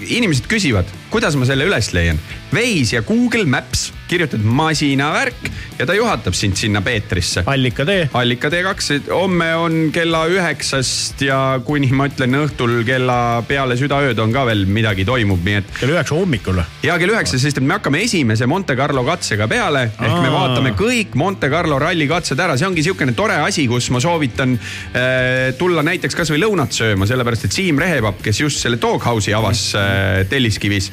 [0.08, 2.20] inimesed küsivad, kuidas ma selle üles leian.
[2.52, 5.46] Waze ja Google Maps kirjutad masinavärk
[5.78, 7.42] ja ta juhatab sind sinna Peetrisse.
[7.46, 8.10] allikatee.
[8.12, 13.16] allikatee kaks, homme on kella üheksast ja kuni ma ütlen õhtul kella
[13.48, 15.70] peale südaööd on ka veel midagi toimub, nii et.
[15.78, 16.66] kell üheksa hommikul või?
[16.84, 20.34] ja kell üheksa, sest et me hakkame esimese Monte Carlo katsega peale ehk me Aa.
[20.36, 24.58] vaatame kõik Monte Carlo ralli katsed ära, see ongi niisugune tore asi, kus ma soovitan
[24.58, 29.68] äh, tulla näiteks kasvõi lõunat sööma, sellepärast et Siim Rehepapp, kes just selle Doghouse'i avas
[29.78, 30.90] äh, Telliskivis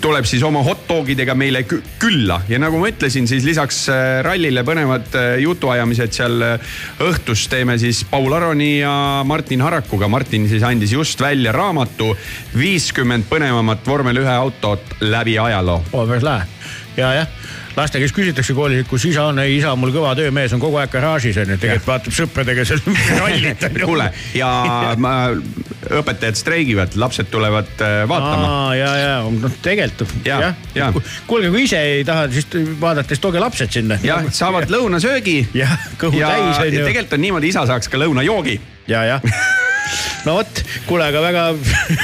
[0.00, 4.20] tuleb siis oma hot dogidega meile kü- külla ja nagu ma ütlesin, siis lisaks äh,
[4.24, 6.72] rallile põnevad äh, jutuajamised seal äh,
[7.04, 8.92] õhtus teeme siis Paul Aroni ja
[9.28, 10.08] Martin Harakuga.
[10.08, 12.14] Martin siis andis just välja raamatu
[12.56, 15.82] viiskümmend põnevamat vormel ühe autot läbi ajaloo.
[15.92, 16.48] oo, päris lahe.
[16.96, 17.28] ja, jah,
[17.76, 20.62] laste käest küsitakse koolis, et kus isa on, ei isa on mul kõva töömees, on
[20.62, 22.82] kogu aeg garaažis on ju, tegelikult vaatab sõpradega seal
[23.20, 24.50] rallit kuule ja
[25.00, 25.14] ma,
[26.00, 28.50] õpetajad streigivad, lapsed tulevad äh, vaatama.
[28.50, 30.90] aa, ja, ja noh, tegelikult Ja, jah ja.
[30.90, 30.92] ja..
[31.26, 32.48] kuulge, kui ise ei taha, siis
[32.80, 33.98] vaadata, siis tooge lapsed sinna.
[34.04, 35.38] jah, saavad lõunasöögi.
[35.62, 36.84] jah, kõhu ja täis on ju.
[36.84, 38.60] tegelikult on niimoodi, isa saaks ka lõunajoogi.
[38.90, 39.68] ja, jah
[40.26, 41.44] no vot, kuule, aga väga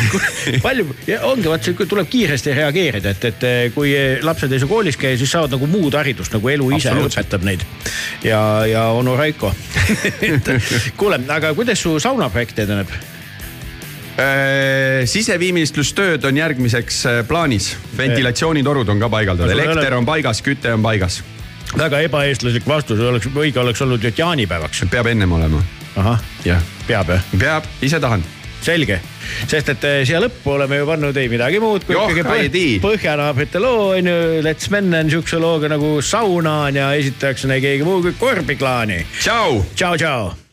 [0.66, 0.86] palju,
[1.28, 3.92] ongi vot see, tuleb kiiresti reageerida, et, et kui
[4.24, 7.66] lapsed ei saa koolis käia, siis saavad nagu muud haridust, nagu elu ise õpetab neid.
[8.24, 9.52] ja, ja onu Raiko.
[11.00, 12.90] kuule, aga kuidas su saunaprojekt edeneb?
[14.16, 20.84] Äh, siseviimistlustööd on järgmiseks äh, plaanis, ventilatsioonitorud on ka paigaldatud, elekter on paigas, küte on
[20.84, 21.20] paigas.
[21.76, 24.86] väga ebaeestlaslik vastus oleks, õige oleks olnud, et jaanipäevaks.
[24.90, 25.60] peab ennem olema.
[25.96, 26.22] ahah,
[26.86, 27.28] peab jah?
[27.38, 28.24] peab, ise tahan.
[28.66, 28.96] selge,
[29.46, 32.46] sest et eh, siia lõppu oleme ju pannud ei midagi muud kui ikkagi põh,
[32.82, 34.16] põhjanaabrite loo on ju,
[34.46, 39.04] Let's Men on siukse looga nagu Sauna on ja esitajaks on keegi muu kui Korbiklaani.
[39.20, 39.62] tšau.
[39.76, 40.45] tšau, tšau.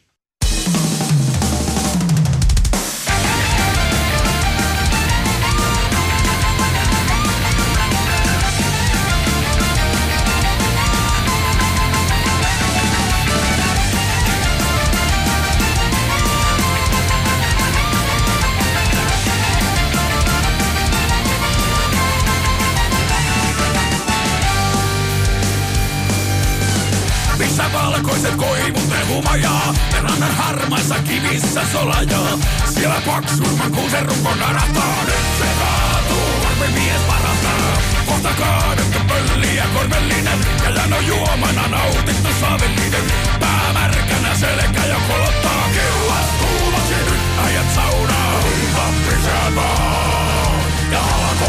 [31.03, 32.38] Kivissä solajaa.
[32.73, 37.77] Siellä paksuimman kuusen runko narahtaa, nyt se kaatuu, varmi mies parastaa.
[38.05, 43.05] Kohta kaadettu pölli ja korvellinen, ja jano juomana nautittu saavillinen.
[43.39, 48.43] Pää märkänä selkä ja kolottaa, kiuas kuumasi nyt äijät saunaa.
[49.09, 50.61] Pisään vaan,
[50.91, 51.45] ja alko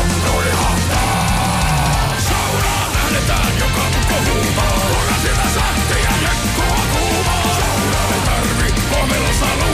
[0.62, 2.14] hahtaa.
[2.28, 4.81] Saunaan lähdetään joka mukko huutaa.
[4.89, 5.48] Tuoda sitä.
[5.55, 6.44] Sauna ei
[9.05, 9.73] Dámelo salud.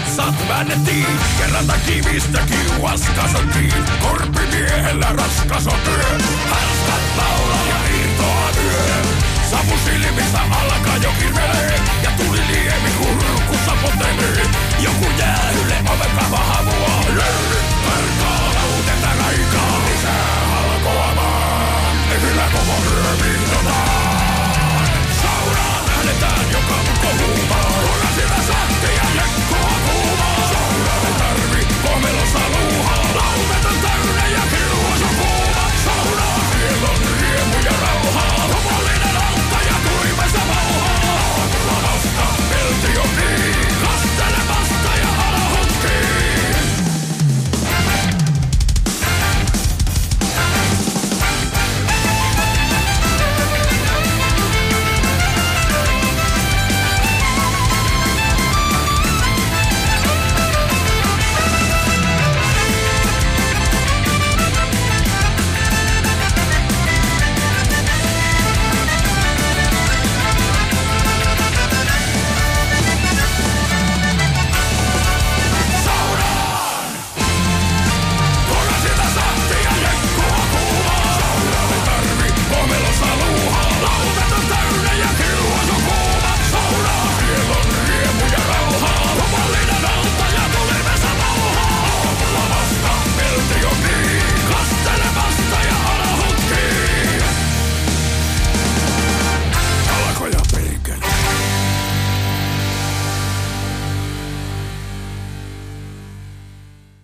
[0.00, 1.06] vitsat väännettiin.
[1.38, 6.18] Kerrata kivistä kiuas kasottiin, Korpimiehellä raskas on työ.
[6.50, 9.02] Hanskat laulaa ja irtoa työ.
[9.50, 14.42] Savu silmissä alkaa jo kirvelee, ja tuli liemi kurkussa potelee.
[14.78, 19.78] Joku jäähylle oven kava havuaa, löydy karkaa, lauteta raikaa.
[19.88, 24.86] Lisää halkoamaan, kyllä koko ryö piltotaan.
[25.22, 28.79] Saunaan lähdetään joka kohumaan, kun sillä saa.